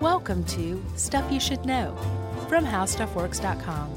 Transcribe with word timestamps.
Welcome 0.00 0.44
to 0.44 0.80
Stuff 0.94 1.28
You 1.32 1.40
Should 1.40 1.66
Know 1.66 1.92
from 2.48 2.64
HowStuffWorks.com. 2.64 3.88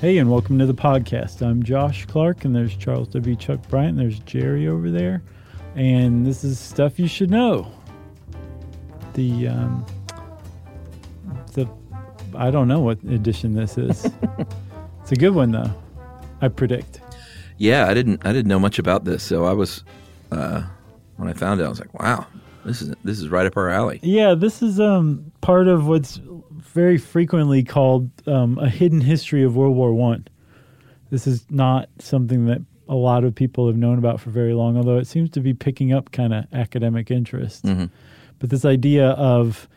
Hey, 0.00 0.16
and 0.16 0.30
welcome 0.30 0.58
to 0.58 0.64
the 0.64 0.72
podcast. 0.72 1.42
I'm 1.42 1.62
Josh 1.62 2.06
Clark, 2.06 2.46
and 2.46 2.56
there's 2.56 2.74
Charles 2.74 3.08
W. 3.08 3.36
Chuck 3.36 3.60
Bryant, 3.68 3.90
and 3.90 3.98
there's 3.98 4.18
Jerry 4.20 4.66
over 4.66 4.90
there, 4.90 5.22
and 5.76 6.26
this 6.26 6.42
is 6.42 6.58
stuff 6.58 6.98
you 6.98 7.06
should 7.06 7.30
know. 7.30 7.70
The 9.12 9.48
um, 9.48 9.84
the 11.52 11.68
I 12.34 12.50
don't 12.50 12.66
know 12.66 12.80
what 12.80 13.02
edition 13.02 13.52
this 13.52 13.76
is. 13.76 14.06
it's 15.02 15.12
a 15.12 15.16
good 15.16 15.34
one 15.34 15.50
though. 15.50 15.74
I 16.40 16.48
predict. 16.48 16.99
Yeah, 17.60 17.86
I 17.88 17.92
didn't 17.92 18.24
I 18.24 18.32
didn't 18.32 18.48
know 18.48 18.58
much 18.58 18.78
about 18.78 19.04
this, 19.04 19.22
so 19.22 19.44
I 19.44 19.52
was 19.52 19.84
uh, 20.32 20.62
when 21.16 21.28
I 21.28 21.34
found 21.34 21.60
it, 21.60 21.64
I 21.64 21.68
was 21.68 21.78
like, 21.78 21.92
wow, 22.00 22.26
this 22.64 22.80
is 22.80 22.94
this 23.04 23.20
is 23.20 23.28
right 23.28 23.46
up 23.46 23.54
our 23.58 23.68
alley. 23.68 24.00
Yeah, 24.02 24.34
this 24.34 24.62
is 24.62 24.80
um 24.80 25.30
part 25.42 25.68
of 25.68 25.86
what's 25.86 26.20
very 26.72 26.96
frequently 26.96 27.62
called 27.62 28.10
um, 28.26 28.58
a 28.58 28.68
hidden 28.70 29.02
history 29.02 29.44
of 29.44 29.56
World 29.56 29.76
War 29.76 29.92
One. 29.92 30.26
This 31.10 31.26
is 31.26 31.44
not 31.50 31.90
something 31.98 32.46
that 32.46 32.62
a 32.88 32.94
lot 32.94 33.24
of 33.24 33.34
people 33.34 33.66
have 33.66 33.76
known 33.76 33.98
about 33.98 34.20
for 34.20 34.30
very 34.30 34.54
long, 34.54 34.78
although 34.78 34.96
it 34.96 35.06
seems 35.06 35.28
to 35.30 35.40
be 35.40 35.52
picking 35.52 35.92
up 35.92 36.12
kind 36.12 36.32
of 36.32 36.46
academic 36.54 37.10
interest. 37.10 37.64
But 38.38 38.48
this 38.48 38.64
idea 38.64 39.10
of 39.10 39.68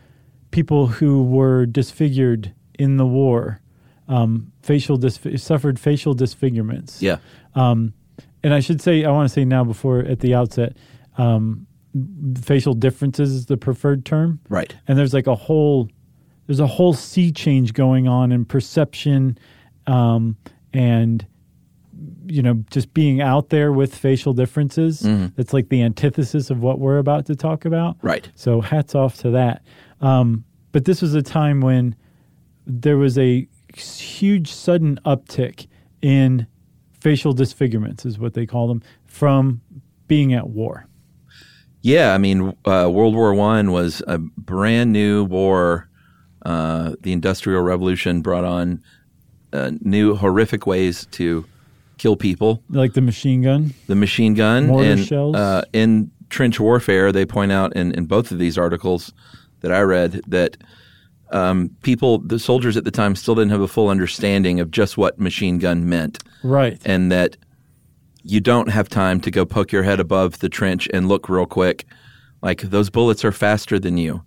people 0.52 0.88
who 0.88 1.22
were 1.24 1.66
disfigured 1.66 2.54
in 2.80 2.96
the 2.96 3.06
war, 3.06 3.60
um, 4.08 4.52
facial 4.62 4.98
disf- 4.98 5.40
suffered 5.40 5.80
facial 5.80 6.14
disfigurements. 6.14 7.02
Yeah, 7.02 7.18
Um, 7.56 7.94
and 8.44 8.54
I 8.54 8.60
should 8.60 8.82
say, 8.82 9.06
I 9.06 9.12
want 9.12 9.28
to 9.30 9.34
say 9.34 9.46
now 9.46 9.64
before 9.64 10.00
at 10.00 10.20
the 10.20 10.34
outset, 10.36 10.76
um, 11.18 11.66
facial 12.42 12.74
differences 12.74 13.32
is 13.32 13.46
the 13.46 13.56
preferred 13.58 14.04
term 14.04 14.40
right. 14.50 14.76
and 14.88 14.98
there's 14.98 15.14
like 15.14 15.28
a 15.28 15.36
whole 15.36 15.88
there's 16.48 16.60
a 16.60 16.66
whole 16.68 16.94
sea 16.94 17.32
change 17.32 17.74
going 17.74 18.08
on 18.08 18.32
in 18.32 18.44
perception 18.46 19.38
um, 19.86 20.36
and 20.74 21.26
you 22.26 22.42
know 22.42 22.64
just 22.72 22.94
being 22.96 23.22
out 23.22 23.50
there 23.50 23.72
with 23.72 23.96
facial 23.96 24.34
differences 24.34 25.02
that's 25.36 25.54
like 25.54 25.70
the 25.70 25.84
antithesis 25.84 26.50
of 26.50 26.62
what 26.64 26.80
we're 26.80 26.98
about 26.98 27.28
to 27.28 27.36
talk 27.36 27.64
about 27.64 27.96
Right. 28.02 28.28
so 28.34 28.60
hats 28.60 28.96
off 28.96 29.18
to 29.20 29.30
that 29.32 29.64
um, 30.02 30.44
but 30.72 30.86
this 30.86 31.00
was 31.00 31.14
a 31.14 31.22
time 31.22 31.62
when 31.62 31.96
there 32.66 32.98
was 32.98 33.20
a 33.20 33.48
huge 33.76 34.52
sudden 34.52 35.00
uptick 35.06 35.68
in 36.02 36.48
facial 37.00 37.34
disfigurements 37.34 38.06
is 38.06 38.18
what 38.20 38.34
they 38.34 38.46
call 38.46 38.68
them 38.68 38.82
from 39.06 39.62
being 40.08 40.34
at 40.34 40.48
war 40.50 40.88
Yeah, 41.82 42.14
I 42.14 42.18
mean, 42.18 42.54
uh, 42.66 42.90
World 42.92 43.16
War 43.16 43.34
One 43.34 43.72
was 43.72 44.02
a 44.08 44.18
brand 44.18 44.92
new 44.94 45.24
war. 45.26 45.90
Uh, 46.46 46.96
the 47.02 47.12
Industrial 47.14 47.62
Revolution 47.62 48.22
brought 48.22 48.44
on 48.44 48.82
uh, 49.54 49.72
new 49.82 50.16
horrific 50.16 50.66
ways 50.68 51.06
to 51.12 51.46
kill 51.98 52.16
people. 52.16 52.62
like 52.70 52.94
the 52.94 53.02
machine 53.02 53.42
gun 53.42 53.74
The 53.88 53.96
machine 53.96 54.34
gun 54.34 54.68
Mortar 54.68 54.90
and 54.92 55.06
shells? 55.06 55.36
Uh, 55.36 55.64
in 55.74 56.12
trench 56.30 56.60
warfare, 56.60 57.12
they 57.12 57.26
point 57.26 57.52
out 57.52 57.76
in, 57.76 57.92
in 57.94 58.06
both 58.06 58.32
of 58.32 58.40
these 58.40 58.58
articles 58.58 59.14
that 59.62 59.72
I 59.72 59.82
read 59.82 60.22
that 60.28 60.58
um, 61.32 61.70
people, 61.82 62.20
the 62.20 62.38
soldiers 62.40 62.78
at 62.78 62.84
the 62.84 62.92
time, 62.92 63.16
still 63.16 63.36
didn't 63.36 63.52
have 63.52 63.62
a 63.62 63.68
full 63.68 63.90
understanding 63.90 64.60
of 64.60 64.70
just 64.72 64.98
what 64.98 65.20
machine 65.20 65.58
gun 65.60 65.88
meant. 65.90 66.24
right 66.44 66.80
and 66.86 67.12
that 67.12 67.38
you 68.24 68.40
don't 68.40 68.70
have 68.70 68.88
time 68.88 69.20
to 69.22 69.32
go 69.32 69.46
poke 69.46 69.72
your 69.72 69.84
head 69.84 70.00
above 70.00 70.40
the 70.40 70.50
trench 70.50 70.88
and 70.94 71.08
look 71.10 71.28
real 71.28 71.46
quick. 71.46 71.86
Like 72.42 72.62
those 72.62 72.90
bullets 72.90 73.24
are 73.26 73.32
faster 73.32 73.80
than 73.80 73.98
you, 73.98 74.24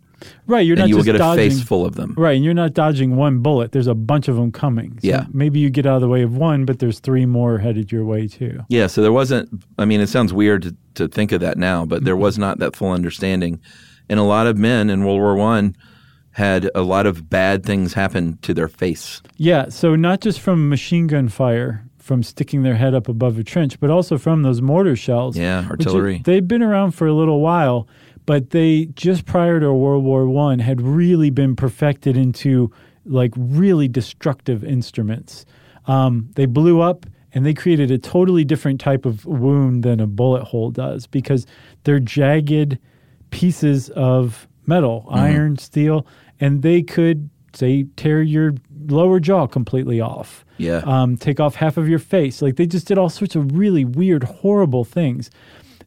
Right, 0.47 0.67
you're 0.67 0.75
and 0.75 0.81
not 0.81 0.89
you 0.89 0.97
will 0.97 1.03
get 1.05 1.15
a 1.15 1.19
dodging. 1.19 1.51
face 1.51 1.63
full 1.63 1.85
of 1.85 1.95
them. 1.97 2.15
Right, 2.17 2.35
and 2.37 2.45
you're 2.45 2.55
not 2.55 2.73
dodging 2.73 3.17
one 3.17 3.41
bullet. 3.41 3.73
There's 3.73 3.87
a 3.87 3.95
bunch 3.95 4.29
of 4.29 4.37
them 4.37 4.51
coming. 4.51 4.93
So 5.03 5.09
Yeah. 5.09 5.27
maybe 5.33 5.61
you 5.61 5.69
get 5.71 5.85
out 5.87 5.97
of 5.97 6.01
the 6.01 6.09
way 6.09 6.23
of 6.23 6.35
one, 6.37 6.65
but 6.65 6.79
there's 6.79 6.99
three 7.01 7.27
more 7.27 7.59
headed 7.59 7.93
your 7.93 8.05
way 8.07 8.27
too. 8.27 8.61
Yeah, 8.71 8.87
so 8.87 9.03
there 9.03 9.13
wasn't. 9.13 9.63
I 9.79 9.85
mean, 9.85 10.01
it 10.01 10.09
sounds 10.09 10.33
weird 10.33 10.63
to, 10.63 10.77
to 10.95 11.09
think 11.09 11.33
of 11.33 11.41
that 11.43 11.59
now, 11.59 11.85
but 11.85 12.05
there 12.05 12.17
was 12.17 12.39
not 12.39 12.59
that 12.61 12.75
full 12.75 12.91
understanding, 12.93 13.61
and 14.09 14.19
a 14.19 14.23
lot 14.25 14.47
of 14.47 14.57
men 14.57 14.89
in 14.91 15.05
World 15.05 15.21
War 15.21 15.37
One 15.37 15.77
had 16.37 16.71
a 16.75 16.83
lot 16.83 17.07
of 17.07 17.31
bad 17.31 17.65
things 17.65 17.95
happen 17.95 18.37
to 18.43 18.53
their 18.53 18.69
face. 18.69 19.23
Yeah, 19.39 19.71
so 19.71 19.97
not 19.97 20.21
just 20.21 20.39
from 20.39 20.69
machine 20.69 21.07
gun 21.07 21.31
fire, 21.31 21.83
from 21.99 22.23
sticking 22.23 22.63
their 22.63 22.75
head 22.75 22.93
up 22.95 23.09
above 23.09 23.39
a 23.39 23.43
trench, 23.43 23.81
but 23.81 23.89
also 23.89 24.19
from 24.19 24.43
those 24.43 24.61
mortar 24.61 24.97
shells. 24.97 25.39
Yeah, 25.39 25.67
artillery. 25.71 26.17
are- 26.17 26.23
they've 26.25 26.47
been 26.47 26.63
around 26.63 26.91
for 26.91 27.07
a 27.07 27.15
little 27.15 27.41
while, 27.41 27.89
but 28.27 28.51
they 28.51 28.85
just 28.95 29.25
prior 29.25 29.61
to 29.61 29.73
World 29.73 30.05
War 30.05 30.29
One 30.29 30.59
had 30.59 30.83
really 30.83 31.31
been 31.31 31.57
perfected 31.57 32.19
into 32.19 32.71
like 33.07 33.33
really 33.35 33.89
destructive 33.89 34.63
instruments. 34.63 35.47
Um, 35.87 36.29
they 36.35 36.45
blew 36.45 36.83
up 36.83 37.07
and 37.33 37.47
they 37.47 37.55
created 37.55 37.91
a 37.91 37.97
totally 37.97 38.45
different 38.45 38.79
type 38.79 39.07
of 39.07 39.25
wound 39.25 39.85
than 39.85 40.01
a 40.01 40.07
bullet 40.07 40.43
hole 40.45 40.71
does 40.71 41.07
because 41.07 41.47
they're 41.85 41.99
jagged 41.99 42.79
pieces 43.31 43.89
of 43.91 44.47
metal, 44.67 45.07
iron, 45.11 45.57
steel, 45.57 46.05
and 46.41 46.63
they 46.63 46.83
could 46.83 47.31
say 47.53 47.87
tear 47.97 48.23
your 48.23 48.55
lower 48.89 49.19
jaw 49.21 49.47
completely 49.47 50.01
off. 50.01 50.45
Yeah, 50.59 50.83
um, 50.85 51.17
take 51.17 51.39
off 51.41 51.55
half 51.57 51.77
of 51.77 51.89
your 51.89 51.99
face. 51.99 52.41
Like 52.43 52.57
they 52.57 52.67
just 52.67 52.87
did 52.87 52.99
all 52.99 53.09
sorts 53.11 53.37
of 53.37 53.57
really 53.57 53.85
weird, 53.85 54.25
horrible 54.25 54.85
things, 54.85 55.31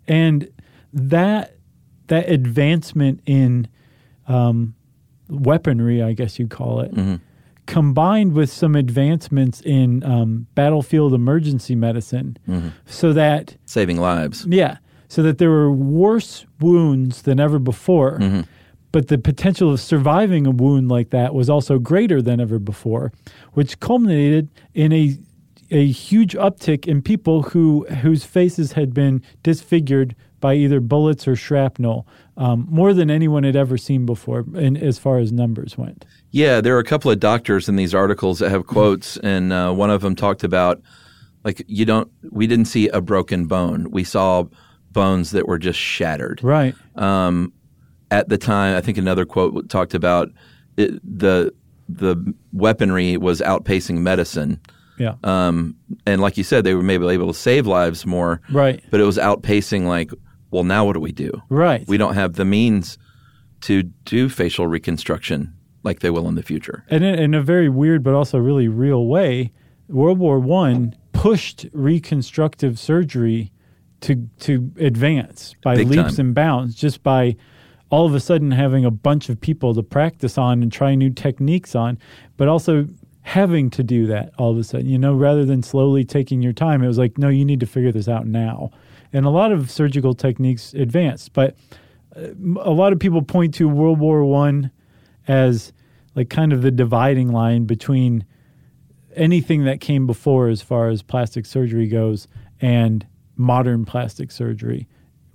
and 0.07 0.49
that 0.93 1.55
that 2.07 2.29
advancement 2.29 3.21
in 3.25 3.67
um, 4.27 4.75
weaponry, 5.29 6.01
I 6.01 6.13
guess 6.13 6.39
you'd 6.39 6.49
call 6.49 6.81
it, 6.81 6.91
combined 7.67 8.33
with 8.33 8.51
some 8.51 8.75
advancements 8.75 9.61
in 9.61 10.03
um, 10.03 10.47
battlefield 10.55 11.13
emergency 11.13 11.75
medicine, 11.75 12.37
so 12.85 13.13
that 13.13 13.55
saving 13.65 13.97
lives. 13.99 14.45
yeah, 14.47 14.77
so 15.07 15.21
that 15.23 15.37
there 15.37 15.49
were 15.51 15.71
worse 15.71 16.45
wounds 16.59 17.23
than 17.23 17.39
ever 17.39 17.59
before. 17.59 18.19
But 18.91 19.07
the 19.07 19.17
potential 19.17 19.71
of 19.71 19.79
surviving 19.79 20.47
a 20.47 20.51
wound 20.51 20.89
like 20.89 21.11
that 21.11 21.35
was 21.35 21.49
also 21.49 21.77
greater 21.77 22.21
than 22.21 22.39
ever 22.39 22.57
before, 22.57 23.11
which 23.53 23.79
culminated 23.79 24.49
in 24.73 24.91
a 24.91 25.17
a 25.71 25.85
huge 25.85 26.33
uptick 26.33 26.87
in 26.87 27.01
people 27.01 27.43
who 27.43 27.85
whose 28.01 28.23
faces 28.23 28.73
had 28.73 28.93
been 28.93 29.21
disfigured 29.43 30.15
by 30.39 30.55
either 30.55 30.79
bullets 30.79 31.27
or 31.27 31.35
shrapnel, 31.35 32.07
um, 32.37 32.65
more 32.69 32.93
than 32.93 33.11
anyone 33.11 33.43
had 33.43 33.55
ever 33.55 33.77
seen 33.77 34.05
before, 34.05 34.45
in, 34.55 34.77
as 34.77 34.97
far 34.97 35.19
as 35.19 35.31
numbers 35.31 35.77
went. 35.77 36.05
Yeah, 36.31 36.61
there 36.61 36.75
are 36.75 36.79
a 36.79 36.85
couple 36.85 37.11
of 37.11 37.19
doctors 37.19 37.67
in 37.67 37.75
these 37.75 37.93
articles 37.93 38.39
that 38.39 38.49
have 38.49 38.65
quotes, 38.65 39.17
and 39.23 39.51
uh, 39.51 39.73
one 39.73 39.89
of 39.89 40.01
them 40.01 40.15
talked 40.15 40.43
about 40.43 40.81
like 41.43 41.63
you 41.67 41.85
don't. 41.85 42.11
We 42.31 42.47
didn't 42.47 42.65
see 42.65 42.87
a 42.89 43.01
broken 43.01 43.45
bone. 43.45 43.91
We 43.91 44.03
saw 44.03 44.45
bones 44.91 45.31
that 45.31 45.47
were 45.47 45.59
just 45.59 45.79
shattered. 45.79 46.41
Right. 46.43 46.75
Um, 46.95 47.53
at 48.11 48.29
the 48.29 48.37
time, 48.37 48.75
I 48.75 48.81
think 48.81 48.97
another 48.97 49.25
quote 49.25 49.69
talked 49.69 49.93
about 49.93 50.29
it, 50.77 50.99
the 51.03 51.53
the 51.87 52.33
weaponry 52.53 53.17
was 53.17 53.41
outpacing 53.41 53.97
medicine, 53.99 54.59
Yeah. 54.99 55.15
um, 55.23 55.75
and 56.05 56.21
like 56.21 56.37
you 56.37 56.43
said, 56.43 56.63
they 56.63 56.75
were 56.75 56.83
maybe 56.83 57.07
able 57.07 57.27
to 57.27 57.33
save 57.33 57.65
lives 57.65 58.05
more, 58.05 58.41
right. 58.51 58.83
but 58.91 58.99
it 58.99 59.05
was 59.05 59.17
outpacing. 59.17 59.87
Like, 59.87 60.11
well, 60.51 60.63
now 60.63 60.85
what 60.85 60.93
do 60.93 60.99
we 60.99 61.11
do? 61.11 61.31
Right. 61.49 61.87
We 61.87 61.97
don't 61.97 62.13
have 62.13 62.33
the 62.33 62.45
means 62.45 62.97
to 63.61 63.83
do 64.05 64.29
facial 64.29 64.67
reconstruction 64.67 65.53
like 65.83 65.99
they 66.01 66.09
will 66.09 66.27
in 66.27 66.35
the 66.35 66.43
future. 66.43 66.85
and 66.89 67.03
in, 67.03 67.15
in 67.17 67.33
a 67.33 67.41
very 67.41 67.69
weird 67.69 68.03
but 68.03 68.13
also 68.13 68.37
really 68.37 68.67
real 68.67 69.07
way, 69.07 69.51
World 69.87 70.19
War 70.19 70.39
One 70.39 70.95
pushed 71.13 71.65
reconstructive 71.73 72.77
surgery 72.79 73.51
to 74.01 74.29
to 74.41 74.71
advance 74.79 75.55
by 75.63 75.75
Big 75.75 75.87
leaps 75.89 76.15
time. 76.17 76.27
and 76.27 76.35
bounds, 76.35 76.75
just 76.75 77.01
by 77.03 77.35
all 77.89 78.05
of 78.05 78.13
a 78.13 78.19
sudden 78.19 78.51
having 78.51 78.85
a 78.85 78.91
bunch 78.91 79.29
of 79.29 79.41
people 79.41 79.73
to 79.73 79.83
practice 79.83 80.37
on 80.37 80.61
and 80.61 80.71
try 80.71 80.95
new 80.95 81.09
techniques 81.09 81.75
on, 81.75 81.97
but 82.37 82.47
also 82.47 82.87
having 83.21 83.69
to 83.69 83.83
do 83.83 84.07
that 84.07 84.31
all 84.37 84.51
of 84.51 84.57
a 84.57 84.63
sudden. 84.63 84.87
You 84.87 84.97
know, 84.97 85.13
rather 85.13 85.45
than 85.45 85.63
slowly 85.63 86.03
taking 86.05 86.41
your 86.41 86.53
time, 86.53 86.83
it 86.83 86.87
was 86.87 86.97
like, 86.97 87.17
no, 87.17 87.29
you 87.29 87.45
need 87.45 87.59
to 87.59 87.65
figure 87.65 87.91
this 87.91 88.07
out 88.07 88.27
now. 88.27 88.71
And 89.11 89.25
a 89.25 89.29
lot 89.29 89.51
of 89.51 89.71
surgical 89.71 90.13
techniques 90.13 90.73
advanced, 90.73 91.33
but 91.33 91.55
uh, 92.15 92.29
a 92.61 92.71
lot 92.71 92.93
of 92.93 92.99
people 92.99 93.21
point 93.21 93.53
to 93.55 93.67
World 93.67 93.99
War 93.99 94.23
One 94.23 94.71
as 95.27 95.73
like 96.15 96.29
kind 96.29 96.53
of 96.53 96.61
the 96.61 96.71
dividing 96.71 97.31
line 97.31 97.65
between 97.65 98.25
anything 99.15 99.65
that 99.65 99.79
came 99.79 100.05
before 100.05 100.47
as 100.47 100.61
far 100.61 100.89
as 100.89 101.01
plastic 101.01 101.45
surgery 101.45 101.87
goes 101.87 102.27
and 102.61 103.05
modern 103.35 103.85
plastic 103.85 104.31
surgery 104.31 104.87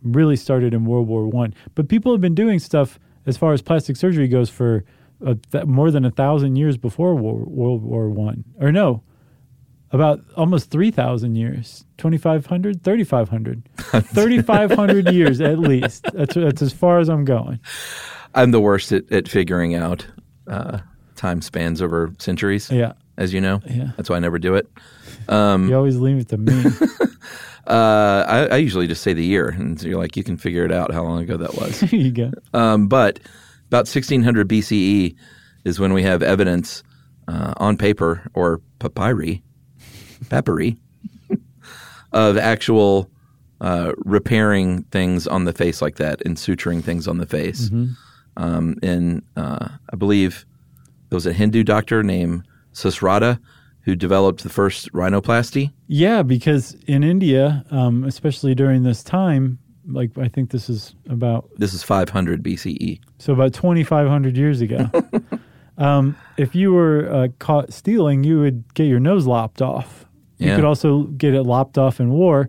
really 0.04 0.36
started 0.36 0.72
in 0.74 0.84
World 0.84 1.08
War 1.08 1.26
One. 1.26 1.52
But 1.74 1.88
people 1.88 2.12
have 2.12 2.20
been 2.20 2.34
doing 2.34 2.58
stuff 2.60 2.98
as 3.26 3.36
far 3.36 3.52
as 3.52 3.62
plastic 3.62 3.96
surgery 3.96 4.28
goes 4.28 4.50
for 4.50 4.84
uh, 5.26 5.34
th- 5.50 5.64
more 5.64 5.90
than 5.90 6.04
a 6.04 6.10
thousand 6.10 6.56
years 6.56 6.76
before 6.76 7.14
War- 7.14 7.44
World 7.46 7.82
War 7.82 8.08
One, 8.10 8.44
or 8.60 8.70
no, 8.70 9.02
about 9.92 10.20
almost 10.36 10.70
3,000 10.70 11.36
years, 11.36 11.84
2,500, 11.98 12.82
3,500, 12.84 13.62
3,500 13.78 15.08
years 15.12 15.40
at 15.40 15.58
least. 15.58 16.04
That's, 16.12 16.34
that's 16.34 16.62
as 16.62 16.72
far 16.72 16.98
as 16.98 17.08
I'm 17.08 17.24
going. 17.24 17.60
I'm 18.34 18.50
the 18.50 18.60
worst 18.60 18.92
at, 18.92 19.10
at 19.12 19.28
figuring 19.28 19.74
out 19.76 20.06
uh, 20.48 20.80
time 21.16 21.40
spans 21.40 21.80
over 21.80 22.12
centuries. 22.18 22.70
Yeah. 22.70 22.94
As 23.16 23.32
you 23.32 23.40
know, 23.40 23.62
Yeah. 23.70 23.92
that's 23.96 24.10
why 24.10 24.16
I 24.16 24.18
never 24.18 24.40
do 24.40 24.56
it. 24.56 24.68
you 25.28 25.74
always 25.76 25.96
leave 25.96 26.18
it 26.18 26.28
to 26.30 26.36
me. 26.38 26.64
Uh, 27.66 28.24
I, 28.28 28.46
I 28.46 28.56
usually 28.56 28.86
just 28.86 29.02
say 29.02 29.12
the 29.12 29.24
year, 29.24 29.48
and 29.48 29.80
so 29.80 29.88
you're 29.88 29.98
like, 29.98 30.16
you 30.16 30.24
can 30.24 30.36
figure 30.36 30.64
it 30.64 30.72
out 30.72 30.92
how 30.92 31.02
long 31.02 31.22
ago 31.22 31.36
that 31.36 31.54
was. 31.54 31.80
Here 31.80 32.00
you 32.00 32.10
go. 32.10 32.32
Um, 32.52 32.88
but 32.88 33.18
about 33.68 33.86
1600 33.88 34.48
BCE 34.48 35.16
is 35.64 35.80
when 35.80 35.92
we 35.92 36.02
have 36.02 36.22
evidence 36.22 36.82
uh, 37.26 37.54
on 37.56 37.76
paper 37.76 38.28
or 38.34 38.60
papyri, 38.78 39.42
papyri, 40.28 40.76
of 42.12 42.36
actual 42.36 43.10
uh, 43.60 43.92
repairing 44.04 44.82
things 44.84 45.26
on 45.26 45.44
the 45.44 45.52
face 45.52 45.80
like 45.80 45.96
that 45.96 46.20
and 46.26 46.36
suturing 46.36 46.82
things 46.84 47.08
on 47.08 47.16
the 47.18 47.26
face. 47.26 47.70
Um, 48.36 48.76
and 48.82 49.22
uh, 49.36 49.68
I 49.90 49.96
believe 49.96 50.44
there 51.08 51.16
was 51.16 51.26
a 51.26 51.32
Hindu 51.32 51.62
doctor 51.62 52.02
named 52.02 52.44
Sushruta 52.72 53.38
who 53.84 53.94
developed 53.94 54.42
the 54.42 54.48
first 54.48 54.90
rhinoplasty. 54.92 55.70
Yeah, 55.86 56.22
because 56.22 56.74
in 56.86 57.02
India, 57.04 57.64
um, 57.70 58.04
especially 58.04 58.54
during 58.54 58.82
this 58.82 59.02
time, 59.02 59.58
like 59.86 60.16
I 60.18 60.28
think 60.28 60.50
this 60.50 60.68
is 60.70 60.94
about 61.08 61.48
This 61.58 61.74
is 61.74 61.82
500 61.82 62.42
BCE. 62.42 63.00
so 63.18 63.32
about 63.32 63.52
2,500 63.52 64.36
years 64.36 64.60
ago. 64.62 64.90
um, 65.78 66.16
if 66.36 66.54
you 66.54 66.72
were 66.72 67.08
uh, 67.12 67.28
caught 67.38 67.72
stealing, 67.72 68.24
you 68.24 68.40
would 68.40 68.72
get 68.74 68.84
your 68.84 69.00
nose 69.00 69.26
lopped 69.26 69.60
off. 69.60 70.06
You 70.38 70.48
Yeah. 70.48 70.56
could 70.56 70.64
also 70.64 71.04
get 71.04 71.34
it 71.34 71.42
lopped 71.44 71.76
off 71.78 72.00
in 72.00 72.10
war, 72.10 72.48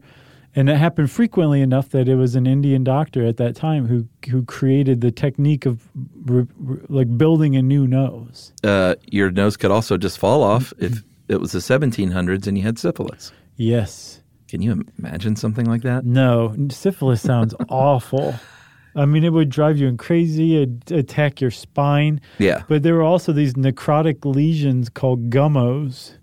and 0.55 0.69
it 0.69 0.77
happened 0.77 1.11
frequently 1.11 1.61
enough 1.61 1.89
that 1.89 2.07
it 2.07 2.15
was 2.15 2.35
an 2.35 2.47
Indian 2.47 2.83
doctor 2.83 3.25
at 3.25 3.37
that 3.37 3.55
time 3.55 3.87
who 3.87 4.07
who 4.31 4.43
created 4.45 5.01
the 5.01 5.11
technique 5.11 5.65
of 5.67 5.89
re, 6.25 6.47
re- 6.57 6.79
like 6.89 7.17
building 7.17 7.55
a 7.57 7.61
new 7.61 7.85
nose. 7.85 8.53
Uh, 8.63 8.95
your 9.11 9.29
nose 9.31 9.57
could 9.57 9.69
also 9.71 9.97
just 9.97 10.17
fall 10.17 10.41
off 10.41 10.73
if 10.79 11.03
it 11.27 11.39
was 11.39 11.51
the 11.51 11.59
1700s 11.59 12.47
and 12.47 12.57
you 12.57 12.63
had 12.63 12.77
syphilis. 12.79 13.31
Yes. 13.55 14.21
Can 14.47 14.61
you 14.61 14.83
imagine 14.99 15.35
something 15.35 15.65
like 15.65 15.81
that? 15.81 16.05
No, 16.05 16.55
syphilis 16.69 17.21
sounds 17.21 17.53
awful. 17.69 18.35
I 18.95 19.05
mean, 19.05 19.23
it 19.23 19.33
would 19.33 19.49
drive 19.49 19.77
you 19.77 19.93
crazy, 19.97 20.55
it'd 20.61 20.91
attack 20.91 21.41
your 21.41 21.51
spine. 21.51 22.21
Yeah. 22.37 22.63
But 22.67 22.83
there 22.83 22.93
were 22.95 23.03
also 23.03 23.33
these 23.33 23.55
necrotic 23.55 24.23
lesions 24.23 24.87
called 24.89 25.29
gummos 25.29 26.13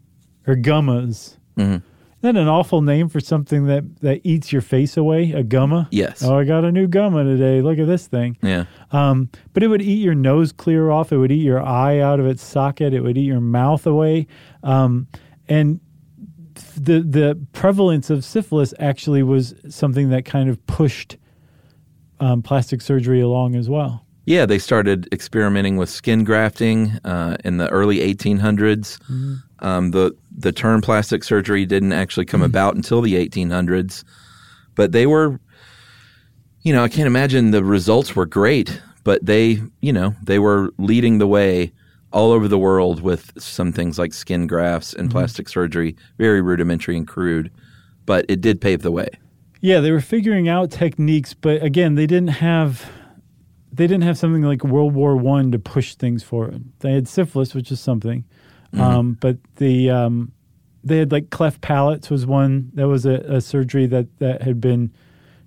or 0.46 0.54
gummas. 0.54 1.37
Mhm. 1.58 1.82
Isn't 2.22 2.36
that 2.36 2.40
an 2.40 2.48
awful 2.48 2.82
name 2.82 3.08
for 3.08 3.19
something 3.19 3.66
that, 3.66 4.00
that 4.00 4.20
eats 4.22 4.52
your 4.52 4.62
face 4.62 4.96
away? 4.96 5.32
A 5.32 5.42
gumma? 5.42 5.88
Yes. 5.90 6.22
Oh, 6.22 6.38
I 6.38 6.44
got 6.44 6.64
a 6.64 6.70
new 6.70 6.86
gumma 6.86 7.24
today. 7.24 7.60
Look 7.62 7.80
at 7.80 7.88
this 7.88 8.06
thing. 8.06 8.36
Yeah. 8.42 8.66
Um, 8.92 9.28
but 9.52 9.64
it 9.64 9.66
would 9.66 9.82
eat 9.82 10.00
your 10.00 10.14
nose 10.14 10.52
clear 10.52 10.88
off. 10.90 11.10
It 11.10 11.16
would 11.16 11.32
eat 11.32 11.42
your 11.42 11.60
eye 11.60 11.98
out 11.98 12.20
of 12.20 12.26
its 12.26 12.44
socket. 12.44 12.94
It 12.94 13.00
would 13.00 13.19
eat 13.19 13.26
your 13.26 13.40
mouth 13.40 13.86
away. 13.88 14.28
Um, 14.62 15.08
and 15.48 15.80
the 16.76 17.00
the 17.00 17.44
prevalence 17.52 18.08
of 18.08 18.25
syphilis 18.25 18.72
actually 18.78 19.25
was 19.25 19.54
something 19.68 20.10
that 20.10 20.25
kind 20.25 20.48
of 20.48 20.64
pushed 20.66 21.16
um, 22.20 22.40
plastic 22.40 22.82
surgery 22.82 23.20
along 23.20 23.56
as 23.56 23.68
well. 23.68 24.06
Yeah, 24.26 24.46
they 24.46 24.60
started 24.60 25.08
experimenting 25.12 25.76
with 25.76 25.90
skin 25.90 26.22
grafting 26.22 26.92
uh, 27.04 27.36
in 27.44 27.56
the 27.56 27.68
early 27.70 27.98
1800s. 27.98 29.00
Um, 29.62 29.93
the 29.93 30.14
the 30.37 30.53
term 30.53 30.81
plastic 30.81 31.25
surgery 31.25 31.64
didn't 31.64 31.93
actually 31.93 32.26
come 32.26 32.43
about 32.43 32.75
until 32.75 33.00
the 33.00 33.14
1800s, 33.14 34.05
but 34.75 34.93
they 34.93 35.06
were, 35.06 35.41
you 36.62 36.73
know, 36.73 36.82
I 36.82 36.88
can't 36.88 37.06
imagine 37.06 37.53
the 37.53 37.64
results 37.64 38.17
were 38.17 38.26
great, 38.26 38.81
but 39.05 39.25
they, 39.25 39.62
you 39.81 39.93
know, 39.93 40.14
they 40.23 40.38
were 40.38 40.70
leading 40.79 41.19
the 41.19 41.26
way 41.29 41.73
all 42.12 42.32
over 42.32 42.49
the 42.49 42.59
world 42.59 43.00
with 43.00 43.32
some 43.41 43.73
things 43.73 43.99
like 43.99 44.12
skin 44.12 44.47
grafts 44.47 44.93
and 44.93 45.11
plastic 45.11 45.49
surgery, 45.49 45.97
very 46.19 46.43
rudimentary 46.43 46.97
and 46.97 47.09
crude, 47.09 47.50
but 48.05 48.26
it 48.29 48.41
did 48.41 48.61
pave 48.61 48.82
the 48.82 48.91
way. 48.91 49.09
Yeah, 49.61 49.81
they 49.81 49.93
were 49.93 50.00
figuring 50.00 50.49
out 50.49 50.70
techniques, 50.70 51.35
but 51.35 51.62
again, 51.62 51.94
they 51.94 52.06
didn't 52.06 52.29
have 52.29 52.91
they 53.73 53.87
didn't 53.87 54.03
have 54.03 54.19
something 54.19 54.43
like 54.43 54.64
World 54.64 54.93
War 54.93 55.17
One 55.17 55.50
to 55.53 55.59
push 55.59 55.94
things 55.94 56.23
forward. 56.23 56.64
They 56.81 56.93
had 56.93 57.09
syphilis, 57.09 57.55
which 57.55 57.73
is 57.73 57.81
something, 57.81 58.25
um, 58.78 59.19
but 59.20 59.36
the 59.56 59.90
um, 59.90 60.32
they 60.84 60.98
had 60.98 61.12
like 61.12 61.30
cleft 61.30 61.60
palates 61.60 62.10
was 62.10 62.26
one 62.26 62.70
that 62.74 62.88
was 62.88 63.04
a, 63.06 63.14
a 63.28 63.40
surgery 63.40 63.86
that 63.86 64.06
that 64.19 64.42
had 64.42 64.60
been 64.60 64.92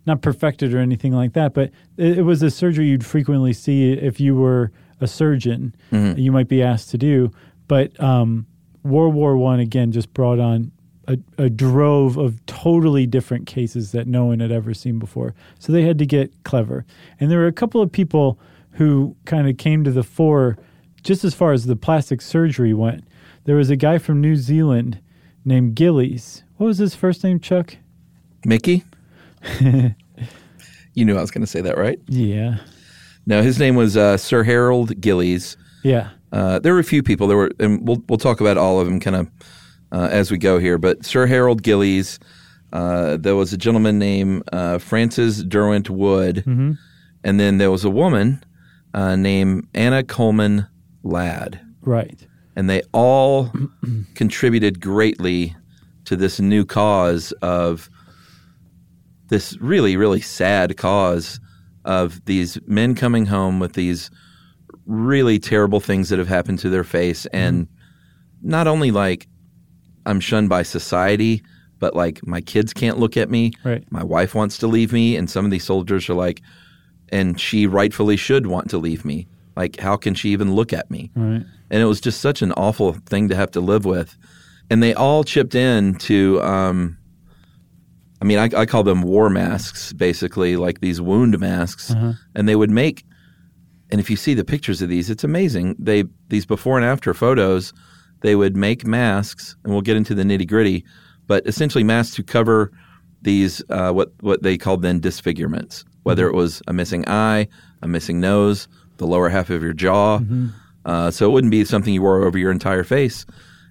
not 0.05 0.21
perfected 0.21 0.73
or 0.73 0.77
anything 0.77 1.13
like 1.13 1.33
that, 1.33 1.53
but 1.53 1.71
it, 1.97 2.19
it 2.19 2.21
was 2.21 2.43
a 2.43 2.51
surgery 2.51 2.85
you'd 2.85 3.05
frequently 3.05 3.53
see 3.53 3.91
if 3.91 4.19
you 4.19 4.35
were 4.35 4.71
a 5.01 5.07
surgeon. 5.07 5.75
You 6.17 6.31
might 6.31 6.47
be 6.47 6.61
asked 6.61 6.91
to 6.91 6.97
do, 6.97 7.31
but 7.67 7.99
um, 7.99 8.45
World 8.83 9.15
War 9.15 9.35
One 9.37 9.59
again 9.59 9.91
just 9.91 10.13
brought 10.13 10.39
on 10.39 10.71
a, 11.07 11.17
a 11.37 11.49
drove 11.49 12.17
of 12.17 12.45
totally 12.45 13.05
different 13.07 13.47
cases 13.47 13.91
that 13.91 14.07
no 14.07 14.25
one 14.25 14.39
had 14.39 14.51
ever 14.51 14.73
seen 14.73 14.99
before. 14.99 15.33
So 15.59 15.71
they 15.73 15.81
had 15.83 15.97
to 15.99 16.05
get 16.05 16.31
clever, 16.43 16.85
and 17.19 17.31
there 17.31 17.39
were 17.39 17.47
a 17.47 17.51
couple 17.51 17.81
of 17.81 17.91
people 17.91 18.39
who 18.73 19.15
kind 19.25 19.49
of 19.49 19.57
came 19.57 19.83
to 19.85 19.91
the 19.91 20.03
fore 20.03 20.57
just 21.03 21.23
as 21.23 21.33
far 21.33 21.53
as 21.53 21.65
the 21.65 21.75
plastic 21.75 22.21
surgery 22.21 22.73
went. 22.73 23.03
There 23.45 23.55
was 23.55 23.69
a 23.69 23.75
guy 23.75 23.97
from 23.99 24.21
New 24.21 24.35
Zealand 24.35 24.99
named 25.43 25.75
Gillies. 25.75 26.43
What 26.57 26.67
was 26.67 26.77
his 26.79 26.95
first 26.95 27.23
name, 27.23 27.39
Chuck? 27.39 27.77
Mickey? 28.43 28.83
you 29.61 31.05
knew 31.05 31.17
I 31.17 31.21
was 31.21 31.31
going 31.31 31.41
to 31.43 31.47
say 31.47 31.61
that, 31.61 31.77
right? 31.77 31.99
Yeah. 32.07 32.57
No, 33.25 33.41
his 33.41 33.59
name 33.59 33.75
was 33.75 33.95
uh, 33.97 34.17
Sir 34.17 34.43
Harold 34.43 34.99
Gillies. 34.99 35.57
Yeah. 35.83 36.09
Uh, 36.31 36.59
there 36.59 36.73
were 36.73 36.79
a 36.79 36.83
few 36.83 37.03
people. 37.03 37.27
There 37.27 37.37
were, 37.37 37.51
and 37.59 37.87
we'll 37.87 38.03
we'll 38.09 38.17
talk 38.17 38.41
about 38.41 38.57
all 38.57 38.79
of 38.79 38.87
them 38.87 38.99
kind 38.99 39.15
of 39.15 39.31
uh, 39.91 40.09
as 40.11 40.31
we 40.31 40.37
go 40.37 40.57
here. 40.57 40.77
But 40.77 41.05
Sir 41.05 41.25
Harold 41.27 41.63
Gillies, 41.63 42.19
uh, 42.73 43.17
there 43.17 43.35
was 43.35 43.53
a 43.53 43.57
gentleman 43.57 43.99
named 43.99 44.43
uh, 44.51 44.79
Francis 44.79 45.43
Derwent 45.43 45.89
Wood, 45.89 46.43
and 47.23 47.39
then 47.39 47.57
there 47.57 47.71
was 47.71 47.85
a 47.85 47.89
woman 47.89 48.43
uh, 48.93 49.15
named 49.15 49.67
Anna 49.73 50.03
Coleman 50.03 50.67
Ladd, 51.03 51.61
Right. 51.81 52.27
And 52.55 52.69
they 52.69 52.81
all 52.93 53.51
contributed 54.15 54.79
greatly 54.79 55.55
to 56.05 56.15
this 56.15 56.39
new 56.39 56.65
cause 56.65 57.31
of 57.41 57.89
this 59.27 59.57
really 59.59 59.97
really 59.97 60.21
sad 60.21 60.77
cause 60.77 61.39
of 61.83 62.23
these 62.25 62.59
men 62.67 62.95
coming 62.95 63.25
home 63.25 63.59
with 63.59 63.73
these 63.73 64.09
really 64.85 65.39
terrible 65.39 65.79
things 65.79 66.09
that 66.09 66.19
have 66.19 66.27
happened 66.27 66.59
to 66.59 66.69
their 66.69 66.83
face. 66.83 67.23
Mm-hmm. 67.25 67.37
And 67.37 67.67
not 68.41 68.67
only 68.67 68.91
like 68.91 69.27
I'm 70.05 70.19
shunned 70.19 70.49
by 70.49 70.63
society 70.63 71.43
but 71.79 71.95
like 71.95 72.25
my 72.25 72.39
kids 72.39 72.73
can't 72.73 72.97
look 72.97 73.17
at 73.17 73.29
me. 73.29 73.51
Right. 73.63 73.83
my 73.91 74.03
wife 74.03 74.33
wants 74.33 74.57
to 74.59 74.67
leave 74.67 74.93
me 74.93 75.15
and 75.15 75.29
some 75.29 75.45
of 75.45 75.51
these 75.51 75.65
soldiers 75.65 76.09
are 76.09 76.13
like 76.13 76.41
and 77.09 77.39
she 77.39 77.67
rightfully 77.67 78.17
should 78.17 78.47
want 78.47 78.69
to 78.69 78.77
leave 78.77 79.05
me 79.05 79.27
like 79.55 79.79
how 79.79 79.95
can 79.97 80.13
she 80.13 80.29
even 80.29 80.53
look 80.55 80.73
at 80.73 80.89
me 80.91 81.11
Right. 81.15 81.43
and 81.71 81.81
it 81.81 81.85
was 81.85 82.01
just 82.01 82.21
such 82.21 82.41
an 82.41 82.51
awful 82.53 82.93
thing 83.05 83.29
to 83.29 83.35
have 83.35 83.51
to 83.51 83.61
live 83.61 83.85
with. 83.85 84.17
And 84.69 84.81
they 84.81 84.93
all 84.95 85.23
chipped 85.23 85.53
in 85.55 85.95
to, 85.95 86.41
um, 86.41 86.97
I 88.21 88.25
mean, 88.25 88.39
I, 88.39 88.49
I 88.61 88.65
call 88.65 88.83
them 88.83 89.01
war 89.03 89.29
masks, 89.29 89.93
basically, 89.93 90.55
like 90.57 90.79
these 90.81 90.99
wound 91.01 91.37
masks. 91.39 91.93
And 92.35 92.47
they 92.49 92.55
would 92.55 92.71
make, 92.71 93.05
and 93.91 93.99
if 94.01 94.09
you 94.09 94.15
see 94.15 94.33
the 94.33 94.43
pictures 94.45 94.81
of 94.81 94.89
these, 94.89 95.09
it's 95.09 95.23
amazing. 95.23 95.75
They 95.77 96.05
these 96.29 96.45
before 96.45 96.77
and 96.77 96.85
after 96.85 97.13
photos, 97.13 97.73
they 98.21 98.35
would 98.35 98.55
make 98.57 98.85
masks, 98.87 99.55
and 99.63 99.71
we'll 99.71 99.81
get 99.83 99.97
into 99.97 100.15
the 100.15 100.23
nitty 100.23 100.47
gritty, 100.47 100.83
but 101.27 101.45
essentially 101.45 101.83
masks 101.83 102.15
to 102.15 102.23
cover 102.23 102.71
these 103.21 103.61
uh, 103.69 103.91
what 103.91 104.11
what 104.21 104.41
they 104.43 104.57
called 104.57 104.81
then 104.81 104.99
disfigurements, 104.99 105.85
whether 106.03 106.27
it 106.27 106.33
was 106.33 106.61
a 106.67 106.73
missing 106.73 107.07
eye, 107.07 107.47
a 107.83 107.87
missing 107.87 108.19
nose, 108.19 108.67
the 108.97 109.07
lower 109.07 109.29
half 109.29 109.49
of 109.49 109.61
your 109.61 109.73
jaw. 109.73 110.19
Uh, 110.85 111.11
so 111.11 111.27
it 111.27 111.33
wouldn't 111.33 111.51
be 111.51 111.65
something 111.65 111.93
you 111.93 112.01
wore 112.01 112.23
over 112.23 112.37
your 112.37 112.51
entire 112.51 112.83
face. 112.83 113.25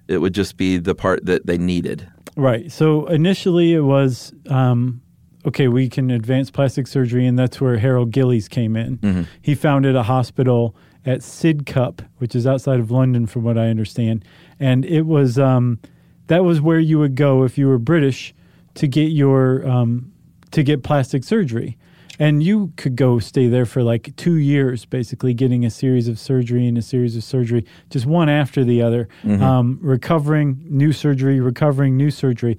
It 0.07 0.19
would 0.19 0.33
just 0.33 0.57
be 0.57 0.77
the 0.77 0.93
part 0.93 1.25
that 1.25 1.45
they 1.45 1.57
needed. 1.57 2.07
Right. 2.35 2.71
So 2.71 3.05
initially 3.07 3.73
it 3.73 3.81
was 3.81 4.33
um, 4.49 5.01
okay, 5.45 5.67
we 5.67 5.89
can 5.89 6.09
advance 6.11 6.49
plastic 6.49 6.87
surgery, 6.87 7.25
and 7.25 7.37
that's 7.37 7.61
where 7.61 7.77
Harold 7.77 8.11
Gillies 8.11 8.47
came 8.47 8.75
in. 8.75 8.99
He 9.41 9.55
founded 9.55 9.95
a 9.95 10.03
hospital 10.03 10.75
at 11.05 11.19
Sidcup, 11.19 12.05
which 12.17 12.35
is 12.35 12.47
outside 12.47 12.79
of 12.79 12.89
London, 12.91 13.27
from 13.27 13.43
what 13.43 13.57
I 13.57 13.67
understand. 13.67 14.25
And 14.59 14.85
it 14.85 15.03
was 15.03 15.37
um, 15.37 15.79
that 16.27 16.43
was 16.43 16.61
where 16.61 16.79
you 16.79 16.99
would 16.99 17.15
go 17.15 17.43
if 17.43 17.57
you 17.57 17.67
were 17.67 17.77
British 17.77 18.33
to 18.75 18.87
get 18.87 19.11
your 19.11 19.67
um, 19.67 20.11
to 20.51 20.63
get 20.63 20.83
plastic 20.83 21.23
surgery. 21.23 21.77
And 22.19 22.41
you 22.41 22.71
could 22.77 22.95
go 22.95 23.19
stay 23.19 23.47
there 23.47 23.65
for 23.65 23.83
like 23.83 24.15
two 24.15 24.35
years, 24.35 24.85
basically 24.85 25.33
getting 25.33 25.65
a 25.65 25.69
series 25.69 26.07
of 26.07 26.17
surgery 26.19 26.67
and 26.67 26.77
a 26.77 26.81
series 26.81 27.15
of 27.15 27.23
surgery, 27.23 27.65
just 27.89 28.05
one 28.05 28.29
after 28.29 28.63
the 28.63 28.81
other, 28.81 29.07
um, 29.41 29.79
recovering, 29.81 30.63
new 30.69 30.93
surgery, 30.93 31.39
recovering, 31.39 31.97
new 31.97 32.11
surgery. 32.11 32.57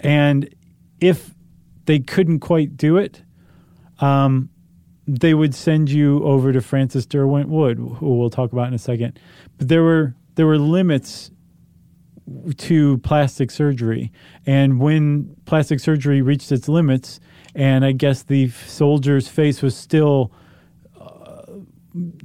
And 0.00 0.52
if 1.00 1.34
they 1.86 2.00
couldn't 2.00 2.40
quite 2.40 2.76
do 2.76 2.96
it, 2.96 3.22
um, 4.00 4.50
they 5.06 5.34
would 5.34 5.54
send 5.54 5.90
you 5.90 6.22
over 6.24 6.52
to 6.52 6.60
Francis 6.60 7.06
Derwent 7.06 7.48
Wood, 7.48 7.78
who 7.78 8.18
we'll 8.18 8.30
talk 8.30 8.52
about 8.52 8.68
in 8.68 8.74
a 8.74 8.78
second. 8.78 9.18
But 9.58 9.68
there 9.68 9.82
were 9.82 10.14
there 10.36 10.46
were 10.46 10.58
limits 10.58 11.30
to 12.56 12.98
plastic 12.98 13.50
surgery, 13.50 14.12
and 14.46 14.78
when 14.80 15.34
plastic 15.46 15.80
surgery 15.80 16.22
reached 16.22 16.52
its 16.52 16.68
limits, 16.68 17.18
and 17.54 17.84
I 17.84 17.92
guess 17.92 18.22
the 18.22 18.48
soldier's 18.48 19.28
face 19.28 19.62
was 19.62 19.76
still 19.76 20.32
uh, 21.00 21.42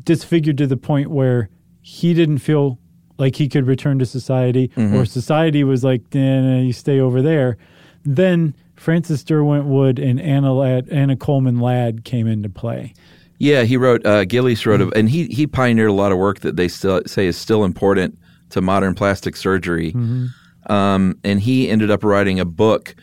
disfigured 0.03 0.57
to 0.59 0.67
the 0.67 0.77
point 0.77 1.09
where 1.09 1.49
he 1.81 2.13
didn't 2.13 2.39
feel 2.39 2.79
like 3.17 3.35
he 3.37 3.47
could 3.47 3.65
return 3.65 3.97
to 3.99 4.05
society, 4.05 4.71
or 4.75 5.05
society 5.05 5.63
was 5.63 5.83
like, 5.83 6.01
nah, 6.13 6.41
nah, 6.41 6.59
you 6.59 6.73
stay 6.73 6.99
over 6.99 7.21
there. 7.21 7.57
Then 8.03 8.53
Francis 8.75 9.23
Derwent 9.23 9.65
Wood 9.65 9.99
and 9.99 10.19
Anna, 10.19 10.53
Ladd, 10.53 10.89
Anna 10.89 11.15
Coleman 11.15 11.59
Ladd 11.59 12.03
came 12.03 12.27
into 12.27 12.49
play. 12.49 12.93
Yeah, 13.37 13.63
he 13.63 13.77
wrote. 13.77 14.05
Uh, 14.05 14.25
Gillies 14.25 14.65
wrote, 14.65 14.81
a, 14.81 14.89
and 14.97 15.09
he 15.09 15.25
he 15.27 15.47
pioneered 15.47 15.89
a 15.89 15.93
lot 15.93 16.11
of 16.11 16.17
work 16.17 16.41
that 16.41 16.55
they 16.55 16.67
still 16.67 17.01
say 17.05 17.25
is 17.25 17.37
still 17.37 17.63
important 17.63 18.17
to 18.49 18.61
modern 18.61 18.95
plastic 18.95 19.35
surgery. 19.35 19.93
Um, 20.67 21.19
and 21.23 21.39
he 21.39 21.69
ended 21.69 21.91
up 21.91 22.03
writing 22.03 22.39
a 22.39 22.45
book, 22.45 22.95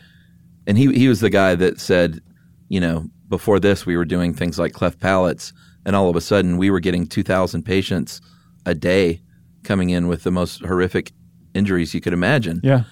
and 0.67 0.77
he 0.77 0.91
he 0.93 1.07
was 1.07 1.19
the 1.19 1.29
guy 1.29 1.55
that 1.55 1.79
said, 1.79 2.21
you 2.69 2.79
know, 2.79 3.07
before 3.29 3.59
this 3.59 3.85
we 3.85 3.97
were 3.97 4.05
doing 4.05 4.33
things 4.33 4.57
like 4.59 4.73
cleft 4.73 4.99
palates, 4.99 5.53
and 5.85 5.95
all 5.95 6.09
of 6.09 6.15
a 6.15 6.21
sudden 6.21 6.57
we 6.57 6.69
were 6.69 6.79
getting 6.79 7.05
two 7.07 7.23
thousand 7.23 7.63
patients 7.63 8.21
a 8.65 8.73
day 8.73 9.21
coming 9.63 9.89
in 9.89 10.07
with 10.07 10.23
the 10.23 10.31
most 10.31 10.61
horrific 10.65 11.11
injuries 11.53 11.93
you 11.93 12.01
could 12.01 12.13
imagine 12.13 12.59
Yeah. 12.63 12.83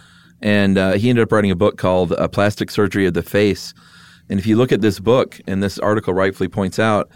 and 0.41 0.77
uh, 0.77 0.91
he 0.93 1.09
ended 1.09 1.23
up 1.23 1.31
writing 1.31 1.51
a 1.51 1.55
book 1.55 1.77
called 1.77 2.11
uh, 2.13 2.27
"Plastic 2.27 2.71
Surgery 2.71 3.05
of 3.05 3.13
the 3.13 3.23
Face." 3.23 3.73
And 4.29 4.39
if 4.39 4.45
you 4.47 4.55
look 4.55 4.71
at 4.71 4.79
this 4.81 4.99
book, 4.99 5.41
and 5.47 5.61
this 5.61 5.77
article 5.79 6.13
rightfully 6.13 6.47
points 6.47 6.79
out, 6.79 7.09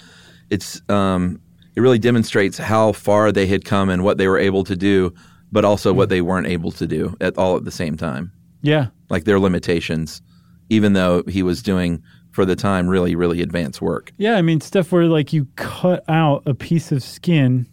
it's 0.49 0.81
um, 0.89 1.39
it 1.75 1.81
really 1.81 1.99
demonstrates 1.99 2.57
how 2.57 2.91
far 2.93 3.31
they 3.31 3.47
had 3.47 3.63
come 3.65 3.89
and 3.89 4.03
what 4.03 4.17
they 4.17 4.27
were 4.27 4.37
able 4.39 4.63
to 4.65 4.75
do, 4.75 5.13
but 5.51 5.63
also 5.63 5.93
what 5.93 6.09
they 6.09 6.21
weren't 6.21 6.47
able 6.47 6.71
to 6.73 6.85
do 6.87 7.15
at 7.21 7.37
all 7.37 7.55
at 7.55 7.63
the 7.65 7.71
same 7.71 7.95
time, 7.97 8.31
Yeah. 8.61 8.87
like 9.09 9.23
their 9.25 9.39
limitations. 9.39 10.21
Even 10.69 10.93
though 10.93 11.23
he 11.27 11.43
was 11.43 11.61
doing 11.61 12.01
for 12.31 12.43
the 12.45 12.55
time 12.55 12.87
really 12.87 13.15
really 13.15 13.41
advanced 13.41 13.81
work. 13.81 14.11
Yeah, 14.17 14.35
I 14.35 14.41
mean 14.41 14.59
stuff 14.61 14.91
where 14.91 15.05
like 15.05 15.31
you 15.31 15.47
cut 15.55 16.03
out 16.09 16.43
a 16.45 16.53
piece 16.53 16.91
of 16.91 17.01
skin 17.01 17.65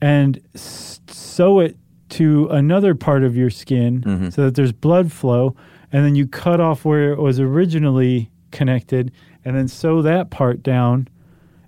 and 0.00 0.40
s- 0.54 1.00
sew 1.08 1.60
it 1.60 1.76
to 2.10 2.48
another 2.48 2.94
part 2.94 3.24
of 3.24 3.36
your 3.36 3.50
skin 3.50 4.02
mm-hmm. 4.02 4.28
so 4.28 4.44
that 4.44 4.54
there's 4.54 4.72
blood 4.72 5.10
flow, 5.10 5.56
and 5.90 6.04
then 6.04 6.14
you 6.14 6.26
cut 6.26 6.60
off 6.60 6.84
where 6.84 7.12
it 7.12 7.18
was 7.18 7.40
originally 7.40 8.30
connected, 8.50 9.10
and 9.44 9.56
then 9.56 9.68
sew 9.68 10.02
that 10.02 10.30
part 10.30 10.62
down, 10.62 11.08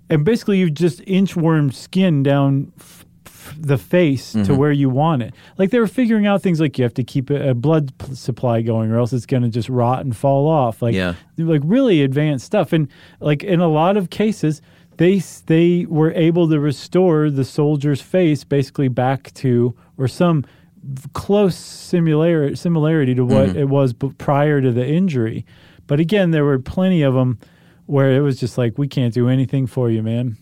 and 0.09 0.23
basically 0.23 0.59
you've 0.59 0.73
just 0.73 0.99
inchwormed 1.01 1.73
skin 1.73 2.23
down. 2.23 2.71
F- 2.79 2.98
the 3.57 3.77
face 3.77 4.33
to 4.33 4.39
mm-hmm. 4.39 4.55
where 4.55 4.71
you 4.71 4.89
want 4.89 5.23
it. 5.23 5.33
Like 5.57 5.71
they 5.71 5.79
were 5.79 5.87
figuring 5.87 6.27
out 6.27 6.41
things 6.41 6.59
like 6.59 6.77
you 6.77 6.83
have 6.83 6.93
to 6.95 7.03
keep 7.03 7.29
a, 7.29 7.49
a 7.49 7.53
blood 7.53 7.97
p- 7.97 8.15
supply 8.15 8.61
going, 8.61 8.91
or 8.91 8.97
else 8.97 9.13
it's 9.13 9.25
going 9.25 9.43
to 9.43 9.49
just 9.49 9.69
rot 9.69 10.01
and 10.01 10.15
fall 10.15 10.47
off. 10.47 10.81
Like 10.81 10.95
Yeah. 10.95 11.15
like 11.37 11.61
really 11.63 12.01
advanced 12.01 12.45
stuff 12.45 12.73
and 12.73 12.87
like 13.19 13.43
in 13.43 13.59
a 13.59 13.67
lot 13.67 13.97
of 13.97 14.09
cases 14.09 14.61
they 14.99 15.19
they 15.47 15.85
were 15.85 16.11
able 16.11 16.49
to 16.49 16.59
restore 16.59 17.29
the 17.29 17.45
soldier's 17.45 18.01
face 18.01 18.43
basically 18.43 18.89
back 18.89 19.33
to 19.33 19.73
or 19.97 20.07
some 20.07 20.45
close 21.13 21.55
similar 21.55 22.55
similarity 22.55 23.15
to 23.15 23.25
what 23.25 23.49
mm-hmm. 23.49 23.59
it 23.59 23.69
was 23.69 23.93
b- 23.93 24.13
prior 24.17 24.61
to 24.61 24.71
the 24.71 24.85
injury 24.85 25.45
but 25.87 25.99
again 25.99 26.31
there 26.31 26.43
were 26.43 26.59
plenty 26.59 27.01
of 27.01 27.13
them 27.13 27.39
where 27.85 28.11
it 28.11 28.19
was 28.19 28.39
just 28.39 28.57
like 28.57 28.77
we 28.77 28.87
can't 28.87 29.13
do 29.13 29.29
anything 29.29 29.65
for 29.65 29.89
you 29.89 30.03
man 30.03 30.35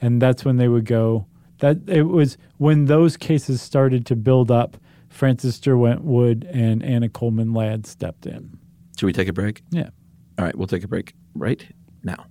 and 0.00 0.20
that's 0.20 0.44
when 0.44 0.58
they 0.58 0.68
would 0.68 0.84
go 0.84 1.26
that 1.62 1.78
it 1.88 2.02
was 2.02 2.36
when 2.58 2.84
those 2.84 3.16
cases 3.16 3.62
started 3.62 4.04
to 4.06 4.14
build 4.14 4.50
up 4.50 4.76
francis 5.08 5.58
derwent 5.58 6.04
wood 6.04 6.46
and 6.52 6.82
anna 6.84 7.08
coleman 7.08 7.52
ladd 7.54 7.86
stepped 7.86 8.26
in 8.26 8.58
Should 8.98 9.06
we 9.06 9.12
take 9.12 9.28
a 9.28 9.32
break? 9.32 9.62
yeah 9.70 9.88
All 10.38 10.44
right, 10.44 10.56
we'll 10.56 10.66
take 10.68 10.84
a 10.84 10.88
break 10.88 11.14
right 11.34 11.64
now. 12.04 12.26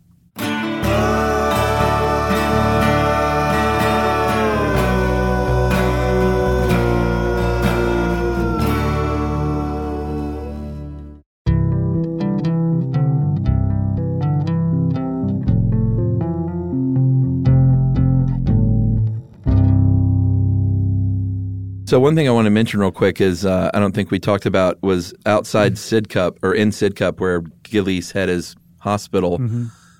So 21.91 22.00
one 22.00 22.15
thing 22.15 22.25
I 22.25 22.31
want 22.31 22.45
to 22.45 22.51
mention 22.51 22.79
real 22.79 22.93
quick 22.93 23.19
is 23.19 23.45
uh, 23.45 23.69
I 23.74 23.79
don't 23.81 23.91
think 23.91 24.12
we 24.12 24.17
talked 24.17 24.45
about 24.45 24.81
was 24.81 25.13
outside 25.25 25.74
Sidcup 25.74 26.38
or 26.41 26.53
in 26.53 26.69
Sidcup 26.69 27.19
where 27.19 27.41
Gillies 27.63 28.12
had 28.13 28.29
his 28.29 28.55
hospital. 28.77 29.39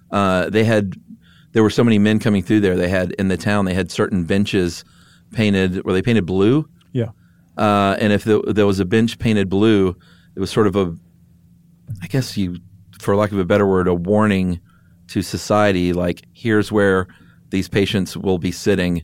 Uh, 0.10 0.50
they 0.50 0.64
had 0.64 0.96
there 1.52 1.62
were 1.62 1.70
so 1.70 1.84
many 1.84 2.00
men 2.00 2.18
coming 2.18 2.44
through 2.44 2.62
there. 2.62 2.78
They 2.78 2.88
had 2.88 3.12
in 3.20 3.28
the 3.28 3.36
town 3.36 3.66
they 3.66 3.74
had 3.74 3.92
certain 3.92 4.24
benches 4.24 4.86
painted 5.34 5.84
where 5.84 5.94
they 5.94 6.02
painted 6.02 6.26
blue, 6.26 6.66
yeah 6.94 7.10
uh, 7.58 7.98
and 8.00 8.14
if 8.14 8.24
the, 8.24 8.42
there 8.48 8.66
was 8.66 8.80
a 8.80 8.86
bench 8.86 9.20
painted 9.20 9.50
blue, 9.50 9.94
it 10.34 10.40
was 10.40 10.50
sort 10.50 10.68
of 10.68 10.78
a, 10.78 10.96
I 12.02 12.08
guess 12.08 12.38
you, 12.38 12.56
for 13.02 13.18
lack 13.18 13.34
of 13.34 13.38
a 13.38 13.44
better 13.44 13.68
word, 13.68 13.90
a 13.90 13.94
warning 13.94 14.62
to 15.10 15.22
society. 15.22 15.92
Like 15.92 16.24
here's 16.32 16.72
where 16.72 17.08
these 17.50 17.68
patients 17.68 18.16
will 18.16 18.38
be 18.38 18.54
sitting, 18.54 19.04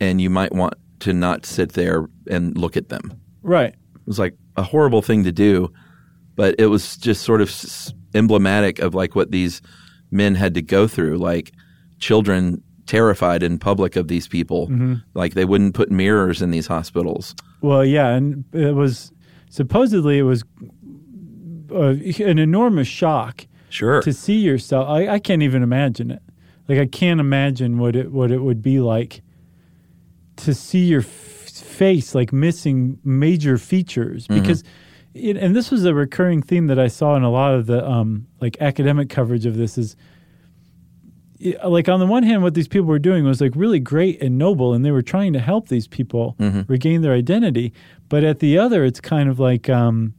and 0.00 0.22
you 0.22 0.30
might 0.30 0.54
want 0.54 0.72
to 1.04 1.12
not 1.12 1.46
sit 1.46 1.72
there 1.72 2.08
and 2.28 2.56
look 2.58 2.76
at 2.76 2.88
them. 2.88 3.12
right 3.42 3.72
It 3.72 4.06
was 4.06 4.18
like 4.18 4.34
a 4.56 4.62
horrible 4.62 5.00
thing 5.02 5.24
to 5.24 5.32
do, 5.32 5.72
but 6.36 6.54
it 6.58 6.66
was 6.66 6.96
just 6.96 7.22
sort 7.22 7.40
of 7.40 7.50
emblematic 8.14 8.78
of 8.80 8.94
like 8.94 9.14
what 9.14 9.30
these 9.30 9.62
men 10.10 10.34
had 10.34 10.54
to 10.54 10.62
go 10.62 10.86
through. 10.88 11.18
Like 11.18 11.52
children 11.98 12.62
terrified 12.86 13.42
in 13.42 13.58
public 13.58 13.96
of 13.96 14.08
these 14.08 14.28
people. 14.28 14.70
Like 15.14 15.34
they 15.34 15.44
wouldn't 15.44 15.74
put 15.74 15.90
mirrors 15.90 16.42
in 16.42 16.50
these 16.50 16.66
hospitals. 16.66 17.34
Well, 17.62 17.84
yeah, 17.84 18.08
and 18.10 18.44
it 18.52 18.74
was 18.74 19.10
supposedly 19.48 20.18
it 20.18 20.22
was 20.24 20.44
uh, 21.72 21.94
an 22.20 22.38
enormous 22.38 22.88
shock 22.88 23.46
Sure. 23.70 24.02
to 24.02 24.12
see 24.12 24.38
yourself. 24.38 24.88
I, 24.88 25.08
I 25.14 25.18
can't 25.18 25.42
even 25.42 25.62
imagine 25.62 26.10
it. 26.12 26.22
Like 26.68 26.78
I 26.78 26.86
can't 26.86 27.20
imagine 27.20 27.78
what 27.78 27.96
it 27.96 28.12
what 28.12 28.30
it 28.30 28.38
would 28.38 28.62
be 28.62 28.78
like 28.80 29.22
to 30.36 30.54
see 30.54 30.84
your 30.86 31.00
f- 31.00 31.06
face 31.06 32.14
like 32.14 32.32
missing 32.32 32.98
major 33.04 33.58
features 33.58 34.26
because. 34.26 34.62
It, 35.16 35.36
and 35.36 35.54
this 35.54 35.70
was 35.70 35.84
a 35.84 35.94
recurring 35.94 36.42
theme 36.42 36.66
that 36.66 36.78
I 36.80 36.88
saw 36.88 37.14
in 37.14 37.22
a 37.22 37.30
lot 37.30 37.54
of 37.54 37.66
the 37.66 37.88
um, 37.88 38.26
like 38.40 38.56
academic 38.60 39.08
coverage 39.08 39.46
of 39.46 39.56
this 39.56 39.78
is 39.78 39.94
it- 41.38 41.64
like 41.64 41.88
on 41.88 42.00
the 42.00 42.06
one 42.06 42.24
hand 42.24 42.42
what 42.42 42.54
these 42.54 42.66
people 42.66 42.88
were 42.88 42.98
doing 42.98 43.24
was 43.24 43.40
like 43.40 43.52
really 43.54 43.78
great 43.78 44.20
and 44.20 44.38
noble 44.38 44.74
and 44.74 44.84
they 44.84 44.90
were 44.90 45.02
trying 45.02 45.32
to 45.32 45.38
help 45.38 45.68
these 45.68 45.86
people 45.86 46.34
regain 46.66 47.02
their 47.02 47.12
identity 47.12 47.72
but 48.08 48.24
at 48.24 48.40
the 48.40 48.58
other 48.58 48.84
it's 48.84 49.00
kind 49.00 49.28
of 49.28 49.38
like 49.38 49.68
um, 49.68 50.14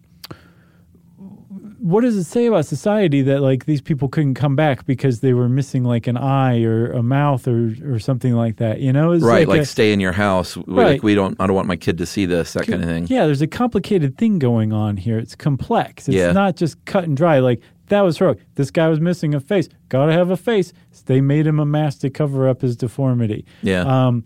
what 1.86 2.01
does 2.01 2.18
it 2.18 2.24
say 2.24 2.48
about 2.48 2.65
society 2.65 3.22
that 3.22 3.42
like 3.42 3.65
these 3.65 3.80
people 3.80 4.10
couldn't 4.10 4.34
come 4.34 4.56
back 4.56 4.88
because 4.88 5.20
they 5.20 5.34
were 5.34 5.48
missing 5.48 5.84
like 5.84 6.08
an 6.08 6.18
eye 6.18 6.63
or 6.63 6.92
a 6.92 7.04
mouth 7.04 7.48
or 7.48 7.75
or 7.86 8.00
something 8.00 8.34
like 8.34 8.56
that 8.58 8.80
you 8.80 8.92
know 8.92 9.12
it's 9.12 9.24
right, 9.24 9.48
like, 9.48 9.62
a- 9.62 9.65
stay 9.65 9.94
in 9.94 10.00
your 10.00 10.12
house. 10.13 10.58
Right. 10.58 10.94
Like 10.94 11.04
we 11.04 11.13
don't. 11.13 11.39
I 11.39 11.46
don't 11.46 11.56
want 11.56 11.68
my 11.68 11.75
kid 11.75 12.00
to 12.00 12.08
see 12.08 12.25
this. 12.25 12.54
That 12.54 12.65
kind 12.65 12.82
of 12.82 12.89
thing. 12.89 13.06
Yeah, 13.08 13.27
there's 13.27 13.44
a 13.44 13.48
complicated 13.48 14.18
thing 14.18 14.39
going 14.39 14.74
on 14.74 14.98
here. 14.98 15.20
It's 15.20 15.36
complex. 15.36 16.08
It's 16.08 16.15
Yeah. 16.18 16.32
not 16.32 16.56
just 16.56 16.84
cut 16.86 17.04
and 17.04 17.15
dry. 17.15 17.38
Like 17.38 17.62
that 17.89 18.01
was 18.01 18.18
heroic. 18.18 18.39
This 18.56 18.72
guy 18.72 18.88
was 18.88 19.00
missing 19.00 19.36
a 19.36 19.39
face. 19.39 19.70
Got 19.89 20.08
to 20.08 20.13
have 20.13 20.32
a 20.32 20.38
face. 20.38 20.74
They 21.06 21.22
made 21.22 21.46
him 21.46 21.60
a 21.60 21.68
mask 21.68 22.00
to 22.00 22.10
cover 22.10 22.50
up 22.50 22.62
his 22.62 22.75
deformity. 22.75 23.46
Yeah. 23.62 23.82
Um, 23.82 24.24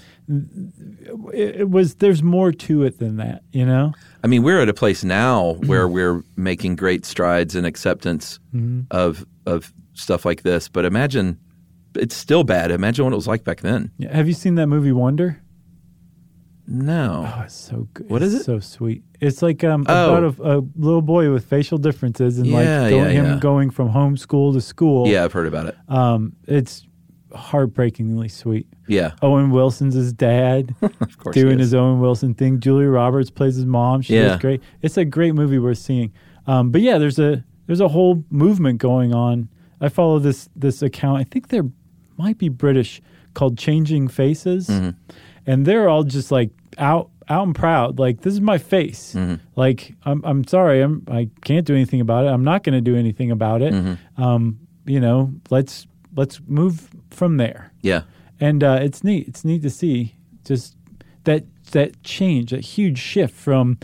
it, 1.33 1.61
it 1.61 1.69
was. 1.69 1.95
There's 1.95 2.23
more 2.23 2.53
to 2.53 2.83
it 2.83 2.99
than 2.99 3.17
that. 3.17 3.43
You 3.51 3.65
know. 3.65 3.91
I 4.23 4.27
mean, 4.27 4.43
we're 4.43 4.61
at 4.61 4.69
a 4.69 4.73
place 4.73 5.03
now 5.03 5.53
where 5.65 5.87
we're 5.87 6.23
making 6.35 6.75
great 6.75 7.05
strides 7.05 7.55
in 7.55 7.65
acceptance 7.65 8.39
Mm-hmm. 8.53 8.81
of 8.91 9.25
of 9.45 9.73
stuff 9.93 10.25
like 10.25 10.43
this. 10.43 10.67
But 10.67 10.85
imagine, 10.85 11.37
it's 11.95 12.15
still 12.15 12.43
bad. 12.43 12.71
Imagine 12.71 13.05
what 13.05 13.13
it 13.13 13.15
was 13.17 13.27
like 13.27 13.43
back 13.43 13.61
then. 13.61 13.91
Yeah. 13.97 14.15
Have 14.15 14.27
you 14.27 14.33
seen 14.33 14.55
that 14.55 14.67
movie 14.67 14.91
Wonder? 14.91 15.41
No. 16.71 17.25
Oh, 17.35 17.41
it's 17.45 17.55
so 17.55 17.87
good. 17.95 18.09
What 18.09 18.21
is 18.21 18.33
It's 18.33 18.43
it? 18.43 18.45
So 18.45 18.59
sweet. 18.59 19.03
It's 19.19 19.41
like 19.41 19.63
um 19.63 19.85
Oh. 19.89 20.15
about 20.17 20.39
a, 20.39 20.57
a 20.59 20.61
little 20.75 21.01
boy 21.01 21.31
with 21.31 21.45
facial 21.45 21.77
differences 21.79 22.37
and 22.37 22.45
Yeah, 22.45 22.81
like 22.83 22.91
yeah, 22.91 23.07
him 23.09 23.39
going 23.39 23.71
from 23.71 23.89
homeschool 23.89 24.53
to 24.53 24.61
school. 24.61 25.07
Yeah, 25.07 25.23
I've 25.23 25.33
heard 25.33 25.47
about 25.47 25.65
it. 25.67 25.75
Um, 25.87 26.33
it's 26.47 26.85
heartbreakingly 27.33 28.27
sweet. 28.29 28.67
Yeah, 28.87 29.11
Owen 29.21 29.51
Wilson's 29.51 29.93
his 29.95 30.13
dad, 30.13 30.75
of 30.81 31.17
course. 31.17 31.33
doing 31.35 31.59
is. 31.59 31.67
his 31.67 31.73
Owen 31.75 31.99
Wilson 31.99 32.33
thing. 32.33 32.59
Julia 32.59 32.89
Roberts 32.89 33.29
plays 33.29 33.55
his 33.55 33.65
mom. 33.65 34.01
She 34.01 34.15
Yeah. 34.15 34.37
great. 34.37 34.61
It's 34.81 34.97
a 34.97 35.05
great 35.05 35.33
movie 35.35 35.59
worth 35.59 35.77
seeing. 35.77 36.11
Um, 36.47 36.71
but 36.71 36.81
yeah, 36.81 36.97
there's 36.97 37.19
a 37.19 37.43
there's 37.67 37.79
a 37.81 37.87
whole 37.89 38.23
movement 38.29 38.79
going 38.79 39.13
on. 39.13 39.49
I 39.81 39.89
follow 39.89 40.19
this 40.19 40.49
this 40.55 40.81
account. 40.81 41.19
I 41.19 41.23
think 41.23 41.49
they're 41.49 41.69
might 42.17 42.37
be 42.37 42.49
British 42.49 43.01
called 43.33 43.57
Changing 43.57 44.07
Faces, 44.07 44.67
Mm-hmm. 44.67 44.89
and 45.45 45.65
they're 45.65 45.87
all 45.87 46.03
just 46.03 46.31
like 46.31 46.49
out 46.77 47.09
out 47.29 47.45
and 47.45 47.53
proud. 47.55 47.99
Like 47.99 48.21
this 48.21 48.33
is 48.33 48.41
my 48.41 48.57
face. 48.57 49.13
Mm-hmm. 49.15 49.35
Like 49.55 49.93
I'm 50.03 50.21
I'm 50.25 50.43
sorry. 50.47 50.81
I'm 50.81 51.03
I 51.07 51.29
can't 51.43 51.65
do 51.65 51.75
anything 51.75 52.01
about 52.01 52.25
it. 52.25 52.29
I'm 52.29 52.43
not 52.43 52.63
going 52.63 52.73
to 52.73 52.81
do 52.81 52.95
anything 52.95 53.29
about 53.29 53.61
it. 53.61 53.71
Mm-hmm. 53.73 54.21
Um, 54.23 54.59
you 54.85 54.99
know, 54.99 55.31
let's 55.51 55.85
let's 56.19 56.39
move 56.47 56.89
from 57.09 57.37
there 57.37 57.71
Yeah, 57.81 58.01
and 58.39 58.63
uh, 58.63 58.79
it's 58.81 59.03
neat. 59.03 59.27
It's 59.27 59.43
neat 59.43 59.61
to 59.63 59.69
see 59.69 60.15
just 60.45 60.75
that 61.23 61.43
that 61.71 62.03
change, 62.03 62.51
that 62.51 62.61
huge 62.61 62.99
shift 62.99 63.33
from 63.33 63.77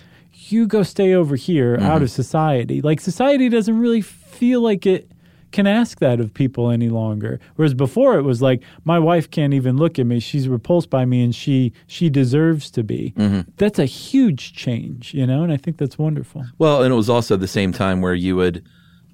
you 0.50 0.68
go 0.68 0.84
stay 0.84 1.14
over 1.14 1.36
here 1.36 1.78
out 1.82 2.02
of 2.02 2.12
society. 2.12 2.82
Like 2.82 3.00
society 3.02 3.50
doesn't 3.50 3.80
really 3.80 4.02
feel 4.02 4.62
like 4.62 4.86
it 4.86 5.10
can 5.52 5.66
ask 5.68 6.00
that 6.00 6.20
of 6.20 6.34
people 6.34 6.70
any 6.70 6.90
longer. 6.90 7.40
Whereas 7.56 7.74
before 7.74 8.18
it 8.18 8.24
was 8.24 8.42
like 8.42 8.62
my 8.84 9.00
wife 9.00 9.32
can't 9.32 9.54
even 9.54 9.78
look 9.78 9.98
at 9.98 10.06
me; 10.06 10.20
she's 10.20 10.48
repulsed 10.48 10.90
by 10.90 11.06
me, 11.06 11.24
and 11.24 11.34
she 11.34 11.72
she 11.88 12.10
deserves 12.10 12.70
to 12.72 12.84
be. 12.84 13.14
That's 13.58 13.80
a 13.80 13.86
huge 13.86 14.54
change, 14.54 15.14
you 15.14 15.26
know, 15.26 15.44
and 15.44 15.52
I 15.52 15.58
think 15.58 15.78
that's 15.78 15.98
wonderful. 15.98 16.46
Well, 16.58 16.84
and 16.84 16.92
it 16.92 16.98
was 16.98 17.10
also 17.10 17.38
the 17.38 17.48
same 17.48 17.72
time 17.72 18.02
where 18.02 18.14
you 18.14 18.36
would, 18.36 18.64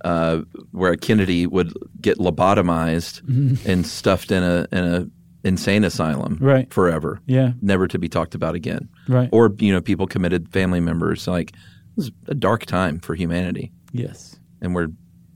uh, 0.03 0.41
where 0.72 0.96
Kennedy 0.96 1.46
would 1.48 1.74
get 2.01 2.17
lobotomized 2.17 3.22
and 3.65 3.86
stuffed 3.86 4.31
in 4.31 4.43
a 4.43 4.67
in 4.72 4.84
a 4.84 5.08
insane 5.43 5.84
asylum, 5.84 6.38
Right. 6.39 6.72
forever, 6.72 7.20
Yeah, 7.25 7.53
never 7.62 7.88
to 7.88 7.98
be 7.98 8.08
talked 8.08 8.36
about 8.36 8.53
again. 8.55 8.89
right. 9.08 9.29
Or 9.31 9.53
you 9.60 9.72
know, 9.74 9.81
people 9.81 10.05
committed 10.08 10.50
family 10.51 10.79
members. 10.79 11.27
Like 11.27 11.50
it 11.51 11.55
was 11.98 12.12
a 12.27 12.36
dark 12.36 12.65
time 12.65 13.00
for 13.00 13.15
humanity, 13.15 13.72
yes. 13.91 14.39
and 14.62 14.74
we're 14.75 14.89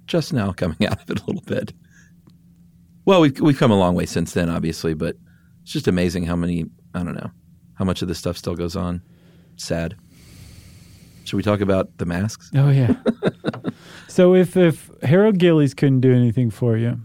just 0.08 0.32
now 0.34 0.52
coming 0.52 0.78
out 0.88 1.02
of 1.02 1.10
it 1.10 1.22
a 1.22 1.26
little 1.26 1.42
bit. 1.46 1.74
Well, 3.06 3.22
we've 3.22 3.40
we've 3.40 3.58
come 3.58 3.72
a 3.72 3.78
long 3.78 3.96
way 3.96 4.06
since 4.06 4.34
then, 4.34 4.50
obviously, 4.50 4.94
but 4.94 5.16
it's 5.64 5.72
just 5.72 5.88
amazing 5.88 6.26
how 6.26 6.36
many 6.36 6.66
I 6.94 7.04
don't 7.04 7.16
know 7.16 7.32
how 7.76 7.86
much 7.86 8.02
of 8.02 8.08
this 8.08 8.18
stuff 8.20 8.38
still 8.38 8.56
goes 8.56 8.76
on. 8.76 9.02
Sad. 9.58 9.96
Should 11.26 11.38
we 11.38 11.44
talk 11.44 11.60
about 11.60 11.98
the 11.98 12.06
masks? 12.06 12.52
Oh 12.56 12.70
yeah. 12.70 12.96
so 14.08 14.36
if 14.36 14.56
if 14.56 14.90
Harold 15.04 15.40
Gillies 15.40 15.74
couldn't 15.74 16.02
do 16.02 16.14
anything 16.14 16.52
for 16.52 16.78
you, 16.78 17.00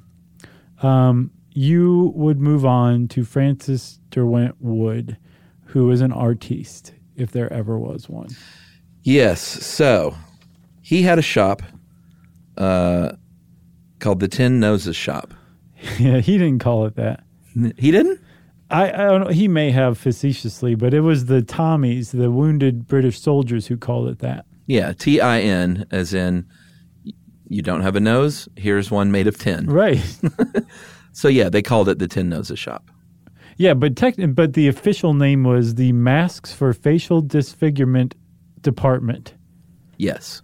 um, 0.82 1.30
you 1.52 2.12
would 2.14 2.38
move 2.38 2.64
on 2.64 3.08
to 3.08 3.24
Francis 3.24 3.98
Derwent 4.10 4.56
Wood, 4.60 5.16
who 5.64 5.90
is 5.90 6.00
an 6.00 6.12
artiste, 6.12 6.92
if 7.16 7.32
there 7.32 7.52
ever 7.52 7.78
was 7.78 8.08
one. 8.08 8.28
Yes. 9.02 9.40
So 9.40 10.14
he 10.82 11.02
had 11.02 11.18
a 11.18 11.22
shop 11.22 11.62
uh, 12.58 13.12
called 13.98 14.20
the 14.20 14.28
Tin 14.28 14.60
Noses 14.60 14.96
Shop. 14.96 15.32
yeah, 15.98 16.18
he 16.18 16.36
didn't 16.36 16.58
call 16.60 16.86
it 16.86 16.96
that. 16.96 17.24
He 17.78 17.90
didn't? 17.90 18.20
I, 18.70 18.90
I 18.92 19.06
don't 19.08 19.22
know. 19.22 19.28
He 19.30 19.48
may 19.48 19.70
have 19.70 19.98
facetiously, 19.98 20.74
but 20.74 20.94
it 20.94 21.00
was 21.00 21.26
the 21.26 21.42
Tommies, 21.42 22.10
the 22.12 22.30
wounded 22.30 22.86
British 22.86 23.20
soldiers, 23.20 23.66
who 23.66 23.76
called 23.76 24.08
it 24.08 24.20
that. 24.20 24.46
Yeah. 24.66 24.92
T 24.92 25.20
I 25.20 25.40
N, 25.40 25.86
as 25.90 26.14
in 26.14 26.46
you 27.48 27.62
don't 27.62 27.80
have 27.80 27.96
a 27.96 28.00
nose. 28.00 28.48
Here's 28.56 28.90
one 28.90 29.10
made 29.10 29.26
of 29.26 29.38
tin. 29.38 29.66
Right. 29.66 30.00
So 31.12 31.26
yeah, 31.26 31.48
they 31.48 31.60
called 31.60 31.88
it 31.88 31.98
the 31.98 32.06
Tin 32.06 32.28
Noses 32.28 32.60
Shop. 32.60 32.88
yeah, 33.56 33.74
but 33.74 33.96
tech, 33.96 34.14
but 34.28 34.52
the 34.54 34.68
official 34.68 35.12
name 35.12 35.42
was 35.42 35.74
the 35.74 35.90
Masks 35.92 36.52
for 36.52 36.72
Facial 36.72 37.20
Disfigurement 37.20 38.14
Department. 38.60 39.34
Yes. 39.98 40.40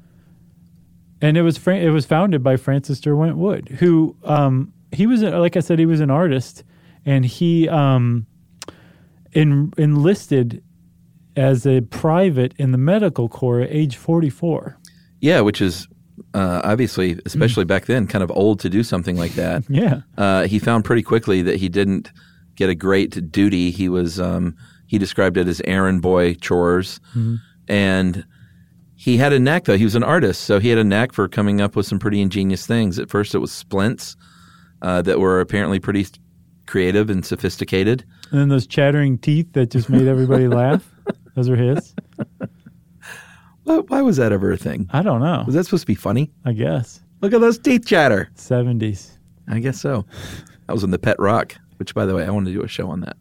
and 1.23 1.37
it 1.37 1.43
was 1.43 1.65
it 1.69 1.91
was 1.91 2.05
founded 2.05 2.43
by 2.43 2.57
Francis 2.57 3.01
Derwent 3.01 3.37
Wood, 3.37 3.69
who 3.79 4.17
um, 4.25 4.73
he 4.91 5.07
was 5.07 5.23
like 5.23 5.57
I 5.57 5.61
said 5.61 5.79
he 5.79 5.87
was 5.87 6.01
an 6.01 6.11
artist, 6.11 6.65
and 7.07 7.25
he 7.25 7.67
um, 7.69 8.27
en- 9.35 9.73
enlisted 9.79 10.63
as 11.37 11.67
a 11.67 11.81
private 11.83 12.55
in 12.59 12.73
the 12.73 12.79
medical 12.79 13.29
corps 13.29 13.61
at 13.63 13.71
age 13.71 13.97
forty 13.97 14.31
four. 14.31 14.79
Yeah, 15.21 15.41
which 15.41 15.61
is 15.63 15.87
uh, 16.35 16.61
obviously, 16.65 17.19
especially 17.27 17.65
back 17.65 17.87
then, 17.87 18.07
kind 18.07 18.23
of 18.25 18.31
old 18.31 18.61
to 18.61 18.69
do 18.71 18.83
something 18.83 19.17
like 19.17 19.33
that. 19.33 19.65
Yeah, 19.71 20.01
Uh, 20.19 20.47
he 20.47 20.59
found 20.59 20.85
pretty 20.85 21.03
quickly 21.03 21.43
that 21.43 21.57
he 21.57 21.69
didn't 21.69 22.11
get 22.55 22.69
a 22.71 22.75
great 22.75 23.31
duty. 23.33 23.71
He 23.71 23.89
was 23.89 24.19
um, 24.21 24.57
he 24.87 24.99
described 24.99 25.37
it 25.37 25.47
as 25.49 25.61
errand 25.65 26.03
boy 26.03 26.35
chores, 26.35 27.01
and 27.69 28.25
he 28.95 29.19
had 29.19 29.33
a 29.35 29.39
knack 29.39 29.65
though. 29.65 29.77
He 29.77 29.85
was 29.85 29.95
an 29.95 30.05
artist, 30.05 30.43
so 30.43 30.59
he 30.59 30.69
had 30.71 30.79
a 30.79 30.85
knack 30.85 31.13
for 31.13 31.29
coming 31.29 31.61
up 31.61 31.77
with 31.77 31.87
some 31.87 31.99
pretty 31.99 32.21
ingenious 32.23 32.67
things. 32.67 32.99
At 32.99 33.11
first, 33.11 33.35
it 33.35 33.39
was 33.39 33.53
splints 33.53 34.17
uh, 34.81 35.03
that 35.03 35.21
were 35.21 35.41
apparently 35.41 35.79
pretty 35.81 36.07
creative 36.67 37.11
and 37.11 37.25
sophisticated. 37.25 38.05
and 38.31 38.41
then 38.41 38.49
those 38.49 38.67
chattering 38.67 39.19
teeth 39.19 39.53
that 39.55 39.71
just 39.71 39.89
made 39.89 40.07
everybody 40.07 40.49
laugh. 40.63 40.89
Those 41.35 41.49
are 41.49 41.57
his. 41.57 41.95
Why, 43.65 43.79
why 43.79 44.03
was 44.03 44.17
that 44.19 44.33
ever 44.33 44.53
a 44.53 44.57
thing? 44.57 44.89
I 44.93 45.03
don't 45.03 45.21
know. 45.21 45.43
Was 45.47 45.55
that 45.55 45.65
supposed 45.65 45.83
to 45.83 45.87
be 45.87 45.95
funny? 45.95 46.31
I 46.45 46.53
guess 46.53 47.01
Look 47.21 47.33
at 47.33 47.41
those 47.41 47.59
teeth 47.59 47.87
chatter. 47.87 48.29
seventies. 48.35 49.19
I 49.49 49.59
guess 49.61 49.81
so. 49.81 50.05
That 50.67 50.73
was 50.75 50.85
in 50.85 50.91
the 50.91 50.99
Pet 50.99 51.19
Rock, 51.19 51.57
which, 51.79 51.95
by 51.95 52.05
the 52.07 52.15
way, 52.15 52.25
I 52.25 52.31
want 52.31 52.47
to 52.47 52.53
do 52.53 52.63
a 52.63 52.69
show 52.69 52.91
on 52.91 53.01
that. 53.01 53.17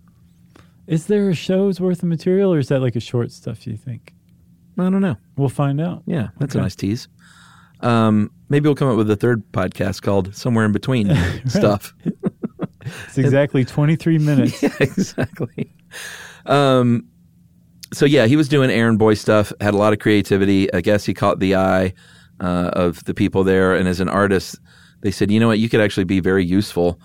Is 0.88 1.08
there 1.08 1.30
a 1.30 1.34
show's 1.36 1.80
worth 1.80 2.04
of 2.04 2.10
material, 2.10 2.54
or 2.54 2.60
is 2.60 2.68
that 2.70 2.82
like 2.82 2.96
a 2.96 3.00
short 3.00 3.32
stuff? 3.32 3.66
You 3.66 3.78
think? 3.78 4.14
I 4.78 4.84
don't 4.90 5.02
know. 5.02 5.16
We'll 5.38 5.50
find 5.50 5.80
out. 5.80 6.04
Yeah, 6.06 6.30
that's 6.40 6.56
a 6.56 6.60
nice 6.60 6.76
tease. 6.76 7.08
Um, 7.82 8.32
maybe 8.50 8.68
we'll 8.68 8.76
come 8.76 8.90
up 8.90 8.98
with 8.98 9.10
a 9.10 9.16
third 9.16 9.44
podcast 9.52 10.02
called 10.02 10.36
Somewhere 10.36 10.66
in 10.66 10.72
Between 10.72 11.16
Stuff. 11.48 11.94
It's 13.08 13.18
exactly 13.18 13.66
twenty 13.66 13.96
three 13.96 14.18
minutes. 14.30 14.62
yeah, 14.62 14.70
exactly. 14.80 15.74
Um, 16.46 17.08
so 17.94 18.06
yeah, 18.06 18.26
he 18.26 18.36
was 18.36 18.48
doing 18.48 18.70
errand 18.70 19.00
boy 19.00 19.14
stuff. 19.16 19.52
Had 19.62 19.74
a 19.74 19.78
lot 19.78 19.94
of 19.94 20.00
creativity. 20.00 20.72
I 20.74 20.82
guess 20.82 21.06
he 21.06 21.14
caught 21.14 21.40
the 21.40 21.56
eye 21.56 21.94
uh, 22.40 22.72
of 22.74 23.04
the 23.06 23.14
people 23.14 23.44
there, 23.44 23.74
and 23.74 23.88
as 23.88 24.00
an 24.00 24.10
artist, 24.10 24.60
they 25.02 25.12
said, 25.12 25.32
you 25.32 25.40
know 25.40 25.48
what, 25.48 25.60
you 25.60 25.70
could 25.70 25.82
actually 25.82 26.04
be 26.04 26.20
very 26.20 26.44
useful 26.44 27.00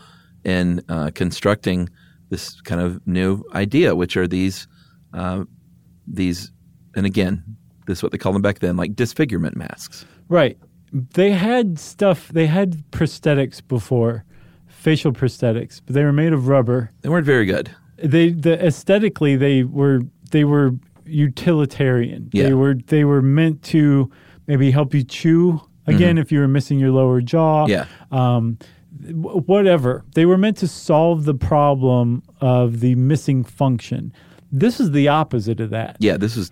in 0.44 0.82
uh, 0.88 1.10
constructing 1.14 1.88
this 2.30 2.60
kind 2.62 2.80
of 2.80 3.06
new 3.06 3.44
idea, 3.54 3.94
which 3.94 4.16
are 4.16 4.26
these 4.26 4.66
uh, 5.12 5.44
these, 6.06 6.50
and 6.94 7.06
again, 7.06 7.42
this 7.86 7.98
is 7.98 8.02
what 8.02 8.12
they 8.12 8.18
called 8.18 8.34
them 8.34 8.42
back 8.42 8.60
then, 8.60 8.76
like 8.76 8.94
disfigurement 8.94 9.56
masks. 9.56 10.04
Right. 10.28 10.58
They 10.92 11.32
had 11.32 11.78
stuff, 11.78 12.28
they 12.28 12.46
had 12.46 12.84
prosthetics 12.90 13.60
before, 13.66 14.24
facial 14.80 15.12
prosthetics, 15.12 15.82
but 15.84 15.94
they 15.94 16.02
were 16.02 16.12
made 16.12 16.32
of 16.32 16.48
rubber. 16.48 16.90
They 17.02 17.10
weren't 17.10 17.26
very 17.26 17.44
good. 17.44 17.70
They 18.02 18.30
the 18.30 18.64
aesthetically 18.64 19.36
they 19.36 19.62
were 19.62 20.00
they 20.30 20.44
were 20.44 20.72
utilitarian. 21.04 22.30
Yeah. 22.32 22.44
They 22.44 22.54
were 22.54 22.74
they 22.74 23.04
were 23.04 23.20
meant 23.20 23.62
to 23.64 24.10
maybe 24.46 24.70
help 24.70 24.94
you 24.94 25.04
chew 25.04 25.60
again 25.86 26.18
if 26.18 26.32
you 26.32 26.38
were 26.38 26.48
missing 26.48 26.78
your 26.78 26.92
lower 26.92 27.20
jaw. 27.20 27.66
Mm-hmm. 27.66 27.70
Yeah. 27.70 27.86
Um 28.10 28.58
whatever. 29.12 30.04
They 30.14 30.24
were 30.24 30.38
meant 30.38 30.56
to 30.58 30.68
solve 30.68 31.24
the 31.24 31.34
problem 31.34 32.22
of 32.40 32.80
the 32.80 32.94
missing 32.94 33.44
function. 33.44 34.12
This 34.52 34.80
is 34.80 34.90
the 34.92 35.08
opposite 35.08 35.60
of 35.60 35.70
that. 35.70 35.96
Yeah, 36.00 36.16
this 36.16 36.36
is 36.36 36.50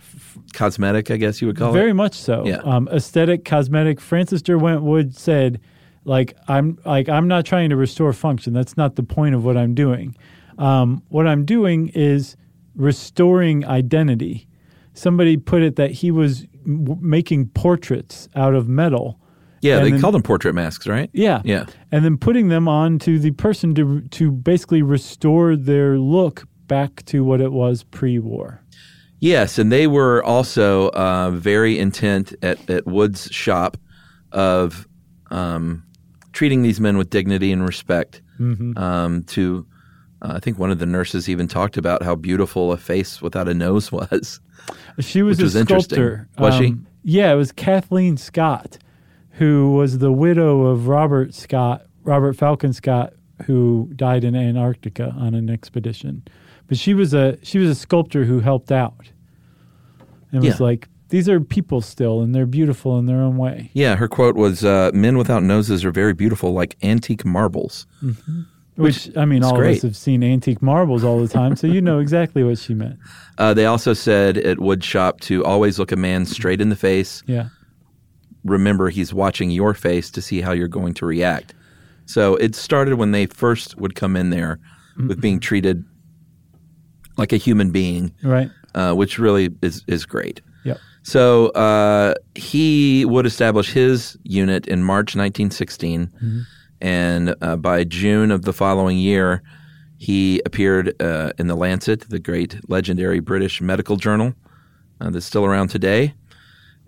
cosmetic, 0.52 1.10
I 1.10 1.16
guess 1.16 1.40
you 1.40 1.48
would 1.48 1.56
call 1.56 1.72
Very 1.72 1.80
it. 1.80 1.84
Very 1.86 1.92
much 1.94 2.14
so. 2.14 2.46
Yeah. 2.46 2.58
Um, 2.58 2.88
aesthetic, 2.92 3.44
cosmetic. 3.44 4.00
Francis 4.00 4.40
Derwent 4.40 4.82
Wood 4.82 5.16
said, 5.16 5.60
like 6.08 6.36
I'm 6.48 6.78
like 6.84 7.08
I'm 7.08 7.28
not 7.28 7.44
trying 7.44 7.70
to 7.70 7.76
restore 7.76 8.12
function. 8.12 8.52
That's 8.52 8.76
not 8.76 8.96
the 8.96 9.02
point 9.02 9.34
of 9.34 9.44
what 9.44 9.56
I'm 9.56 9.74
doing. 9.74 10.16
Um, 10.58 11.02
what 11.08 11.26
I'm 11.26 11.44
doing 11.44 11.88
is 11.94 12.36
restoring 12.74 13.64
identity. 13.66 14.48
Somebody 14.94 15.36
put 15.36 15.62
it 15.62 15.76
that 15.76 15.92
he 15.92 16.10
was 16.10 16.46
m- 16.66 16.98
making 17.00 17.48
portraits 17.50 18.28
out 18.34 18.54
of 18.54 18.68
metal. 18.68 19.20
Yeah, 19.60 19.80
they 19.80 19.90
then- 19.90 20.00
called 20.00 20.14
them 20.14 20.22
portrait 20.22 20.54
masks, 20.54 20.86
right? 20.86 21.10
Yeah. 21.12 21.42
Yeah. 21.44 21.66
And 21.92 22.04
then 22.04 22.16
putting 22.16 22.48
them 22.48 22.68
on 22.68 22.98
to 23.00 23.18
the 23.18 23.32
person 23.32 23.74
to 23.74 24.00
to 24.00 24.30
basically 24.30 24.82
restore 24.82 25.56
their 25.56 25.98
look 25.98 26.44
back 26.66 27.04
to 27.06 27.24
what 27.24 27.40
it 27.40 27.52
was 27.52 27.82
pre-war. 27.84 28.62
Yes, 29.20 29.58
and 29.58 29.72
they 29.72 29.88
were 29.88 30.22
also 30.22 30.90
uh, 30.90 31.30
very 31.30 31.78
intent 31.78 32.34
at, 32.42 32.70
at 32.70 32.86
Wood's 32.86 33.28
shop 33.32 33.76
of 34.30 34.86
um, 35.30 35.82
treating 36.38 36.62
these 36.62 36.78
men 36.80 36.96
with 36.96 37.10
dignity 37.10 37.50
and 37.50 37.66
respect, 37.66 38.22
um, 38.76 39.24
to 39.24 39.66
Uh, 40.22 40.34
I 40.36 40.38
think 40.38 40.56
one 40.56 40.70
of 40.70 40.78
the 40.78 40.86
nurses 40.86 41.28
even 41.28 41.48
talked 41.48 41.76
about 41.76 42.04
how 42.04 42.14
beautiful 42.14 42.70
a 42.70 42.76
face 42.76 43.20
without 43.20 43.48
a 43.48 43.54
nose 43.54 43.90
was. 43.98 44.40
She 45.00 45.22
was 45.22 45.40
a 45.40 45.44
was 45.44 45.58
sculptor. 45.58 46.28
Was 46.38 46.54
she? 46.54 46.76
Yeah, 47.02 47.32
it 47.32 47.36
was 47.36 47.50
Kathleen 47.50 48.16
Scott, 48.16 48.78
who 49.32 49.74
was 49.74 49.98
the 49.98 50.12
widow 50.12 50.66
of 50.66 50.86
Robert 50.86 51.34
Scott, 51.34 51.86
Robert 52.04 52.34
Falcon 52.34 52.72
Scott, 52.72 53.14
who 53.46 53.90
died 53.96 54.22
in 54.22 54.36
Antarctica 54.36 55.12
on 55.18 55.34
an 55.34 55.50
expedition. 55.50 56.22
But 56.68 56.78
she 56.78 56.94
was 56.94 57.14
a 57.14 57.36
she 57.42 57.58
was 57.58 57.70
a 57.70 57.74
sculptor 57.74 58.24
who 58.24 58.38
helped 58.40 58.70
out, 58.70 59.10
and 60.30 60.44
was 60.44 60.60
like, 60.60 60.88
"These 61.08 61.28
are 61.28 61.40
people 61.40 61.80
still, 61.80 62.20
and 62.20 62.34
they're 62.34 62.46
beautiful 62.46 62.98
in 62.98 63.06
their 63.06 63.18
own 63.18 63.36
way." 63.36 63.70
Yeah, 63.72 63.96
her 63.96 64.08
quote 64.08 64.36
was 64.36 64.64
uh, 64.64 64.90
Men 64.94 65.18
without 65.18 65.42
noses 65.42 65.84
are 65.84 65.90
very 65.90 66.14
beautiful, 66.14 66.52
like 66.52 66.76
antique 66.82 67.24
marbles. 67.24 67.86
Which 68.76 69.16
I 69.16 69.24
mean, 69.24 69.42
all 69.42 69.60
of 69.60 69.66
us 69.66 69.82
have 69.82 69.96
seen 69.96 70.22
antique 70.22 70.62
marbles 70.62 71.02
all 71.02 71.20
the 71.20 71.28
time, 71.28 71.56
so 71.56 71.66
you 71.66 71.80
know 71.80 71.98
exactly 71.98 72.44
what 72.44 72.58
she 72.58 72.74
meant. 72.74 72.98
Uh, 73.38 73.54
they 73.54 73.66
also 73.66 73.92
said 73.92 74.36
at 74.36 74.56
Woodshop 74.56 75.20
to 75.20 75.44
always 75.44 75.78
look 75.78 75.92
a 75.92 75.96
man 75.96 76.26
straight 76.26 76.60
in 76.60 76.70
the 76.70 76.74
face. 76.74 77.22
Yeah, 77.24 77.50
Remember, 78.44 78.88
he's 78.88 79.14
watching 79.14 79.52
your 79.52 79.74
face 79.74 80.10
to 80.10 80.20
see 80.20 80.40
how 80.40 80.50
you're 80.50 80.66
going 80.66 80.92
to 80.94 81.06
react. 81.06 81.54
So 82.06 82.34
it 82.36 82.56
started 82.56 82.94
when 82.94 83.12
they 83.12 83.26
first 83.26 83.78
would 83.78 83.94
come 83.94 84.16
in 84.16 84.30
there 84.30 84.58
with 85.06 85.20
being 85.20 85.38
treated 85.38 85.84
like 87.16 87.32
a 87.32 87.36
human 87.36 87.70
being, 87.70 88.14
right. 88.22 88.50
uh, 88.74 88.94
which 88.94 89.18
really 89.18 89.50
is, 89.62 89.84
is 89.86 90.06
great. 90.06 90.40
So 91.08 91.46
uh, 91.52 92.16
he 92.34 93.06
would 93.06 93.24
establish 93.24 93.72
his 93.72 94.18
unit 94.24 94.68
in 94.68 94.82
March 94.84 95.16
1916, 95.16 96.12
and 96.82 97.34
uh, 97.40 97.56
by 97.56 97.84
June 97.84 98.30
of 98.30 98.42
the 98.42 98.52
following 98.52 98.98
year, 98.98 99.42
he 99.96 100.42
appeared 100.44 101.00
uh, 101.00 101.32
in 101.38 101.46
the 101.46 101.54
Lancet, 101.54 102.10
the 102.10 102.18
great 102.18 102.60
legendary 102.68 103.20
British 103.20 103.62
medical 103.62 103.96
journal 103.96 104.34
uh, 105.00 105.08
that's 105.08 105.24
still 105.24 105.46
around 105.46 105.68
today. 105.68 106.12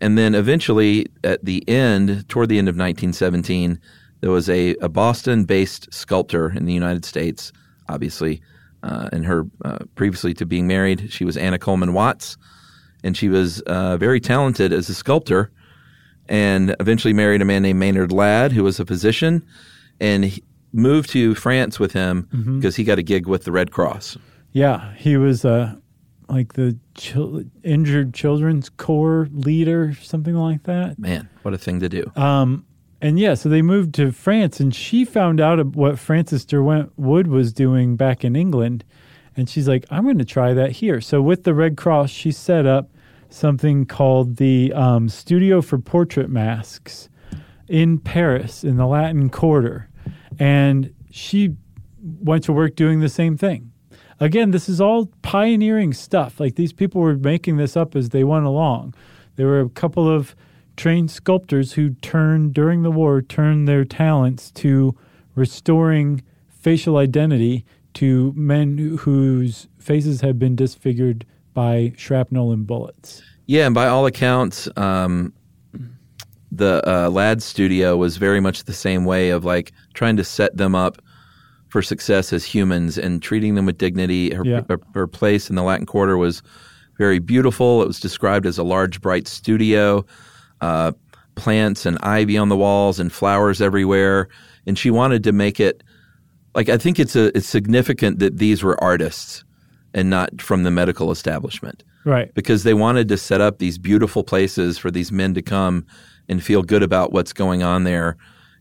And 0.03 0.19
then 0.19 0.35
eventually, 0.35 1.07
at 1.25 1.43
the 1.43 1.67
end, 1.67 2.29
toward 2.29 2.51
the 2.51 2.59
end 2.59 2.69
of 2.69 2.75
1917, 2.75 3.81
there 4.21 4.31
was 4.31 4.51
a, 4.51 4.75
a 4.83 4.91
Boston-based 4.91 5.95
sculptor 5.95 6.51
in 6.51 6.67
the 6.67 6.75
United 6.75 7.07
States, 7.07 7.53
obviously, 7.89 8.43
uh, 8.83 9.09
and 9.13 9.25
her 9.25 9.47
uh, 9.65 9.79
previously 9.95 10.35
to 10.35 10.45
being 10.45 10.67
married, 10.67 11.11
she 11.11 11.25
was 11.25 11.39
Anna 11.39 11.59
Coleman 11.59 11.95
Watts 11.95 12.37
and 13.03 13.17
she 13.17 13.29
was 13.29 13.61
uh, 13.63 13.97
very 13.97 14.21
talented 14.21 14.73
as 14.73 14.89
a 14.89 14.95
sculptor 14.95 15.51
and 16.29 16.77
eventually 16.79 17.13
married 17.13 17.43
a 17.43 17.45
man 17.45 17.63
named 17.63 17.79
Maynard 17.79 18.13
Ladd, 18.13 18.53
who 18.53 18.63
was 18.63 18.79
a 18.79 18.87
physician, 18.87 19.45
and 20.01 20.39
moved 20.73 21.11
to 21.11 21.35
France 21.35 21.81
with 21.81 21.93
him 21.93 22.29
because 22.57 22.77
he 22.77 22.85
got 22.85 22.99
a 22.99 23.03
gig 23.03 23.27
with 23.27 23.45
the 23.45 23.53
Red 23.53 23.73
Cross. 23.73 24.17
Yeah, 24.53 24.95
he 24.95 25.17
was 25.17 25.45
uh, 25.45 25.75
like 26.29 26.53
the 26.55 26.79
chil- 26.95 27.45
injured 27.65 28.15
children's 28.15 28.69
corps 28.69 29.29
leader, 29.33 29.95
something 29.95 30.35
like 30.35 30.63
that. 30.65 30.99
Man, 30.99 31.29
what 31.43 31.55
a 31.55 31.59
thing 31.59 31.81
to 31.81 31.89
do. 31.89 32.11
Um, 32.17 32.65
and 33.01 33.19
yeah, 33.19 33.35
so 33.35 33.49
they 33.49 33.63
moved 33.63 33.95
to 33.95 34.13
France, 34.13 34.61
and 34.61 34.75
she 34.75 35.05
found 35.05 35.41
out 35.41 35.65
what 35.75 35.99
Francis 35.99 36.45
Derwent 36.45 36.93
Wood 36.97 37.27
was 37.27 37.53
doing 37.53 37.97
back 37.97 38.25
in 38.25 38.37
England, 38.37 38.85
and 39.37 39.49
she's 39.49 39.69
like, 39.69 39.85
"I'm 39.91 40.05
going 40.05 40.19
to 40.19 40.25
try 40.25 40.55
that 40.55 40.73
here." 40.73 41.01
So 41.01 41.23
with 41.23 41.45
the 41.45 41.55
Red 41.55 41.77
Cross, 41.77 42.11
she 42.11 42.33
set 42.33 42.67
up 42.67 42.91
something 43.29 43.87
called 43.87 44.37
the 44.37 44.73
um, 44.73 45.09
Studio 45.09 45.63
for 45.63 45.79
Portrait 45.79 46.29
Masks 46.29 47.09
in 47.69 47.99
Paris 47.99 48.65
in 48.65 48.77
the 48.77 48.87
Latin 48.87 49.31
Quarter, 49.31 49.89
and 50.39 50.93
she 51.11 51.57
went 52.03 52.45
to 52.45 52.53
work 52.53 52.77
doing 52.77 53.01
the 53.01 53.09
same 53.09 53.37
thing. 53.37 53.73
Again, 54.19 54.51
this 54.51 54.69
is 54.69 54.81
all 54.81 55.07
pioneering 55.23 55.95
stuff. 55.95 56.39
Like 56.41 56.57
these 56.57 56.73
people 56.73 57.01
were 57.01 57.17
making 57.17 57.57
this 57.57 57.77
up 57.77 57.97
as 57.97 58.11
they 58.11 58.25
went 58.25 58.45
along. 58.45 58.95
There 59.37 59.47
were 59.47 59.61
a 59.61 59.69
couple 59.71 60.09
of 60.09 60.37
trained 60.77 61.11
sculptors 61.11 61.73
who 61.75 61.91
turned 61.91 62.53
during 62.53 62.83
the 62.83 62.91
war 62.91 63.23
turned 63.23 63.67
their 63.67 63.85
talents 63.85 64.51
to 64.51 64.97
restoring 65.35 66.23
facial 66.49 66.97
identity 66.97 67.65
to 68.01 68.33
men 68.35 68.97
whose 68.99 69.69
faces 69.79 70.23
had 70.23 70.39
been 70.39 70.57
disfigured 70.57 71.27
by 71.53 71.93
shrapnel 71.99 72.51
and 72.51 72.67
bullets. 72.67 73.21
Yeah, 73.45 73.67
and 73.67 73.75
by 73.75 73.89
all 73.89 74.07
accounts, 74.07 74.71
um, 74.79 75.35
the 76.51 76.83
uh, 76.91 77.11
Ladd 77.11 77.43
studio 77.43 77.99
was 77.99 78.17
very 78.17 78.41
much 78.41 78.65
the 78.65 78.73
same 78.73 79.05
way 79.05 79.29
of 79.29 79.45
like 79.45 79.73
trying 79.93 80.17
to 80.17 80.25
set 80.25 80.57
them 80.57 80.75
up 80.75 80.97
for 81.69 81.83
success 81.83 82.33
as 82.33 82.43
humans 82.43 82.97
and 82.97 83.23
treating 83.23 83.55
them 83.55 83.67
with 83.67 83.77
dignity. 83.77 84.33
Her, 84.35 84.47
Yeah. 84.47 84.63
her, 84.71 84.81
her 84.95 85.07
place 85.07 85.51
in 85.51 85.57
the 85.57 85.63
Latin 85.63 85.85
Quarter 85.85 86.17
was 86.17 86.43
very 86.97 87.19
beautiful. 87.19 87.83
It 87.83 87.87
was 87.87 88.01
described 88.01 88.47
as 88.47 88.57
a 88.57 88.65
large, 88.65 89.03
bright 89.03 89.29
studio, 89.29 90.07
uh, 90.63 90.93
plants 91.35 91.85
and 91.85 91.99
ivy 92.03 92.39
on 92.39 92.49
the 92.49 92.57
walls 92.57 92.99
and 92.99 93.13
flowers 93.13 93.61
everywhere. 93.61 94.29
And 94.67 94.79
she 94.79 94.91
wanted 94.91 95.23
to 95.25 95.33
make 95.33 95.61
it 95.61 95.83
like 96.55 96.69
I 96.69 96.77
think 96.79 96.99
it's 96.99 97.17
a 97.17 97.37
it's 97.37 97.49
significant 97.49 98.19
that 98.19 98.39
these 98.39 98.63
were 98.63 98.83
artists 98.83 99.45
and 99.95 100.09
not 100.11 100.41
from 100.41 100.63
the 100.63 100.71
medical 100.71 101.11
establishment 101.11 101.83
Right. 102.05 102.33
because 102.35 102.63
they 102.63 102.75
wanted 102.75 103.09
to 103.09 103.17
set 103.17 103.41
up 103.41 103.59
these 103.59 103.77
beautiful 103.79 104.23
places 104.25 104.79
for 104.79 104.91
these 104.91 105.13
men 105.13 105.35
to 105.35 105.43
come 105.43 105.85
and 106.29 106.43
feel 106.43 106.63
good 106.63 106.83
about 106.83 107.13
what's 107.13 107.33
going 107.33 107.63
on 107.63 107.85
there. 107.85 108.17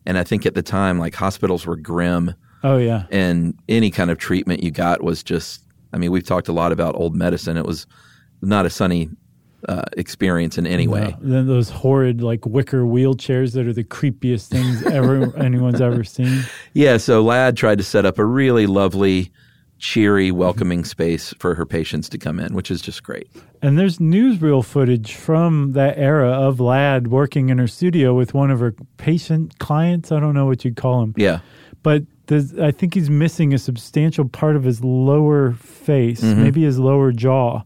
And 0.06 0.18
I 0.18 0.24
think 0.24 0.46
at 0.46 0.56
the 0.56 0.64
time, 0.64 0.98
like 1.00 1.14
hospitals 1.16 1.66
were 1.66 1.76
grim, 1.78 2.34
Oh 2.64 2.78
yeah. 2.78 3.06
and 3.12 3.54
any 3.70 3.92
kind 3.92 4.10
of 4.12 4.18
treatment 4.18 4.64
you 4.64 4.72
got 4.72 5.04
was 5.04 5.24
just. 5.24 5.64
I 5.94 5.98
mean, 5.98 6.12
we've 6.12 6.24
talked 6.26 6.48
a 6.48 6.54
lot 6.54 6.72
about 6.72 6.96
old 6.96 7.16
medicine. 7.16 7.58
It 7.58 7.66
was 7.66 7.88
not 8.42 8.66
a 8.66 8.70
sunny 8.70 9.10
uh, 9.68 9.84
experience 9.98 10.58
in 10.58 10.66
any 10.66 10.88
way. 10.88 11.16
No. 11.22 11.30
Then 11.34 11.48
those 11.48 11.70
horrid 11.70 12.22
like 12.22 12.46
wicker 12.46 12.84
wheelchairs 12.84 13.54
that 13.54 13.68
are 13.68 13.74
the 13.74 13.84
creepiest 13.84 14.48
things 14.48 14.86
ever 14.86 15.36
anyone's 15.44 15.82
ever 15.82 16.04
seen. 16.04 16.44
Yeah, 16.74 16.98
so 16.98 17.22
Ladd 17.22 17.58
tried 17.58 17.78
to 17.80 17.84
set 17.84 18.06
up 18.06 18.20
a 18.20 18.26
really 18.26 18.68
lovely, 18.68 19.32
cheery, 19.78 20.32
welcoming 20.32 20.86
space 20.86 21.34
for 21.40 21.56
her 21.56 21.66
patients 21.66 22.10
to 22.10 22.18
come 22.18 22.40
in, 22.40 22.54
which 22.54 22.72
is 22.72 22.82
just 22.82 23.04
great. 23.04 23.28
And 23.62 23.78
there's 23.78 23.98
newsreel 23.98 24.64
footage 24.64 25.16
from 25.16 25.74
that 25.74 25.98
era 25.98 26.30
of 26.30 26.60
Ladd 26.60 27.08
working 27.08 27.50
in 27.50 27.58
her 27.58 27.68
studio 27.68 28.14
with 28.14 28.34
one 28.34 28.52
of 28.52 28.60
her 28.60 28.74
patient 28.98 29.60
clients. 29.60 30.12
I 30.12 30.20
don't 30.20 30.34
know 30.34 30.46
what 30.46 30.64
you'd 30.64 30.78
call 30.78 31.02
him. 31.02 31.14
Yeah. 31.18 31.40
But 31.84 32.04
there's, 32.28 32.58
I 32.58 32.72
think 32.72 32.94
he's 32.94 33.10
missing 33.10 33.54
a 33.54 33.58
substantial 33.58 34.28
part 34.28 34.56
of 34.56 34.64
his 34.64 34.84
lower 34.84 35.54
face, 35.54 36.22
maybe 36.22 36.64
his 36.64 36.78
lower 36.78 37.12
jaw. 37.12 37.64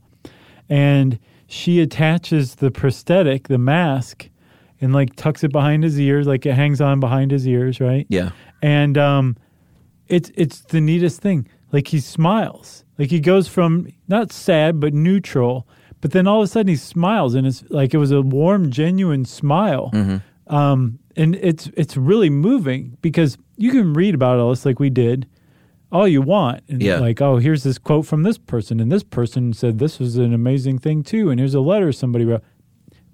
And 0.70 1.20
she 1.54 1.80
attaches 1.82 2.56
the 2.56 2.72
prosthetic, 2.72 3.48
the 3.48 3.58
mask, 3.58 4.30
and 4.82 4.92
like 4.94 5.16
tucks 5.16 5.44
it 5.44 5.52
behind 5.52 5.84
his 5.84 6.00
ears, 6.00 6.26
like 6.28 6.46
it 6.46 6.54
hangs 6.54 6.82
on 6.82 7.00
behind 7.00 7.32
his 7.32 7.48
ears, 7.48 7.80
right? 7.80 8.06
Yeah. 8.10 8.32
and 8.62 8.98
um, 8.98 9.38
it's 10.08 10.32
it's 10.36 10.62
the 10.62 10.82
neatest 10.82 11.22
thing. 11.22 11.48
Like 11.72 11.88
he 11.88 12.00
smiles, 12.00 12.84
like 12.98 13.10
he 13.10 13.20
goes 13.20 13.48
from 13.48 13.88
not 14.08 14.32
sad 14.32 14.80
but 14.80 14.94
neutral, 14.94 15.68
but 16.02 16.12
then 16.12 16.28
all 16.28 16.42
of 16.42 16.46
a 16.46 16.48
sudden 16.48 16.68
he 16.70 16.76
smiles, 16.76 17.36
and 17.36 17.46
it's 17.48 17.64
like 17.70 17.94
it 17.94 17.98
was 17.98 18.12
a 18.12 18.22
warm, 18.22 18.72
genuine 18.72 19.24
smile. 19.26 19.90
Um, 20.48 21.00
and 21.16 21.36
it's 21.36 21.70
it's 21.78 21.96
really 21.96 22.30
moving 22.30 22.98
because 23.02 23.38
you 23.58 23.72
can 23.72 23.94
read 23.94 24.14
about 24.16 24.40
all 24.40 24.50
this 24.50 24.66
like 24.66 24.80
we 24.80 24.90
did, 24.90 25.28
all 25.94 26.08
you 26.08 26.22
want, 26.22 26.62
and 26.68 26.82
Yeah. 26.82 27.00
like 27.00 27.22
oh 27.22 27.38
here's 27.38 27.64
this 27.64 27.78
quote 27.78 28.06
from 28.06 28.24
this 28.24 28.38
person, 28.38 28.80
and 28.82 28.92
this 28.92 29.04
person 29.04 29.54
said 29.54 29.80
this 29.80 30.00
was 30.00 30.18
an 30.18 30.34
amazing 30.34 30.80
thing 30.80 31.04
too, 31.04 31.30
and 31.30 31.40
here's 31.40 31.54
a 31.56 31.62
letter 31.62 31.92
somebody 31.94 32.26
wrote. 32.26 32.42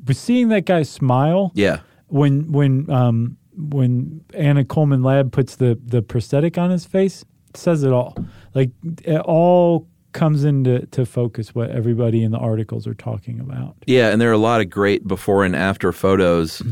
But 0.04 0.16
seeing 0.16 0.48
that 0.50 0.66
guy 0.66 0.84
smile, 0.84 1.52
Yeah. 1.54 1.82
when 2.08 2.52
when 2.52 2.90
um 2.90 3.38
when 3.58 4.22
Anna 4.34 4.64
Coleman 4.64 5.04
Ladd 5.04 5.32
puts 5.32 5.58
the 5.58 5.78
the 5.86 6.02
prosthetic 6.02 6.58
on 6.58 6.72
his 6.72 6.86
face, 6.86 7.26
says 7.54 7.84
it 7.84 7.92
all. 7.92 8.16
Like 8.56 8.72
it 9.04 9.20
all 9.22 9.88
comes 10.14 10.44
into 10.44 10.86
to 10.88 11.06
focus 11.06 11.54
what 11.54 11.70
everybody 11.70 12.24
in 12.24 12.32
the 12.32 12.38
articles 12.40 12.88
are 12.88 12.96
talking 12.96 13.40
about. 13.40 13.76
Yeah, 13.86 14.10
and 14.10 14.20
there 14.20 14.30
are 14.30 14.34
a 14.34 14.38
lot 14.40 14.60
of 14.62 14.70
great 14.70 15.08
before 15.08 15.44
and 15.46 15.56
after 15.56 15.92
photos 15.92 16.64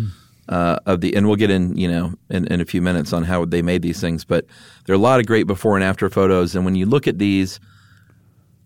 uh, 0.49 0.77
of 0.85 1.01
the, 1.01 1.15
and 1.15 1.27
we'll 1.27 1.35
get 1.35 1.49
in, 1.49 1.75
you 1.77 1.87
know, 1.87 2.13
in, 2.29 2.47
in 2.47 2.61
a 2.61 2.65
few 2.65 2.81
minutes 2.81 3.13
on 3.13 3.23
how 3.23 3.45
they 3.45 3.61
made 3.61 3.81
these 3.81 3.99
things. 3.99 4.23
But 4.23 4.45
there 4.85 4.93
are 4.93 4.97
a 4.97 5.01
lot 5.01 5.19
of 5.19 5.25
great 5.25 5.47
before 5.47 5.75
and 5.75 5.83
after 5.83 6.09
photos, 6.09 6.55
and 6.55 6.65
when 6.65 6.75
you 6.75 6.85
look 6.85 7.07
at 7.07 7.17
these, 7.17 7.59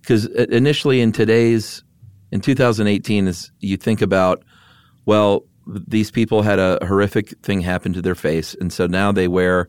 because 0.02 0.26
initially 0.26 1.02
in 1.02 1.12
today's, 1.12 1.84
in 2.32 2.42
2018, 2.42 3.28
is 3.28 3.52
you 3.60 3.78
think 3.78 4.02
about, 4.02 4.44
well, 5.06 5.46
these 5.88 6.12
people 6.12 6.42
had 6.42 6.60
a 6.60 6.80
horrific 6.86 7.30
thing 7.44 7.62
happen 7.62 7.94
to 7.94 8.02
their 8.02 8.16
face, 8.16 8.56
and 8.60 8.72
so 8.72 8.88
now 8.88 9.12
they 9.12 9.28
wear 9.28 9.68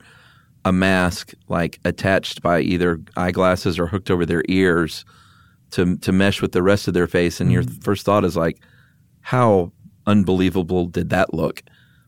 a 0.65 0.73
mask 0.73 1.33
like 1.49 1.81
attached 1.85 2.41
by 2.41 2.61
either 2.61 3.01
eyeglasses 3.17 3.79
or 3.79 3.87
hooked 3.87 4.11
over 4.11 4.25
their 4.25 4.45
ears 4.49 5.05
to 5.73 5.97
to 5.99 6.13
mesh 6.13 6.41
with 6.41 6.53
the 6.53 6.63
rest 6.63 6.87
of 6.87 6.95
their 6.95 7.09
face. 7.09 7.41
And 7.41 7.51
your 7.51 7.65
first 7.81 8.05
thought 8.05 8.25
is 8.25 8.37
like 8.37 8.61
how 9.23 9.73
unbelievable 10.07 10.87
did 10.87 11.11
that 11.11 11.35
look 11.35 11.63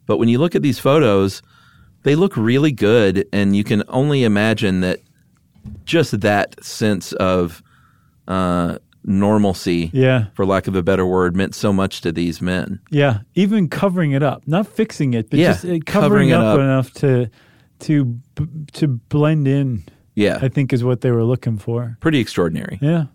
but 0.07 0.19
when 0.19 0.29
you 0.29 0.39
look 0.39 0.55
at 0.55 0.63
these 0.63 0.79
photos 0.79 1.43
they 2.03 2.15
look 2.15 2.37
really 2.37 2.73
good 2.73 3.27
and 3.33 3.57
you 3.57 3.65
can 3.65 3.83
only 3.89 4.25
imagine 4.25 4.81
that 4.81 5.01
just 5.87 6.21
that 6.21 6.63
sense 6.63 7.13
of 7.15 7.63
uh, 8.29 8.77
normalcy, 9.05 9.91
Yeah. 9.95 10.27
for 10.35 10.45
lack 10.45 10.67
of 10.67 10.75
a 10.77 10.83
better 10.83 11.07
word, 11.07 11.35
meant 11.35 11.55
so 11.55 11.73
much 11.73 12.03
to 12.03 12.13
these 12.13 12.43
men. 12.43 12.81
Yeah, 12.91 13.21
even 13.35 13.69
covering 13.69 14.13
it 14.13 14.23
up, 14.23 14.43
not 14.47 14.67
fixing 14.67 15.15
it, 15.15 15.31
but 15.31 15.39
Yeah, 15.39 15.53
just 15.53 15.65
uh, 15.65 15.69
covering 15.69 15.85
covering, 15.87 16.29
it 16.31 16.35
up, 16.35 16.55
up. 16.55 16.61
enough 16.61 16.93
to 16.95 17.31
to 17.81 18.19
to 18.75 18.87
blend 18.89 19.49
in. 19.49 19.85
Yeah, 20.15 20.39
I 20.43 20.49
think 20.49 20.73
is 20.73 20.85
what 20.85 21.01
they 21.01 21.11
were 21.11 21.25
looking 21.25 21.59
for. 21.59 21.97
pretty 22.01 22.19
extraordinary. 22.21 22.79
Yeah. 22.83 23.07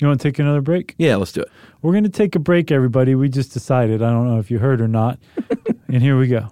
You 0.00 0.08
want 0.08 0.20
to 0.20 0.28
take 0.28 0.38
another 0.40 0.60
break? 0.60 0.94
Yeah, 0.98 1.16
let's 1.16 1.32
do 1.32 1.40
it. 1.42 1.48
We're 1.82 1.92
going 1.92 2.04
to 2.04 2.10
take 2.10 2.34
a 2.34 2.38
break, 2.40 2.72
everybody. 2.72 3.14
We 3.14 3.28
just 3.28 3.52
decided. 3.52 4.02
I 4.02 4.10
don't 4.10 4.26
know 4.28 4.38
if 4.40 4.50
you 4.50 4.58
heard 4.58 4.80
or 4.80 4.88
not. 4.88 5.18
and 5.94 6.02
here 6.02 6.18
we 6.18 6.26
go. 6.26 6.50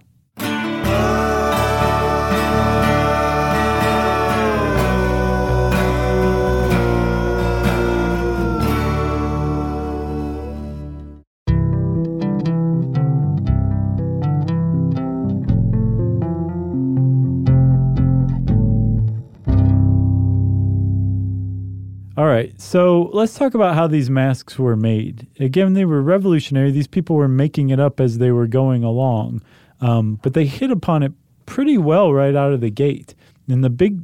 All 22.22 22.28
right, 22.28 22.54
so 22.60 23.10
let's 23.12 23.34
talk 23.34 23.54
about 23.54 23.74
how 23.74 23.88
these 23.88 24.08
masks 24.08 24.56
were 24.56 24.76
made. 24.76 25.26
Again, 25.40 25.72
they 25.72 25.84
were 25.84 26.00
revolutionary. 26.00 26.70
These 26.70 26.86
people 26.86 27.16
were 27.16 27.26
making 27.26 27.70
it 27.70 27.80
up 27.80 27.98
as 27.98 28.18
they 28.18 28.30
were 28.30 28.46
going 28.46 28.84
along, 28.84 29.42
um, 29.80 30.20
but 30.22 30.32
they 30.32 30.46
hit 30.46 30.70
upon 30.70 31.02
it 31.02 31.10
pretty 31.46 31.76
well 31.76 32.12
right 32.12 32.36
out 32.36 32.52
of 32.52 32.60
the 32.60 32.70
gate. 32.70 33.16
And 33.48 33.64
the 33.64 33.70
big, 33.70 34.02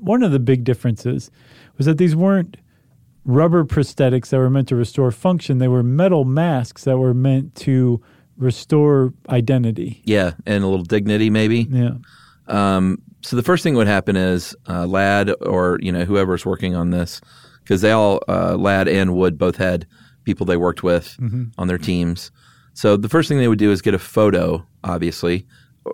one 0.00 0.24
of 0.24 0.32
the 0.32 0.40
big 0.40 0.64
differences 0.64 1.30
was 1.76 1.86
that 1.86 1.96
these 1.96 2.16
weren't 2.16 2.56
rubber 3.24 3.64
prosthetics 3.64 4.30
that 4.30 4.38
were 4.38 4.50
meant 4.50 4.66
to 4.66 4.74
restore 4.74 5.12
function. 5.12 5.58
They 5.58 5.68
were 5.68 5.84
metal 5.84 6.24
masks 6.24 6.82
that 6.82 6.98
were 6.98 7.14
meant 7.14 7.54
to 7.66 8.02
restore 8.36 9.14
identity. 9.28 10.02
Yeah, 10.04 10.32
and 10.44 10.64
a 10.64 10.66
little 10.66 10.84
dignity, 10.84 11.30
maybe. 11.30 11.68
Yeah, 11.70 11.98
Um, 12.48 13.00
so 13.22 13.36
the 13.36 13.44
first 13.44 13.62
thing 13.62 13.76
would 13.76 13.86
happen 13.86 14.16
is 14.16 14.56
uh, 14.68 14.86
Ladd 14.86 15.30
or 15.42 15.78
you 15.80 15.92
know 15.92 16.04
whoever's 16.04 16.44
working 16.44 16.74
on 16.74 16.90
this, 16.90 17.20
because 17.62 17.80
they 17.80 17.92
all 17.92 18.20
uh, 18.28 18.56
Ladd 18.56 18.88
and 18.88 19.14
Wood 19.14 19.38
both 19.38 19.56
had 19.56 19.86
people 20.24 20.46
they 20.46 20.56
worked 20.56 20.82
with 20.82 21.16
on 21.58 21.68
their 21.68 21.78
teams. 21.78 22.30
So 22.74 22.96
the 22.96 23.08
first 23.08 23.28
thing 23.28 23.38
they 23.38 23.48
would 23.48 23.58
do 23.58 23.72
is 23.72 23.82
get 23.82 23.94
a 23.94 23.98
photo, 23.98 24.66
obviously, 24.84 25.46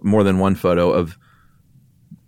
more 0.02 0.22
than 0.24 0.38
one 0.38 0.54
photo 0.54 0.90
of 0.90 1.18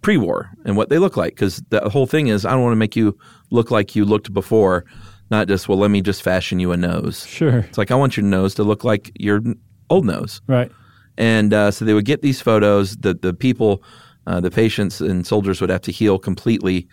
pre-war 0.01 0.51
and 0.65 0.77
what 0.77 0.89
they 0.89 0.99
look 0.99 1.17
like, 1.17 1.35
because 1.35 1.63
the 1.71 1.89
whole 1.91 2.07
thing 2.07 2.29
is 2.29 2.45
I 2.45 2.53
don't 2.53 2.63
want 2.63 2.73
to 2.73 2.77
make 2.77 2.97
you 2.97 3.17
look 3.51 3.71
like 3.71 3.97
you 3.97 4.05
looked 4.05 4.33
before, 4.33 4.85
not 5.31 5.49
just 5.49 5.69
well 5.69 5.79
let 5.79 5.91
me 5.91 6.01
just 6.01 6.23
fashion 6.23 6.61
you 6.61 6.73
a 6.73 6.77
nose. 6.77 7.27
sure. 7.27 7.59
It's 7.59 7.79
like 7.79 7.91
I 7.91 7.95
want 7.95 8.17
your 8.17 8.25
nose 8.25 8.55
to 8.55 8.63
look 8.63 8.85
like 8.85 9.11
your 9.19 9.43
old 9.91 10.07
nose. 10.07 10.41
Right. 10.47 10.71
And 11.17 11.53
uh, 11.53 11.71
so 11.73 11.85
they 11.85 11.95
would 11.95 12.05
get 12.05 12.23
these 12.23 12.41
photos. 12.41 12.97
The 12.97 13.15
the 13.15 13.35
people, 13.35 13.83
uh, 14.27 14.41
the 14.41 14.51
patients 14.51 15.01
and 15.01 15.27
soldiers 15.27 15.61
would 15.61 15.71
have 15.71 15.83
to 15.83 15.93
heal 15.93 16.19
completely 16.19 16.87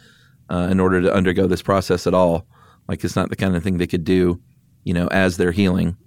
uh, 0.49 0.67
in 0.71 0.79
order 0.79 1.01
to 1.01 1.13
undergo 1.13 1.47
this 1.47 1.61
process 1.61 2.07
at 2.07 2.13
all. 2.13 2.45
Like 2.87 3.03
it's 3.03 3.15
not 3.15 3.29
the 3.29 3.35
kind 3.35 3.55
of 3.55 3.63
thing 3.63 3.77
they 3.77 3.87
could 3.87 4.03
do, 4.03 4.39
you 4.83 4.93
know, 4.93 5.07
as 5.07 5.37
they're 5.37 5.51
healing. 5.51 5.97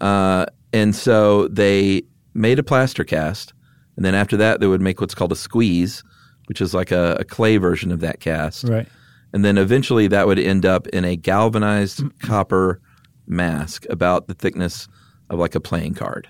Uh, 0.00 0.46
and 0.72 0.94
so 0.94 1.48
they 1.48 2.02
made 2.34 2.58
a 2.58 2.62
plaster 2.62 3.04
cast, 3.04 3.52
and 3.96 4.04
then 4.04 4.14
after 4.14 4.36
that 4.36 4.60
they 4.60 4.66
would 4.66 4.80
make 4.80 5.00
what's 5.00 5.14
called 5.14 5.32
a 5.32 5.36
squeeze, 5.36 6.02
which 6.46 6.60
is 6.60 6.74
like 6.74 6.90
a, 6.90 7.16
a 7.20 7.24
clay 7.24 7.58
version 7.58 7.92
of 7.92 8.00
that 8.00 8.20
cast. 8.20 8.64
Right. 8.64 8.88
And 9.32 9.44
then 9.44 9.58
eventually 9.58 10.08
that 10.08 10.26
would 10.26 10.38
end 10.38 10.66
up 10.66 10.88
in 10.88 11.04
a 11.04 11.14
galvanized 11.16 12.02
copper 12.20 12.80
mask 13.26 13.86
about 13.88 14.26
the 14.26 14.34
thickness 14.34 14.88
of 15.28 15.38
like 15.38 15.54
a 15.54 15.60
playing 15.60 15.94
card. 15.94 16.28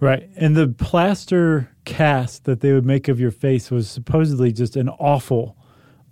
Right. 0.00 0.28
And 0.36 0.56
the 0.56 0.66
plaster 0.66 1.70
cast 1.84 2.44
that 2.44 2.60
they 2.60 2.72
would 2.72 2.86
make 2.86 3.06
of 3.06 3.20
your 3.20 3.30
face 3.30 3.70
was 3.70 3.88
supposedly 3.88 4.50
just 4.50 4.74
an 4.74 4.88
awful, 4.88 5.56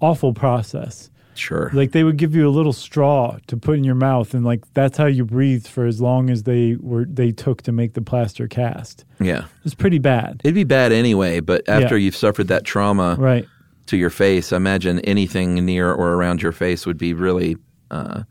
awful 0.00 0.32
process. 0.34 1.10
Sure. 1.34 1.70
Like 1.72 1.92
they 1.92 2.02
would 2.02 2.16
give 2.16 2.34
you 2.34 2.48
a 2.48 2.50
little 2.50 2.72
straw 2.72 3.38
to 3.46 3.56
put 3.56 3.78
in 3.78 3.84
your 3.84 3.94
mouth 3.94 4.34
and 4.34 4.44
like 4.44 4.64
that's 4.74 4.98
how 4.98 5.06
you 5.06 5.24
breathed 5.24 5.68
for 5.68 5.86
as 5.86 6.00
long 6.00 6.30
as 6.30 6.42
they 6.42 6.74
were 6.80 7.04
they 7.04 7.30
took 7.30 7.62
to 7.62 7.70
make 7.72 7.94
the 7.94 8.02
plaster 8.02 8.48
cast. 8.48 9.04
yeah. 9.20 9.44
It 9.44 9.64
was 9.64 9.74
pretty 9.74 9.98
bad. 10.00 10.40
It'd 10.42 10.56
be 10.56 10.64
bad 10.64 10.90
anyway, 10.90 11.38
but 11.38 11.68
after 11.68 11.96
Yeah. 11.96 12.06
you've 12.06 12.16
suffered 12.16 12.48
that 12.48 12.64
trauma 12.64 13.14
Right. 13.20 13.46
to 13.86 13.96
your 13.96 14.10
face, 14.10 14.52
I 14.52 14.56
imagine 14.56 14.98
anything 15.00 15.54
near 15.64 15.92
or 15.92 16.14
around 16.14 16.42
your 16.42 16.50
face 16.52 16.86
would 16.86 16.98
be 16.98 17.14
really 17.14 17.56
uh, 17.92 18.24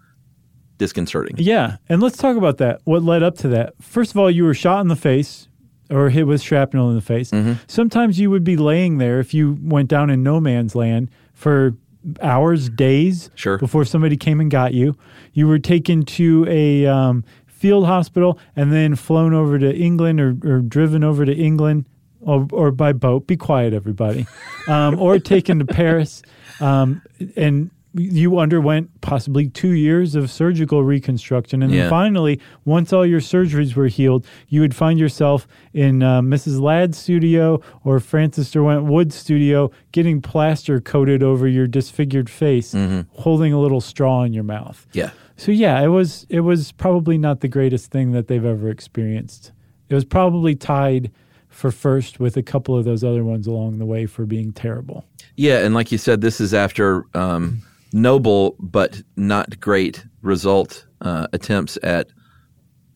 disconcerting. 0.78 1.36
Yeah. 1.40 1.78
And 1.90 2.02
let's 2.02 2.18
talk 2.18 2.38
about 2.38 2.58
that. 2.58 2.82
What 2.84 3.04
led 3.04 3.24
up 3.24 3.38
to 3.40 3.48
that? 3.50 3.74
First 3.82 4.12
of 4.12 4.18
all, 4.18 4.30
you 4.30 4.44
were 4.44 4.54
shot 4.54 4.82
in 4.82 4.88
the 4.90 4.96
face 4.96 5.48
or 5.90 6.10
hit 6.10 6.28
with 6.28 6.42
shrapnel 6.42 6.90
in 6.90 6.96
the 6.96 7.02
face. 7.02 7.32
Mm-hmm. 7.32 7.54
Sometimes 7.68 8.20
you 8.20 8.30
would 8.30 8.44
be 8.44 8.58
laying 8.58 8.98
there 8.98 9.20
if 9.20 9.34
you 9.34 9.58
went 9.62 9.88
down 9.90 10.10
in 10.10 10.22
no 10.22 10.40
man's 10.40 10.76
land 10.76 11.10
for 11.38 11.76
hours, 12.22 12.68
days 12.70 13.30
Sure. 13.36 13.58
before 13.60 13.86
somebody 13.86 14.18
came 14.18 14.40
and 14.40 14.50
got 14.50 14.74
you. 14.74 14.96
You 15.34 15.48
were 15.48 15.60
taken 15.60 16.04
to 16.04 16.46
a 16.50 16.86
um, 16.88 17.24
field 17.46 17.86
hospital 17.86 18.40
and 18.56 18.72
then 18.74 18.96
flown 18.96 19.34
over 19.36 19.60
to 19.60 19.76
England 19.76 20.20
or, 20.20 20.36
or 20.44 20.60
driven 20.62 21.04
over 21.04 21.26
to 21.26 21.34
England 21.36 21.86
or, 22.22 22.48
or 22.52 22.72
by 22.72 22.92
boat. 22.94 23.28
Be 23.28 23.38
quiet, 23.38 23.74
everybody. 23.74 24.26
Um, 24.68 25.00
or 25.00 25.18
taken 25.18 25.60
to 25.60 25.66
Paris. 25.66 26.22
Um, 26.60 27.02
and 27.38 27.72
you 27.98 28.38
underwent 28.40 28.90
possibly 29.02 29.50
two 29.50 29.72
years 29.72 30.16
of 30.16 30.30
surgical 30.30 30.84
reconstruction. 30.84 31.64
And 31.64 31.72
Yeah. 31.74 31.82
then 31.82 31.90
finally, 31.90 32.40
once 32.66 32.94
all 32.94 33.06
your 33.06 33.20
surgeries 33.20 33.76
were 33.76 33.88
healed, 33.88 34.26
you 34.48 34.62
would 34.62 34.76
find 34.76 35.00
yourself 35.00 35.48
in 35.74 36.04
uh, 36.04 36.22
Mrs. 36.22 36.62
Ladd's 36.62 36.98
studio 36.98 37.60
or 37.84 38.00
Francis 38.00 38.52
Derwent 38.52 38.86
Wood's 38.86 39.16
studio 39.16 39.72
getting 39.92 40.22
plaster 40.22 40.80
coated 40.80 41.24
over 41.24 41.48
your 41.48 41.68
disfigured 41.68 42.30
face, 42.30 42.76
holding 43.14 43.54
a 43.54 43.60
little 43.60 43.82
straw 43.82 44.24
in 44.24 44.34
your 44.34 44.44
mouth. 44.44 44.86
Yeah. 44.94 45.10
So 45.36 45.52
yeah, 45.52 45.82
it 45.84 45.88
was 45.90 46.26
it 46.30 46.42
was 46.42 46.72
probably 46.72 47.18
not 47.18 47.42
the 47.42 47.48
greatest 47.48 47.92
thing 47.92 48.12
that 48.14 48.28
they've 48.28 48.46
ever 48.46 48.70
experienced. 48.70 49.52
It 49.90 49.96
was 49.96 50.04
probably 50.06 50.56
tied 50.56 51.12
for 51.48 51.72
first 51.72 52.20
with 52.20 52.38
a 52.38 52.44
couple 52.44 52.76
of 52.78 52.86
those 52.86 53.04
other 53.04 53.24
ones 53.24 53.48
along 53.48 53.78
the 53.80 53.86
way 53.86 54.06
for 54.06 54.26
being 54.26 54.52
terrible. 54.52 55.06
Yeah, 55.36 55.60
and 55.60 55.74
like 55.76 55.92
you 55.92 55.98
said, 56.00 56.22
this 56.22 56.42
is 56.42 56.54
after 56.54 57.06
um, 57.16 57.62
noble 57.94 58.56
but 58.60 59.02
not 59.16 59.60
great 59.60 60.06
result 60.22 60.86
uh, 61.02 61.28
attempts 61.34 61.78
at, 61.84 62.08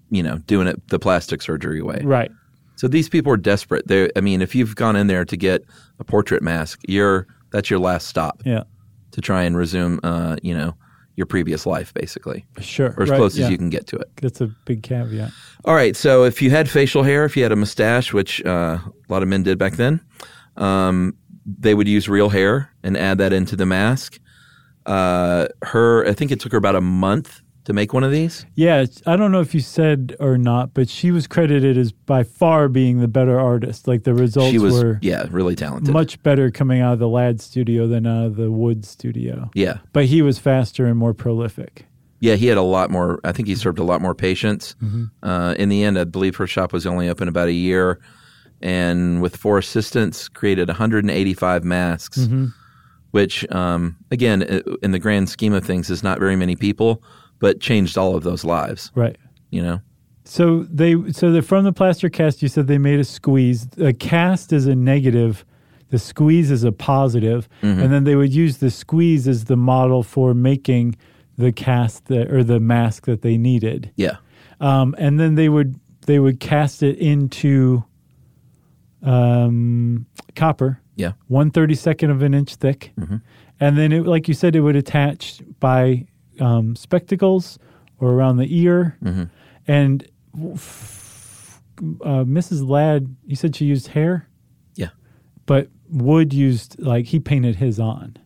you 0.09 0.21
know, 0.23 0.37
doing 0.39 0.67
it 0.67 0.87
the 0.89 0.99
plastic 0.99 1.41
surgery 1.41 1.81
way. 1.81 2.01
Right. 2.03 2.31
So 2.75 2.87
these 2.87 3.09
people 3.09 3.31
are 3.31 3.37
desperate. 3.37 3.87
They, 3.87 4.09
I 4.15 4.21
mean, 4.21 4.41
if 4.41 4.55
you've 4.55 4.75
gone 4.75 4.95
in 4.95 5.07
there 5.07 5.23
to 5.25 5.37
get 5.37 5.63
a 5.99 6.03
portrait 6.03 6.41
mask, 6.41 6.79
you're 6.87 7.27
that's 7.51 7.69
your 7.69 7.79
last 7.79 8.07
stop 8.07 8.41
Yeah. 8.45 8.63
to 9.11 9.21
try 9.21 9.43
and 9.43 9.55
resume, 9.57 9.99
uh, 10.03 10.37
you 10.41 10.55
know, 10.57 10.73
your 11.17 11.25
previous 11.25 11.65
life, 11.65 11.93
basically, 11.93 12.45
Sure. 12.61 12.95
or 12.97 13.03
as 13.03 13.09
Right, 13.09 13.17
close 13.17 13.37
yeah. 13.37 13.45
as 13.45 13.51
you 13.51 13.57
can 13.57 13.69
get 13.69 13.85
to 13.87 13.97
it. 13.97 14.09
That's 14.21 14.39
a 14.39 14.47
big 14.65 14.81
caveat. 14.81 15.31
All 15.65 15.75
right. 15.75 15.95
So 15.95 16.23
if 16.23 16.41
you 16.41 16.49
had 16.49 16.69
facial 16.69 17.03
hair, 17.03 17.25
if 17.25 17.35
you 17.35 17.43
had 17.43 17.51
a 17.51 17.55
mustache, 17.57 18.13
which 18.13 18.43
uh, 18.45 18.79
a 18.79 18.91
lot 19.13 19.21
of 19.21 19.27
men 19.27 19.43
did 19.43 19.57
back 19.57 19.73
then, 19.73 19.99
um, 20.55 21.13
they 21.45 21.73
would 21.73 21.87
use 21.89 22.07
real 22.07 22.29
hair 22.29 22.71
and 22.83 22.95
add 22.97 23.17
that 23.17 23.33
into 23.33 23.55
the 23.57 23.65
mask. 23.65 24.19
Uh, 24.85 25.47
her, 25.63 26.07
I 26.07 26.13
think 26.13 26.31
it 26.31 26.39
took 26.39 26.51
her 26.51 26.57
about 26.57 26.75
a 26.75 26.81
month 26.81 27.41
to 27.65 27.73
make 27.73 27.93
one 27.93 28.03
of 28.03 28.11
these. 28.11 28.43
Yeah, 28.55 28.85
I 29.05 29.15
don't 29.15 29.31
know 29.31 29.39
if 29.41 29.53
you 29.53 29.59
said 29.59 30.15
or 30.19 30.35
not, 30.37 30.73
but 30.73 30.89
she 30.89 31.11
was 31.11 31.27
credited 31.27 31.77
as 31.77 31.91
by 31.91 32.23
far 32.23 32.67
being 32.67 32.99
the 32.99 33.07
better 33.07 33.39
artist. 33.39 33.87
Like 33.87 34.03
the 34.03 34.15
results 34.15 34.49
she 34.49 34.57
was, 34.57 34.73
were 34.83 34.97
yeah, 35.03 35.27
really 35.29 35.55
talented. 35.55 35.93
much 35.93 36.21
better 36.23 36.49
coming 36.49 36.81
out 36.81 36.93
of 36.93 36.99
the 36.99 37.07
Ladd 37.07 37.39
studio 37.39 37.85
than 37.87 38.07
out 38.07 38.25
of 38.25 38.35
the 38.35 38.49
Wood 38.51 38.83
studio. 38.85 39.51
yeah, 39.53 39.77
But 39.93 40.05
he 40.05 40.23
was 40.23 40.39
faster 40.39 40.87
and 40.87 40.97
more 40.97 41.13
prolific. 41.13 41.85
yeah. 42.19 42.33
He 42.33 42.47
had 42.47 42.57
a 42.57 42.63
lot 42.63 42.89
more. 42.89 43.19
I 43.23 43.31
think 43.31 43.47
he 43.47 43.53
served 43.53 43.77
a 43.77 43.83
lot 43.83 44.01
more 44.01 44.15
patients. 44.15 44.75
Mm-hmm. 44.83 45.05
Uh, 45.21 45.53
in 45.59 45.69
the 45.69 45.83
end, 45.83 45.99
I 45.99 46.05
believe 46.05 46.35
her 46.37 46.47
shop 46.47 46.73
was 46.73 46.87
only 46.87 47.09
open 47.09 47.27
about 47.27 47.47
a 47.47 47.53
year, 47.53 47.99
and 48.63 49.21
with 49.21 49.35
four 49.37 49.59
assistants, 49.59 50.27
created 50.29 50.67
185 50.67 51.63
masks. 51.63 52.27
Which 53.11 53.49
um, 53.51 53.97
again 54.11 54.41
in 54.81 54.91
the 54.91 54.99
grand 54.99 55.29
scheme 55.29 55.53
of 55.53 55.63
things 55.65 55.89
is 55.89 56.01
not 56.03 56.19
very 56.19 56.35
many 56.35 56.55
people 56.55 57.03
but 57.39 57.59
changed 57.59 57.97
all 57.97 58.15
of 58.15 58.23
those 58.23 58.43
lives 58.45 58.91
Right. 58.95 59.17
you 59.49 59.61
know 59.61 59.81
So 60.23 60.63
they 60.69 60.95
so 61.11 61.31
they're 61.31 61.41
from 61.41 61.63
the 61.65 61.73
plaster 61.73 62.09
cast. 62.09 62.41
You 62.41 62.47
said 62.49 62.67
they 62.67 62.77
made 62.77 62.99
a 62.99 63.03
squeeze. 63.03 63.67
A 63.79 63.91
cast 63.93 64.53
is 64.53 64.65
a 64.67 64.75
negative. 64.75 65.43
The 65.89 65.99
squeeze 65.99 66.51
is 66.51 66.63
a 66.63 66.71
positive. 66.71 67.49
Mm-hmm. 67.61 67.81
and 67.81 67.91
then 67.91 68.03
they 68.05 68.15
would 68.15 68.33
use 68.33 68.57
the 68.57 68.69
squeeze 68.71 69.27
as 69.27 69.45
the 69.45 69.57
model 69.57 70.03
for 70.03 70.33
making 70.33 70.95
the 71.37 71.51
cast 71.51 72.05
that, 72.05 72.31
or 72.31 72.43
the 72.43 72.59
mask 72.59 73.05
that 73.07 73.21
they 73.23 73.37
needed. 73.37 73.91
yeah 73.97 74.17
Um, 74.61 74.95
and 74.97 75.19
then 75.19 75.35
they 75.35 75.49
would 75.49 75.75
they 76.05 76.19
would 76.19 76.39
cast 76.39 76.81
it 76.83 76.97
into 76.97 77.83
um, 79.03 80.05
copper 80.35 80.79
Yeah. 81.01 81.13
one 81.27 81.51
thirty 81.51 81.75
second 81.75 82.09
of 82.11 82.21
an 82.21 82.33
inch 82.33 82.55
thick, 82.55 82.93
and 83.59 83.77
then 83.77 83.91
it, 83.91 84.05
like 84.05 84.27
you 84.27 84.33
said, 84.33 84.55
it 84.55 84.61
would 84.61 84.75
attach 84.75 85.41
by 85.59 86.05
um, 86.39 86.75
spectacles 86.75 87.59
or 87.99 88.11
around 88.13 88.37
the 88.37 88.47
ear, 88.57 88.97
and 89.67 90.07
f- 90.55 91.61
uh, 92.03 92.23
Mrs. 92.23 92.67
Ladd, 92.67 93.15
you 93.25 93.35
said 93.35 93.55
she 93.55 93.65
used 93.65 93.87
hair, 93.87 94.27
Yeah. 94.75 94.89
but 95.45 95.67
Wood 95.89 96.33
used 96.33 96.79
like 96.79 97.05
he 97.05 97.19
painted 97.19 97.55
his 97.55 97.79
on. 97.79 98.17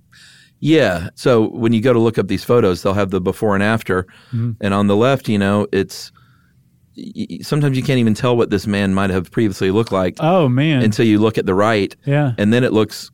Yeah. 0.60 1.10
So 1.16 1.48
when 1.50 1.74
you 1.74 1.82
go 1.82 1.94
to 1.94 2.00
look 2.00 2.18
up 2.18 2.28
these 2.28 2.44
photos, 2.44 2.82
they'll 2.84 2.94
have 2.94 3.12
the 3.12 3.22
before 3.22 3.54
and 3.56 3.64
after. 3.64 4.08
And 4.32 4.74
on 4.74 4.88
the 4.88 4.96
left, 4.96 5.28
you 5.30 5.38
know, 5.38 5.68
it's 5.72 6.12
sometimes 7.42 7.76
you 7.78 7.84
can't 7.84 8.00
even 8.00 8.14
tell 8.14 8.36
what 8.38 8.50
this 8.50 8.66
man 8.68 8.94
might 8.94 9.10
have 9.10 9.30
previously 9.32 9.72
looked 9.72 9.92
like 9.92 10.16
Oh 10.20 10.48
man, 10.50 10.82
until 10.82 11.06
you 11.06 11.20
look 11.20 11.38
at 11.38 11.46
the 11.46 11.54
right. 11.54 11.96
yeah, 12.06 12.34
And 12.38 12.54
then 12.54 12.64
it 12.64 12.72
looks, 12.74 13.12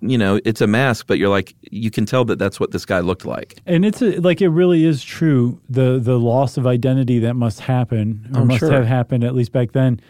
you 0.00 0.18
know, 0.18 0.40
it's 0.44 0.60
a 0.60 0.66
mask, 0.66 1.06
but 1.06 1.18
you're 1.18 1.28
like, 1.28 1.54
you 1.70 1.90
can 1.90 2.04
tell 2.06 2.24
that 2.24 2.38
that's 2.38 2.58
what 2.58 2.72
this 2.72 2.84
guy 2.84 2.98
looked 3.00 3.24
like. 3.24 3.60
and 3.66 3.84
it's 3.84 4.02
a, 4.02 4.18
like 4.20 4.40
it 4.40 4.48
really 4.48 4.84
is 4.84 5.02
true 5.04 5.60
the 5.70 5.98
the 6.00 6.18
loss 6.18 6.56
of 6.56 6.66
identity 6.66 7.20
that 7.20 7.34
must 7.34 7.60
happen 7.60 8.28
or 8.34 8.40
I'm 8.40 8.48
must 8.48 8.60
sure. 8.60 8.72
have 8.72 8.86
happened 8.86 9.22
at 9.24 9.34
least 9.34 9.52
back 9.52 9.72
then 9.72 10.00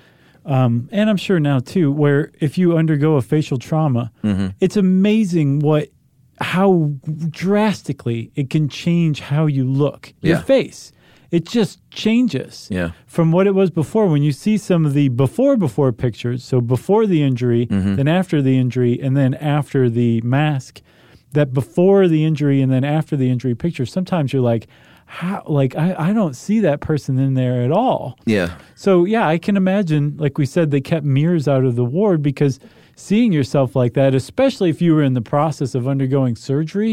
um, 0.45 0.89
and 0.91 1.09
i'm 1.11 1.17
sure 1.19 1.39
now 1.39 1.61
too 1.61 1.93
where 1.93 2.33
if 2.41 2.59
you 2.59 2.77
undergo 2.77 3.15
a 3.17 3.23
facial 3.23 3.59
trauma 3.59 4.11
Mm-hmm. 4.25 4.49
it's 4.61 4.77
amazing 4.77 5.61
what 5.61 5.89
how 6.41 6.91
drastically 7.31 8.31
it 8.35 8.51
can 8.51 8.69
change 8.69 9.21
how 9.21 9.47
you 9.47 9.65
look 9.65 10.13
your 10.23 10.37
Yeah. 10.39 10.43
face 10.43 10.91
it 11.33 11.45
just 11.47 11.81
changes 11.91 12.69
Yeah. 12.71 12.91
from 13.07 13.33
what 13.33 13.47
it 13.49 13.55
was 13.55 13.71
before 13.71 14.07
when 14.07 14.23
you 14.23 14.31
see 14.33 14.57
some 14.59 14.87
of 14.87 14.93
the 14.95 15.09
before 15.09 15.57
before 15.57 15.91
pictures 15.93 16.45
so 16.45 16.61
before 16.61 17.07
the 17.07 17.23
injury 17.23 17.67
Mm-hmm. 17.67 17.97
then 17.97 18.07
after 18.09 18.41
the 18.43 18.57
injury 18.59 19.01
and 19.03 19.17
then 19.17 19.35
after 19.35 19.89
the 19.91 20.21
mask 20.21 20.81
that 21.33 21.53
before 21.55 22.07
the 22.09 22.25
injury 22.25 22.61
and 22.63 22.71
then 22.71 22.85
after 22.85 23.17
the 23.17 23.31
injury 23.31 23.55
picture 23.55 23.87
sometimes 23.87 24.33
you're 24.33 24.43
like 24.43 24.69
how 25.07 25.43
like 25.47 25.75
I, 25.77 25.95
I 26.11 26.13
don't 26.13 26.37
see 26.37 26.61
that 26.61 26.81
person 26.81 27.19
in 27.19 27.35
there 27.35 27.63
at 27.65 27.73
all 27.73 28.19
Yeah. 28.27 28.55
so 28.75 29.05
yeah 29.07 29.27
i 29.27 29.39
can 29.39 29.57
imagine 29.57 30.17
like 30.19 30.37
we 30.39 30.47
said 30.47 30.71
they 30.71 30.81
kept 30.81 31.05
mirrors 31.05 31.49
out 31.49 31.65
of 31.65 31.77
the 31.77 31.85
ward 31.85 32.23
because 32.23 32.61
seeing 32.97 33.33
yourself 33.33 33.75
like 33.75 33.95
that 33.95 34.15
especially 34.15 34.71
if 34.71 34.81
you 34.83 34.95
were 34.95 35.03
in 35.03 35.15
the 35.15 35.23
process 35.23 35.75
of 35.75 35.89
undergoing 35.89 36.37
surgery 36.37 36.93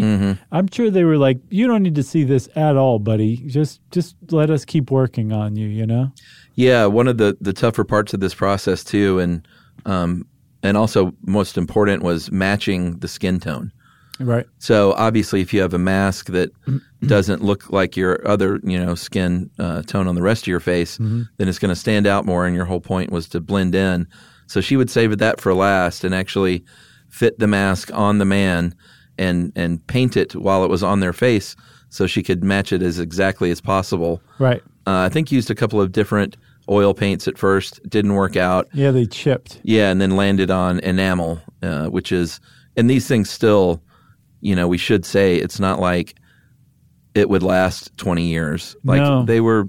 i'm 0.51 0.67
sure 0.71 0.89
they 0.89 1.03
were 1.03 1.17
like 1.17 1.37
you 1.49 1.67
don't 1.67 1.83
need 1.83 1.95
to 1.95 2.03
see 2.03 2.23
this 2.23 2.47
at 2.55 2.75
all 2.77 2.99
buddy 2.99 3.37
just 3.47 3.81
just 3.91 4.15
let 4.31 4.49
us 4.49 4.65
keep 4.65 4.89
working 4.91 5.31
on 5.31 5.55
you 5.55 5.67
you 5.67 5.85
know 5.85 6.11
Yeah, 6.55 6.87
one 6.87 7.07
of 7.07 7.17
the, 7.17 7.37
the 7.39 7.53
tougher 7.53 7.85
parts 7.85 8.13
of 8.13 8.19
this 8.19 8.35
process 8.35 8.83
too, 8.83 9.17
and 9.19 9.47
um, 9.85 10.25
and 10.61 10.75
also 10.75 11.13
most 11.25 11.57
important 11.57 12.03
was 12.03 12.31
matching 12.33 12.97
the 12.99 13.07
skin 13.07 13.39
tone. 13.39 13.71
right 14.19 14.45
So 14.57 14.91
obviously, 14.93 15.39
if 15.39 15.53
you 15.53 15.61
have 15.61 15.73
a 15.73 15.77
mask 15.79 16.27
that 16.27 16.51
doesn't 17.07 17.41
look 17.41 17.69
like 17.71 17.95
your 17.95 18.27
other, 18.27 18.59
you 18.63 18.77
know, 18.77 18.93
skin 18.95 19.49
uh, 19.57 19.83
tone 19.83 20.07
on 20.09 20.15
the 20.15 20.21
rest 20.21 20.43
of 20.43 20.47
your 20.47 20.59
face, 20.59 20.97
then 20.97 21.47
it's 21.47 21.59
going 21.59 21.73
to 21.73 21.79
stand 21.79 22.05
out 22.05 22.25
more. 22.25 22.45
And 22.45 22.53
your 22.55 22.65
whole 22.65 22.81
point 22.81 23.09
was 23.09 23.29
to 23.29 23.39
blend 23.39 23.73
in. 23.73 24.05
So 24.49 24.61
she 24.61 24.75
would 24.77 24.89
save 24.89 25.17
that 25.19 25.39
for 25.39 25.53
last 25.53 26.03
and 26.03 26.13
actually 26.13 26.63
fit 27.07 27.37
the 27.39 27.47
mask 27.47 27.91
on 27.93 28.17
the 28.17 28.25
man 28.25 28.73
and 29.17 29.51
and 29.55 29.85
paint 29.87 30.17
it 30.17 30.35
while 30.35 30.63
it 30.63 30.69
was 30.69 30.81
on 30.83 30.99
their 31.01 31.13
face, 31.13 31.55
so 31.89 32.07
she 32.07 32.23
could 32.23 32.43
match 32.43 32.71
it 32.73 32.81
as 32.81 32.99
exactly 32.99 33.51
as 33.51 33.61
possible. 33.61 34.21
right 34.39 34.61
Uh, 34.87 35.05
I 35.07 35.09
think 35.09 35.31
used 35.31 35.51
a 35.51 35.55
couple 35.55 35.79
of 35.79 35.91
different 35.91 36.35
oil 36.69 36.93
paints 36.93 37.27
at 37.27 37.37
first, 37.37 37.79
didn't 37.89 38.13
work 38.13 38.35
out. 38.35 38.67
yeah 38.73 38.91
they 38.91 39.05
chipped 39.05 39.59
Yeah, 39.63 39.91
and 39.91 39.99
then 40.01 40.15
landed 40.15 40.49
on 40.51 40.79
enamel, 40.79 41.41
uh, 41.61 41.87
which 41.87 42.11
is, 42.11 42.39
and 42.77 42.89
these 42.89 43.07
things 43.07 43.29
still, 43.29 43.81
you 44.41 44.55
know, 44.55 44.67
we 44.67 44.77
should 44.77 45.03
say 45.05 45.35
it's 45.35 45.59
not 45.59 45.79
like 45.79 46.15
it 47.15 47.27
would 47.29 47.43
last 47.43 47.91
20 47.97 48.23
years. 48.27 48.75
Like 48.83 49.01
No. 49.01 49.23
they 49.25 49.41
were, 49.41 49.67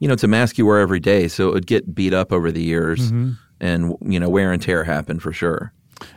you 0.00 0.06
know, 0.08 0.14
it's 0.14 0.24
a 0.24 0.28
mask 0.28 0.56
you 0.58 0.66
wear 0.66 0.78
every 0.80 1.00
day, 1.00 1.28
so 1.28 1.48
it 1.48 1.54
would 1.54 1.66
get 1.66 1.94
beat 1.94 2.12
up 2.14 2.30
over 2.32 2.52
the 2.52 2.62
years 2.62 3.00
Mm-hmm. 3.10 3.32
And, 3.64 3.96
you 4.02 4.20
know, 4.20 4.28
wear 4.28 4.52
and 4.52 4.60
tear 4.62 4.84
happen 4.84 5.18
for 5.18 5.32
sure. 5.32 5.72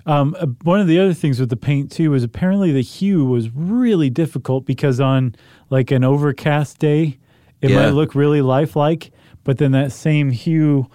Um, 0.06 0.36
uh, 0.40 0.48
one 0.64 0.80
of 0.82 0.88
the 0.88 1.00
other 1.00 1.14
things 1.14 1.40
with 1.40 1.50
the 1.50 1.56
paint 1.56 1.92
too 1.92 2.14
is 2.14 2.24
apparently 2.24 2.72
the 2.72 2.82
hue 2.82 3.24
was 3.26 3.50
really 3.52 4.10
difficult 4.10 4.66
because 4.66 5.00
on 5.00 5.36
like 5.70 5.92
an 5.92 6.04
overcast 6.04 6.80
day, 6.80 7.18
it 7.62 7.70
Yeah. 7.70 7.78
might 7.86 7.90
look 7.92 8.14
really 8.16 8.42
lifelike, 8.42 9.12
but 9.44 9.60
then 9.60 9.72
that 9.72 9.92
same 9.92 10.32
hue 10.32 10.88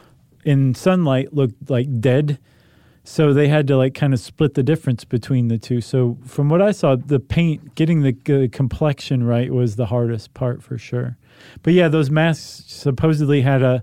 in 0.44 0.74
sunlight 0.74 1.32
looked 1.32 1.70
like 1.70 2.00
dead. 2.00 2.38
So 3.04 3.32
they 3.32 3.48
had 3.48 3.66
to 3.68 3.76
like 3.76 3.94
kind 3.94 4.12
of 4.12 4.20
split 4.20 4.54
the 4.54 4.62
difference 4.62 5.04
between 5.04 5.48
the 5.48 5.58
two. 5.58 5.80
So 5.80 6.18
from 6.26 6.48
what 6.48 6.60
I 6.60 6.72
saw, 6.72 6.94
the 6.96 7.18
paint, 7.18 7.74
getting 7.74 8.02
the 8.02 8.14
uh, 8.44 8.48
complexion 8.56 9.24
right 9.24 9.52
was 9.52 9.76
the 9.76 9.86
hardest 9.86 10.34
part 10.34 10.62
for 10.62 10.76
sure. 10.78 11.16
But 11.62 11.72
yeah, 11.72 11.88
those 11.88 12.10
masks 12.10 12.64
supposedly 12.66 13.40
had 13.42 13.62
a, 13.62 13.82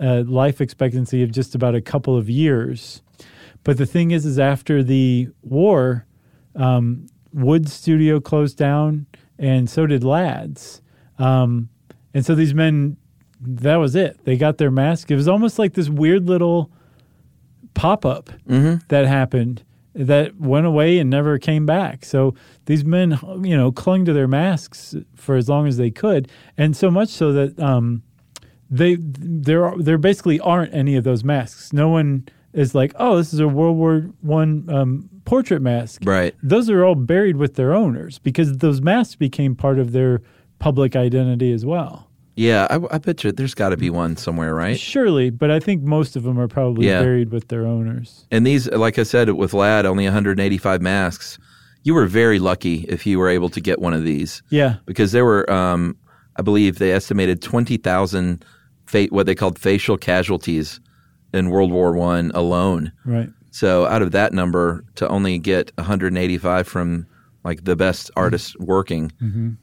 a 0.00 0.22
life 0.22 0.60
expectancy 0.60 1.22
of 1.22 1.30
just 1.30 1.54
about 1.54 1.74
a 1.74 1.80
couple 1.80 2.16
of 2.16 2.28
years. 2.28 3.02
But 3.62 3.76
the 3.76 3.86
thing 3.86 4.10
is, 4.10 4.24
is 4.24 4.38
after 4.38 4.82
the 4.82 5.28
war, 5.42 6.06
um, 6.56 7.06
Wood 7.32 7.68
Studio 7.68 8.18
closed 8.18 8.56
down, 8.56 9.06
and 9.38 9.68
so 9.68 9.86
did 9.86 10.02
Ladd's. 10.02 10.80
Um, 11.18 11.68
and 12.14 12.24
so 12.24 12.34
these 12.34 12.54
men, 12.54 12.96
that 13.40 13.76
was 13.76 13.94
it. 13.94 14.24
They 14.24 14.36
got 14.36 14.58
their 14.58 14.70
mask. 14.70 15.10
It 15.10 15.16
was 15.16 15.28
almost 15.28 15.58
like 15.58 15.74
this 15.74 15.88
weird 15.88 16.26
little 16.26 16.70
pop 17.74 18.04
up 18.04 18.30
that 18.88 19.06
happened 19.06 19.62
that 19.94 20.38
went 20.40 20.66
away 20.66 20.98
and 20.98 21.10
never 21.10 21.38
came 21.38 21.66
back. 21.66 22.04
So 22.04 22.34
these 22.66 22.84
men, 22.84 23.18
you 23.42 23.56
know, 23.56 23.70
clung 23.72 24.04
to 24.06 24.12
their 24.12 24.28
masks 24.28 24.94
for 25.14 25.36
as 25.36 25.48
long 25.48 25.66
as 25.66 25.76
they 25.76 25.90
could, 25.90 26.30
and 26.56 26.76
so 26.76 26.90
much 26.90 27.08
so 27.10 27.32
that 27.32 27.58
um, 27.60 28.02
they 28.70 28.96
there 29.00 29.66
are, 29.66 29.76
there 29.78 29.98
basically 29.98 30.40
aren't 30.40 30.72
any 30.74 30.96
of 30.96 31.04
those 31.04 31.24
masks. 31.24 31.72
No 31.72 31.88
one 31.88 32.26
is 32.52 32.74
like, 32.74 32.92
oh, 32.96 33.16
this 33.16 33.32
is 33.32 33.40
a 33.40 33.48
World 33.48 33.76
War 33.76 34.00
One 34.20 34.68
um, 34.70 35.08
portrait 35.24 35.60
mask. 35.62 36.02
Right. 36.04 36.34
Those 36.42 36.68
are 36.70 36.84
all 36.84 36.94
buried 36.94 37.36
with 37.36 37.54
their 37.56 37.72
owners 37.74 38.18
because 38.18 38.58
those 38.58 38.80
masks 38.80 39.14
became 39.16 39.54
part 39.54 39.78
of 39.78 39.92
their 39.92 40.20
public 40.58 40.96
identity 40.96 41.52
as 41.52 41.64
well. 41.64 42.08
Yeah, 42.36 42.66
I, 42.70 42.78
I 42.94 42.98
bet 42.98 43.22
you 43.24 43.32
there's 43.32 43.54
got 43.54 43.70
to 43.70 43.76
be 43.76 43.90
one 43.90 44.16
somewhere, 44.16 44.54
right? 44.54 44.78
Surely, 44.78 45.30
but 45.30 45.50
I 45.50 45.60
think 45.60 45.82
most 45.82 46.16
of 46.16 46.22
them 46.22 46.38
are 46.38 46.48
probably 46.48 46.86
Yeah. 46.86 47.02
buried 47.02 47.30
with 47.30 47.48
their 47.48 47.66
owners. 47.66 48.26
And 48.30 48.46
these, 48.46 48.70
like 48.70 48.98
I 48.98 49.02
said, 49.02 49.28
with 49.30 49.52
Ladd, 49.52 49.84
only 49.84 50.04
185 50.04 50.80
masks. 50.80 51.38
You 51.82 51.94
were 51.94 52.06
very 52.06 52.38
lucky 52.38 52.84
if 52.88 53.04
you 53.06 53.18
were 53.18 53.28
able 53.28 53.48
to 53.50 53.60
get 53.60 53.78
one 53.80 53.92
of 53.94 54.04
these. 54.04 54.42
Yeah. 54.50 54.76
because 54.86 55.12
there 55.12 55.24
were, 55.24 55.50
um, 55.52 55.96
I 56.36 56.42
believe, 56.42 56.78
they 56.78 56.92
estimated 56.92 57.42
twenty 57.42 57.76
thousand, 57.76 58.44
fa- 58.90 59.08
what 59.10 59.26
they 59.26 59.34
called 59.34 59.58
facial 59.58 59.96
casualties 59.96 60.80
in 61.32 61.50
World 61.50 61.72
War 61.72 61.92
One 61.92 62.30
alone. 62.34 62.92
Right. 63.04 63.30
So 63.50 63.86
out 63.86 64.02
of 64.02 64.12
that 64.12 64.32
number, 64.32 64.84
to 64.96 65.08
only 65.08 65.38
get 65.38 65.72
185 65.76 66.68
from 66.68 67.06
like 67.44 67.64
the 67.64 67.74
best 67.74 68.10
artists 68.16 68.56
working 68.58 69.10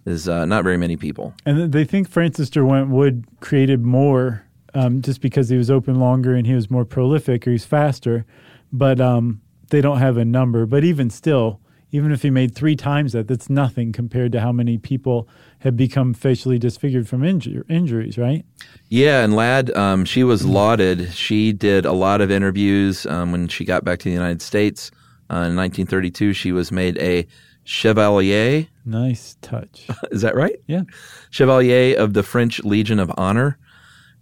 is 0.06 0.28
uh, 0.28 0.46
not 0.46 0.64
very 0.64 0.78
many 0.78 0.98
people. 0.98 1.34
And 1.46 1.72
they 1.72 1.86
think 1.86 2.10
Francis 2.10 2.50
Derwent 2.50 2.90
Wood 2.90 3.26
created 3.40 3.84
more 3.84 4.44
um, 4.74 5.02
just 5.02 5.22
because 5.22 5.50
he 5.50 5.58
was 5.58 5.70
open 5.70 6.00
longer 6.00 6.34
and 6.34 6.48
he 6.48 6.56
was 6.56 6.72
more 6.72 6.86
prolific 6.86 7.48
or 7.48 7.52
he's 7.52 7.66
faster. 7.66 8.26
But 8.74 9.00
um, 9.00 9.42
they 9.70 9.82
don't 9.82 10.00
have 10.00 10.18
a 10.18 10.26
number. 10.26 10.66
But 10.66 10.84
even 10.84 11.10
still, 11.10 11.62
even 11.92 12.12
if 12.12 12.22
he 12.24 12.30
made 12.30 12.54
three 12.54 12.76
times 12.76 13.14
that, 13.14 13.28
that's 13.28 13.50
nothing 13.50 13.92
compared 13.92 14.32
to 14.34 14.42
how 14.42 14.52
many 14.52 14.78
people 14.78 15.28
have 15.60 15.76
become 15.76 16.14
facially 16.14 16.60
disfigured 16.60 17.08
from 17.08 17.22
inju- 17.22 17.64
injuries, 17.70 18.18
right? 18.18 18.46
Yeah, 18.90 19.24
and 19.24 19.36
Ladd, 19.36 19.76
um, 19.76 20.06
she 20.06 20.24
was 20.24 20.46
lauded. 20.46 21.12
She 21.14 21.52
did 21.52 21.86
a 21.86 21.94
lot 21.94 22.22
of 22.22 22.30
interviews 22.30 23.06
um, 23.08 23.32
when 23.32 23.48
she 23.48 23.66
got 23.66 23.84
back 23.84 24.00
to 24.00 24.06
the 24.06 24.12
United 24.12 24.42
States 24.42 24.92
uh, 25.30 25.50
in 25.50 25.56
1932. 25.56 26.34
She 26.34 26.52
was 26.52 26.72
made 26.72 26.98
a 27.00 27.26
chevalier. 27.64 28.68
Nice 28.86 29.36
touch. 29.42 29.88
Is 30.12 30.22
that 30.22 30.36
right? 30.36 30.58
yeah. 30.68 30.84
Chevalier 31.32 31.98
of 31.98 32.14
the 32.14 32.24
French 32.24 32.64
Legion 32.64 33.00
of 33.00 33.12
Honor, 33.18 33.58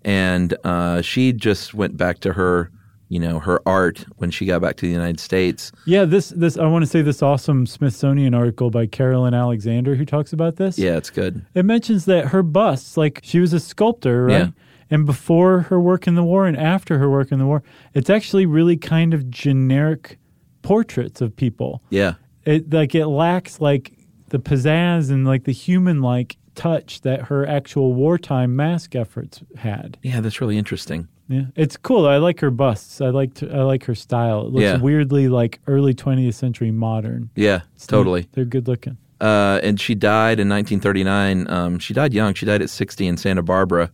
and 0.04 0.56
uh, 0.63 1.02
she 1.02 1.34
just 1.34 1.74
went 1.74 1.98
back 1.98 2.19
to 2.21 2.34
her, 2.34 2.71
you 3.10 3.20
know, 3.20 3.39
her 3.39 3.62
art 3.68 4.06
when 4.18 4.32
she 4.32 4.46
got 4.46 4.62
back 4.62 4.76
to 4.78 4.86
the 4.88 4.91
United 4.91 5.20
States. 5.20 5.72
Yeah, 5.86 6.06
this 6.06 6.30
this 6.30 6.58
I 6.58 6.65
want 6.68 6.84
to 6.84 6.88
say 6.89 7.02
this 7.02 7.22
awesome 7.22 7.65
Smithsonian 7.68 8.34
article 8.34 8.70
by 8.72 8.88
Carolyn 8.88 9.34
Alexander 9.34 9.96
who 9.96 10.06
talks 10.06 10.34
about 10.34 10.56
this. 10.56 10.78
Yeah, 10.80 10.98
it's 10.98 11.10
good. 11.10 11.46
It 11.54 11.65
mentions 11.65 12.06
that 12.06 12.28
her 12.28 12.41
busts, 12.44 12.98
like 12.98 13.20
she 13.24 13.39
was 13.39 13.54
a 13.54 13.60
sculptor, 13.60 14.26
right? 14.26 14.32
Yeah. 14.32 14.48
And 14.91 15.06
before 15.06 15.62
her 15.62 15.79
work 15.79 16.06
in 16.08 16.13
the 16.15 16.23
war 16.23 16.46
and 16.46 16.56
after 16.56 17.00
her 17.00 17.10
work 17.10 17.32
in 17.32 17.40
the 17.40 17.46
war, 17.48 17.63
it's 17.96 18.10
actually 18.10 18.46
really 18.46 18.77
kind 18.77 19.13
of 19.15 19.29
generic 19.32 20.19
portraits 20.62 21.21
of 21.21 21.36
people. 21.36 21.82
Yeah, 21.90 22.13
It 22.46 22.71
like 22.73 22.94
it 22.96 23.08
lacks 23.08 23.60
like 23.62 23.94
the 24.29 24.40
pizzazz 24.40 25.10
and 25.12 25.25
like 25.25 25.44
the 25.46 25.52
human 25.52 26.02
like 26.02 26.38
touch 26.56 27.02
that 27.02 27.23
her 27.23 27.46
actual 27.48 27.94
wartime 27.94 28.56
mask 28.56 28.96
efforts 28.96 29.42
had. 29.58 29.98
yeah, 30.04 30.21
that's 30.21 30.40
really 30.42 30.58
interesting. 30.58 31.08
Yeah, 31.28 31.46
it's 31.56 31.76
cool. 31.78 32.06
I 32.08 32.17
like 32.17 32.40
her 32.42 32.52
busts. 32.52 33.02
I 33.02 33.10
like 33.10 33.42
I 33.42 33.63
like 33.63 33.84
her 33.86 33.96
style. 33.96 34.42
It 34.48 34.54
looks 34.54 34.62
Yeah. 34.63 34.78
weirdly 34.78 35.28
like 35.28 35.60
early 35.67 35.94
20th 35.94 36.36
century 36.36 36.71
modern. 36.71 37.30
Yeah, 37.36 37.62
It's 37.76 37.88
totally. 37.88 38.28
They're 38.34 38.46
good 38.46 38.67
looking. 38.67 38.98
Uh, 39.19 39.60
and 39.63 39.80
she 39.80 39.96
died 39.96 40.40
in 40.40 40.50
1939. 40.50 41.50
Um, 41.50 41.80
she 41.80 41.94
died 41.94 42.13
young. 42.13 42.34
She 42.36 42.46
died 42.46 42.62
at 42.62 42.69
60 42.69 43.08
in 43.08 43.17
Santa 43.17 43.42
Barbara. 43.42 43.90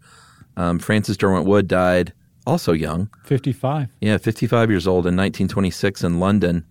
Um, 0.57 0.79
Francis 0.79 1.15
Derwent 1.15 1.45
Wood 1.45 1.67
died 1.67 2.11
also 2.45 2.73
young. 2.73 3.07
55. 3.23 3.87
Yeah, 4.01 4.17
55 4.17 4.69
years 4.69 4.87
old 4.87 5.05
in 5.05 5.15
1926 5.15 6.03
in 6.03 6.19
London. 6.19 6.65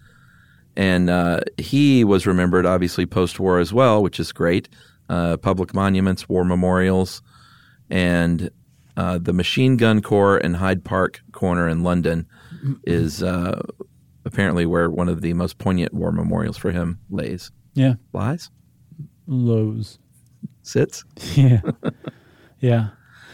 And 0.77 1.09
uh, 1.09 1.41
he 1.59 2.05
was 2.05 2.27
remembered, 2.27 2.67
obviously, 2.67 3.07
post 3.07 3.41
war 3.41 3.61
as 3.61 3.73
well, 3.73 4.03
which 4.03 4.21
is 4.21 4.31
great. 4.33 4.69
Uh, 5.09 5.37
public 5.37 5.73
monuments, 5.73 6.29
war 6.29 6.45
memorials, 6.45 7.23
and 7.89 8.51
uh, 9.01 9.19
the 9.19 9.33
Machine 9.33 9.79
Gun 9.79 10.03
Corps 10.03 10.37
in 10.37 10.53
Hyde 10.55 10.85
Park 10.85 11.23
Corner 11.33 11.67
in 11.69 11.83
London 11.83 12.27
is 12.85 13.23
uh, 13.23 13.59
apparently 14.27 14.67
where 14.67 14.91
one 14.91 15.09
of 15.09 15.23
the 15.23 15.33
most 15.33 15.57
poignant 15.57 15.95
war 15.95 16.13
memorials 16.13 16.59
for 16.59 16.71
him 16.71 16.99
lays. 17.09 17.51
Yeah, 17.73 17.95
Lies? 18.13 18.51
lows. 19.27 19.99
Sits? 20.63 21.05
Yeah. 21.35 21.61
yeah. 22.59 22.89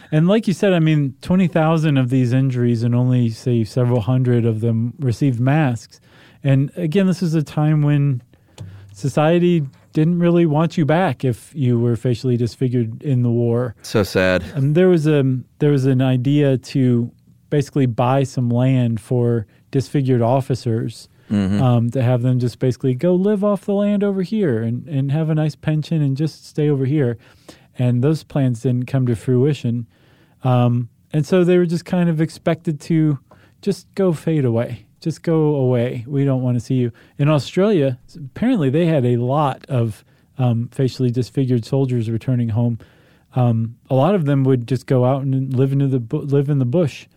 And 0.09 0.29
like 0.29 0.47
you 0.47 0.53
said, 0.53 0.71
I 0.71 0.79
mean, 0.79 1.15
20,000 1.21 1.97
of 1.97 2.09
these 2.09 2.31
injuries 2.31 2.81
and 2.83 2.95
only, 2.95 3.29
say, 3.29 3.65
several 3.65 3.99
hundred 3.99 4.45
of 4.45 4.61
them 4.61 4.93
received 4.99 5.37
masks. 5.41 5.99
And 6.45 6.71
again, 6.77 7.07
this 7.07 7.21
is 7.21 7.33
a 7.33 7.43
time 7.43 7.81
when 7.81 8.21
society 8.93 9.65
didn't 9.97 10.19
really 10.19 10.45
want 10.45 10.77
you 10.77 10.85
back 10.85 11.25
if 11.25 11.51
you 11.55 11.79
were 11.79 11.95
facially 11.95 12.37
disfigured 12.37 13.01
in 13.01 13.23
the 13.23 13.31
war. 13.31 13.73
So 13.81 14.03
sad. 14.03 14.43
And 14.53 14.75
there 14.75 14.89
was 14.89 15.07
a 15.07 15.39
there 15.57 15.71
was 15.71 15.85
an 15.85 16.03
idea 16.03 16.59
to 16.59 17.11
basically 17.49 17.87
buy 17.87 18.21
some 18.21 18.47
land 18.47 19.01
for 19.01 19.47
disfigured 19.71 20.21
officers 20.21 21.09
um, 21.63 21.89
to 21.89 22.03
have 22.03 22.21
them 22.21 22.37
just 22.37 22.59
basically 22.59 22.93
go 22.93 23.15
live 23.15 23.43
off 23.43 23.65
the 23.65 23.73
land 23.73 24.03
over 24.03 24.21
here 24.21 24.61
and, 24.61 24.87
and 24.87 25.11
have 25.11 25.31
a 25.31 25.35
nice 25.35 25.55
pension 25.55 26.03
and 26.03 26.15
just 26.15 26.45
stay 26.45 26.69
over 26.69 26.85
here. 26.85 27.17
And 27.79 28.03
those 28.03 28.23
plans 28.23 28.61
didn't 28.61 28.85
come 28.85 29.07
to 29.07 29.15
fruition. 29.15 29.87
Um, 30.43 30.89
and 31.11 31.25
so 31.25 31.43
they 31.43 31.57
were 31.57 31.65
just 31.65 31.85
kind 31.85 32.07
of 32.07 32.21
expected 32.21 32.79
to 32.81 33.17
just 33.63 33.87
go 33.95 34.13
fade 34.13 34.45
away. 34.45 34.86
Just 34.99 35.21
go 35.21 35.55
away. 35.55 36.03
We 36.07 36.25
don't 36.25 36.41
want 36.41 36.55
to 36.55 36.59
see 36.59 36.75
you. 36.75 36.91
In 37.17 37.29
Australia, 37.29 37.99
apparently 38.15 38.69
they 38.69 38.87
had 38.87 39.05
a 39.05 39.17
lot 39.17 39.65
of 39.67 40.03
um, 40.37 40.69
facially 40.69 41.11
disfigured 41.11 41.65
soldiers 41.65 42.09
returning 42.09 42.49
home. 42.49 42.79
Um, 43.35 43.77
a 43.89 43.95
lot 43.95 44.15
of 44.15 44.25
them 44.25 44.43
would 44.45 44.67
just 44.67 44.87
go 44.87 45.05
out 45.05 45.21
and 45.21 45.53
live 45.53 45.71
into 45.71 45.87
the 45.87 45.99
bu- 45.99 46.21
live 46.21 46.49
in 46.49 46.59
the 46.59 46.65
bush. 46.65 47.07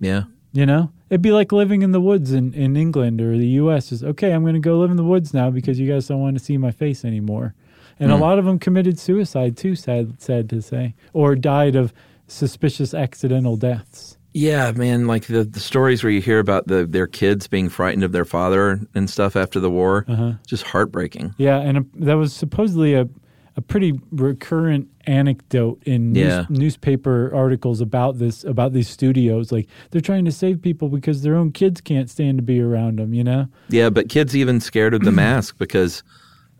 Yeah. 0.00 0.24
You 0.52 0.64
know, 0.64 0.90
it'd 1.10 1.22
be 1.22 1.32
like 1.32 1.52
living 1.52 1.82
in 1.82 1.92
the 1.92 2.00
woods 2.00 2.32
in, 2.32 2.54
in 2.54 2.76
England 2.76 3.20
or 3.20 3.36
the 3.36 3.48
U.S. 3.48 3.92
Is 3.92 4.02
okay. 4.02 4.32
I'm 4.32 4.42
going 4.42 4.54
to 4.54 4.60
go 4.60 4.78
live 4.78 4.90
in 4.90 4.96
the 4.96 5.04
woods 5.04 5.34
now 5.34 5.50
because 5.50 5.78
you 5.78 5.90
guys 5.90 6.06
don't 6.06 6.20
want 6.20 6.38
to 6.38 6.44
see 6.44 6.56
my 6.56 6.70
face 6.70 7.04
anymore. 7.04 7.54
And 8.00 8.12
a 8.12 8.16
lot 8.16 8.38
of 8.38 8.44
them 8.44 8.60
committed 8.60 8.98
suicide 8.98 9.56
too. 9.56 9.74
Sad, 9.74 10.22
sad 10.22 10.48
to 10.50 10.62
say, 10.62 10.94
or 11.12 11.34
died 11.34 11.74
of 11.74 11.92
suspicious 12.28 12.94
accidental 12.94 13.56
deaths. 13.56 14.17
Yeah, 14.34 14.72
man, 14.72 15.06
like 15.06 15.26
the, 15.26 15.42
the 15.44 15.60
stories 15.60 16.04
where 16.04 16.12
you 16.12 16.20
hear 16.20 16.38
about 16.38 16.66
the 16.68 16.86
their 16.86 17.06
kids 17.06 17.48
being 17.48 17.68
frightened 17.68 18.04
of 18.04 18.12
their 18.12 18.24
father 18.26 18.80
and 18.94 19.08
stuff 19.08 19.36
after 19.36 19.58
the 19.58 19.70
war, 19.70 20.04
just 20.46 20.64
heartbreaking. 20.64 21.34
Yeah, 21.38 21.58
and 21.58 21.78
a, 21.78 21.84
that 21.96 22.14
was 22.14 22.32
supposedly 22.32 22.94
a 22.94 23.08
a 23.56 23.60
pretty 23.60 23.98
recurrent 24.12 24.86
anecdote 25.08 25.82
in 25.84 26.12
news, 26.12 26.26
Yeah. 26.28 26.44
newspaper 26.48 27.34
articles 27.34 27.80
about 27.80 28.18
this 28.18 28.44
about 28.44 28.72
these 28.72 28.88
studios. 28.88 29.50
Like 29.50 29.66
they're 29.90 30.00
trying 30.00 30.24
to 30.26 30.30
save 30.32 30.62
people 30.62 30.88
because 30.88 31.22
their 31.22 31.34
own 31.34 31.50
kids 31.50 31.80
can't 31.80 32.08
stand 32.08 32.38
to 32.38 32.42
be 32.42 32.60
around 32.60 33.00
them. 33.00 33.12
You 33.14 33.24
know? 33.24 33.48
Yeah, 33.68 33.90
but 33.90 34.08
kids 34.10 34.36
even 34.36 34.60
scared 34.60 34.94
of 34.94 35.00
the 35.00 35.10
mask 35.24 35.58
because, 35.58 36.04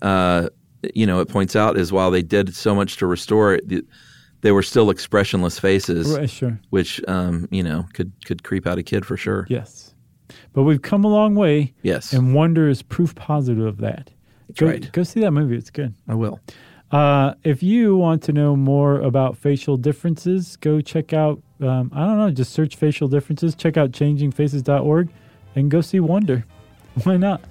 uh, 0.02 0.48
you 0.94 1.06
know, 1.06 1.20
it 1.20 1.28
points 1.28 1.54
out 1.54 1.76
is 1.78 1.92
while 1.92 2.10
they 2.10 2.22
did 2.22 2.56
so 2.56 2.74
much 2.74 2.96
to 2.96 3.06
restore 3.06 3.54
it, 3.54 3.84
they 4.40 4.52
were 4.52 4.62
still 4.62 4.90
expressionless 4.90 5.58
faces, 5.58 6.16
Right, 6.16 6.30
sure. 6.30 6.60
which 6.70 7.00
um, 7.08 7.48
you 7.50 7.62
know 7.62 7.86
could 7.92 8.12
could 8.24 8.42
creep 8.44 8.66
out 8.66 8.78
a 8.78 8.82
kid 8.82 9.04
for 9.06 9.16
sure. 9.16 9.46
Yes, 9.48 9.94
but 10.52 10.62
we've 10.62 10.82
come 10.82 11.04
a 11.04 11.08
long 11.08 11.34
way. 11.34 11.74
Yes, 11.82 12.12
And 12.12 12.34
Wonder 12.34 12.68
is 12.68 12.82
proof 12.82 13.14
positive 13.14 13.64
of 13.66 13.78
that. 13.78 14.10
That's 14.48 14.60
go, 14.60 14.66
right. 14.66 14.92
Go 14.92 15.02
see 15.02 15.20
that 15.20 15.32
movie. 15.32 15.56
It's 15.56 15.70
good. 15.70 15.94
I 16.08 16.14
will. 16.14 16.40
Uh, 16.90 17.34
if 17.44 17.62
you 17.62 17.96
want 17.96 18.22
to 18.22 18.32
know 18.32 18.56
more 18.56 18.98
about 19.00 19.36
facial 19.36 19.76
differences, 19.76 20.56
go 20.56 20.80
check 20.80 21.12
out, 21.12 21.42
um, 21.60 21.90
I 21.94 22.06
don't 22.06 22.16
know, 22.16 22.30
just 22.30 22.52
search 22.54 22.76
facial 22.76 23.08
differences. 23.08 23.54
Check 23.54 23.76
out 23.76 23.90
changingfaces.org 23.90 25.10
and 25.54 25.70
go 25.70 25.82
see 25.82 26.00
Wonder. 26.00 26.46
Why 27.04 27.18
not? 27.18 27.42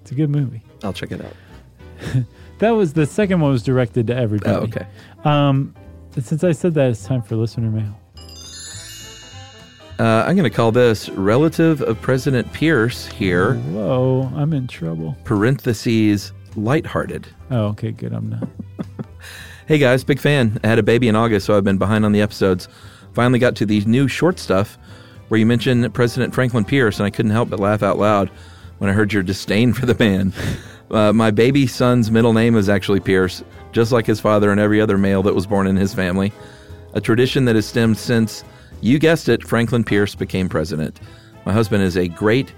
It's 0.00 0.12
a 0.12 0.14
good 0.14 0.30
movie. 0.30 0.62
I'll 0.82 0.94
check 0.94 1.12
it 1.12 1.20
out. 1.22 2.24
That 2.60 2.70
was 2.70 2.92
the 2.92 3.04
second 3.04 3.40
one 3.40 3.50
was 3.50 3.64
directed 3.64 4.06
to 4.06 4.16
everybody. 4.16 4.54
Oh, 4.54 4.60
okay. 4.60 4.86
Um, 5.24 5.74
since 6.22 6.44
I 6.44 6.52
said 6.52 6.74
that, 6.74 6.90
it's 6.90 7.04
time 7.04 7.22
for 7.22 7.36
listener 7.36 7.70
mail. 7.70 7.98
Uh, 9.98 10.24
I'm 10.26 10.34
going 10.36 10.48
to 10.48 10.54
call 10.54 10.72
this 10.72 11.08
relative 11.10 11.80
of 11.82 12.00
President 12.00 12.52
Pierce 12.52 13.06
here, 13.06 13.54
Whoa, 13.54 14.30
I'm 14.34 14.52
in 14.52 14.66
trouble. 14.66 15.16
parentheses, 15.24 16.32
lighthearted. 16.56 17.28
Oh, 17.50 17.66
okay, 17.66 17.92
good. 17.92 18.12
I'm 18.12 18.30
not. 18.30 18.48
Hey 19.66 19.78
guys, 19.78 20.04
big 20.04 20.18
fan. 20.18 20.60
I 20.62 20.66
had 20.66 20.78
a 20.78 20.82
baby 20.82 21.08
in 21.08 21.16
August, 21.16 21.46
so 21.46 21.56
I've 21.56 21.64
been 21.64 21.78
behind 21.78 22.04
on 22.04 22.12
the 22.12 22.20
episodes. 22.20 22.68
Finally 23.14 23.38
got 23.38 23.56
to 23.56 23.64
the 23.64 23.80
new 23.86 24.08
short 24.08 24.38
stuff 24.38 24.76
where 25.28 25.40
you 25.40 25.46
mentioned 25.46 25.94
President 25.94 26.34
Franklin 26.34 26.66
Pierce, 26.66 26.98
and 26.98 27.06
I 27.06 27.10
couldn't 27.10 27.30
help 27.30 27.48
but 27.48 27.58
laugh 27.58 27.82
out 27.82 27.96
loud 27.96 28.28
when 28.76 28.90
I 28.90 28.92
heard 28.92 29.10
your 29.10 29.22
disdain 29.22 29.72
for 29.72 29.86
the 29.86 29.96
man. 29.98 30.34
Uh, 30.90 31.14
my 31.14 31.30
baby 31.30 31.66
son's 31.66 32.10
middle 32.10 32.34
name 32.34 32.54
is 32.56 32.68
actually 32.68 33.00
Pierce, 33.00 33.42
just 33.74 33.92
like 33.92 34.06
his 34.06 34.20
father 34.20 34.50
and 34.50 34.60
every 34.60 34.80
other 34.80 34.96
male 34.96 35.22
that 35.24 35.34
was 35.34 35.46
born 35.46 35.66
in 35.66 35.76
his 35.76 35.92
family. 35.92 36.32
A 36.94 37.00
tradition 37.00 37.44
that 37.44 37.56
has 37.56 37.66
stemmed 37.66 37.98
since, 37.98 38.44
you 38.80 38.98
guessed 38.98 39.28
it, 39.28 39.46
Franklin 39.46 39.84
Pierce 39.84 40.14
became 40.14 40.48
president. 40.48 41.00
My 41.44 41.52
husband 41.52 41.82
is 41.82 41.96
a 41.96 42.08
great, 42.08 42.52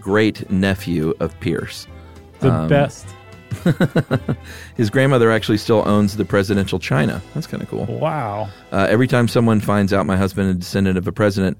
great 0.00 0.48
nephew 0.50 1.12
of 1.20 1.38
Pierce. 1.40 1.86
The 2.40 2.50
Um, 2.52 2.68
best. 2.68 3.06
His 4.76 4.90
grandmother 4.90 5.30
actually 5.30 5.58
still 5.58 5.86
owns 5.86 6.16
the 6.16 6.24
presidential 6.24 6.78
china. 6.78 7.20
That's 7.34 7.46
kind 7.46 7.62
of 7.62 7.68
cool. 7.68 7.86
Wow. 7.86 8.48
Uh, 8.72 8.86
every 8.88 9.06
time 9.08 9.28
someone 9.28 9.60
finds 9.60 9.92
out 9.92 10.06
my 10.06 10.16
husband 10.16 10.50
is 10.50 10.56
a 10.56 10.58
descendant 10.58 10.98
of 10.98 11.06
a 11.06 11.12
president, 11.12 11.58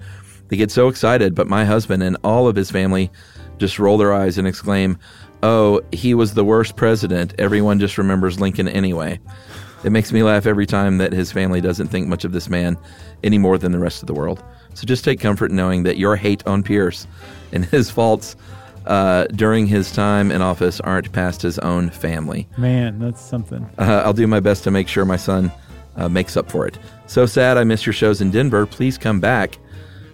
they 0.49 0.57
get 0.57 0.70
so 0.70 0.88
excited, 0.88 1.34
but 1.34 1.47
my 1.49 1.64
husband 1.64 2.03
and 2.03 2.16
all 2.24 2.47
of 2.49 2.57
his 2.57 2.70
family 2.70 3.11
just 3.59 3.78
roll 3.78 3.97
their 3.99 4.12
eyes 4.12 4.36
and 4.38 4.47
exclaim, 4.47 4.99
Oh, 5.47 5.82
he 5.92 6.14
was 6.14 6.32
the 6.32 6.42
worst 6.42 6.74
president. 6.74 7.34
Everyone 7.38 7.78
just 7.78 7.99
remembers 7.99 8.40
Lincoln 8.40 8.66
anyway. 8.66 9.20
It 9.84 9.92
makes 9.92 10.11
me 10.11 10.22
laugh 10.22 10.47
every 10.47 10.64
time 10.64 10.97
that 10.97 11.12
his 11.12 11.30
family 11.30 11.61
doesn't 11.61 11.88
think 11.88 12.09
much 12.09 12.24
of 12.24 12.32
this 12.32 12.49
man 12.49 12.78
any 13.22 13.36
more 13.36 13.59
than 13.59 13.70
the 13.70 13.78
rest 13.78 14.03
of 14.03 14.07
the 14.07 14.14
world. 14.14 14.42
So 14.72 14.86
just 14.86 15.05
take 15.05 15.20
comfort 15.20 15.51
in 15.51 15.57
knowing 15.57 15.82
that 15.82 15.99
your 15.99 16.16
hate 16.16 16.47
on 16.47 16.62
Pierce 16.62 17.07
and 17.53 17.66
his 17.66 17.90
faults 17.90 18.36
uh, 18.86 19.26
during 19.34 19.66
his 19.66 19.92
time 19.92 20.32
in 20.32 20.40
office 20.40 20.80
aren't 20.80 21.12
past 21.12 21.42
his 21.42 21.59
own 21.59 21.90
family. 21.90 22.49
Man, 22.57 22.99
that's 22.99 23.20
something. 23.20 23.68
Uh, 23.76 24.01
I'll 24.03 24.14
do 24.14 24.26
my 24.26 24.40
best 24.40 24.64
to 24.64 24.70
make 24.70 24.88
sure 24.88 25.05
my 25.05 25.18
son 25.18 25.53
uh, 25.97 26.09
makes 26.09 26.38
up 26.38 26.51
for 26.51 26.66
it. 26.66 26.78
So 27.07 27.26
sad 27.26 27.59
I 27.59 27.64
miss 27.64 27.84
your 27.84 27.92
shows 27.92 28.22
in 28.22 28.30
Denver. 28.30 28.64
Please 28.64 28.97
come 28.97 29.20
back. 29.20 29.59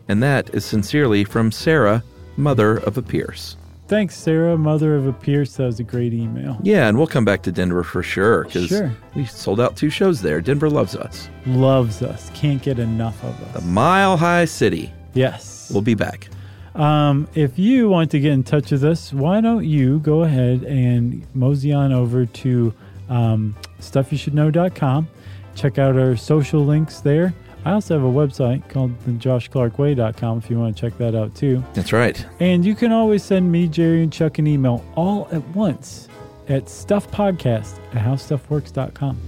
And 0.08 0.20
that 0.24 0.52
is 0.52 0.64
sincerely 0.64 1.22
from 1.22 1.52
Sarah, 1.52 2.02
mother 2.36 2.78
of 2.78 2.98
a 2.98 3.02
Pierce. 3.02 3.56
Thanks, 3.90 4.16
Sarah, 4.16 4.56
mother 4.56 4.94
of 4.94 5.08
a 5.08 5.12
Pierce. 5.12 5.56
That 5.56 5.64
was 5.64 5.80
a 5.80 5.82
great 5.82 6.14
email. 6.14 6.56
Yeah, 6.62 6.86
and 6.86 6.96
we'll 6.96 7.08
come 7.08 7.24
back 7.24 7.42
to 7.42 7.50
Denver 7.50 7.82
for 7.82 8.04
sure 8.04 8.44
because 8.44 8.68
Sure. 8.68 8.92
we 9.16 9.24
sold 9.24 9.58
out 9.58 9.74
two 9.76 9.90
shows 9.90 10.22
there. 10.22 10.40
Denver 10.40 10.70
loves 10.70 10.94
us. 10.94 11.28
Loves 11.44 12.00
us. 12.00 12.30
Can't 12.32 12.62
get 12.62 12.78
enough 12.78 13.20
of 13.24 13.34
us. 13.42 13.54
The. 13.54 13.68
Mile 13.68 14.16
High 14.16 14.44
City. 14.44 14.92
Yes. 15.14 15.72
We'll 15.72 15.82
be 15.82 15.94
back. 15.94 16.28
Um, 16.76 17.26
if 17.34 17.58
you 17.58 17.88
want 17.88 18.12
to 18.12 18.20
get 18.20 18.30
in 18.30 18.44
touch 18.44 18.70
with 18.70 18.84
us, 18.84 19.12
why 19.12 19.40
don't 19.40 19.64
you 19.66 19.98
go 19.98 20.22
ahead 20.22 20.62
and 20.62 21.26
mosey 21.34 21.72
on 21.72 21.92
over 21.92 22.26
to 22.26 22.72
um, 23.08 23.56
stuffyoushouldknow.com. 23.80 25.08
Check 25.56 25.78
out 25.80 25.96
our 25.98 26.14
social 26.14 26.64
links 26.64 27.00
there. 27.00 27.34
I 27.64 27.72
also 27.72 27.94
have 27.98 28.04
a 28.04 28.10
website 28.10 28.68
called 28.68 28.98
the 29.00 29.12
joshclarkway.com 29.12 30.38
if 30.38 30.50
you 30.50 30.58
want 30.58 30.76
to 30.76 30.80
check 30.80 30.96
that 30.98 31.14
out 31.14 31.34
too. 31.34 31.62
That's 31.74 31.92
right. 31.92 32.24
And 32.40 32.64
you 32.64 32.74
can 32.74 32.92
always 32.92 33.22
send 33.22 33.50
me, 33.52 33.68
Jerry, 33.68 34.02
and 34.02 34.12
Chuck 34.12 34.38
an 34.38 34.46
email 34.46 34.84
all 34.94 35.28
at 35.30 35.46
once 35.48 36.08
at 36.48 36.64
stuffpodcast 36.64 37.78
at 37.94 38.02
howstuffworks.com. 38.02 39.18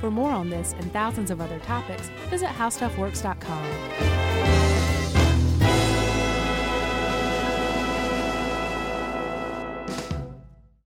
For 0.00 0.10
more 0.10 0.30
on 0.30 0.48
this 0.50 0.72
and 0.78 0.92
thousands 0.92 1.30
of 1.30 1.40
other 1.40 1.58
topics, 1.60 2.10
visit 2.30 2.48
howstuffworks.com. 2.48 4.15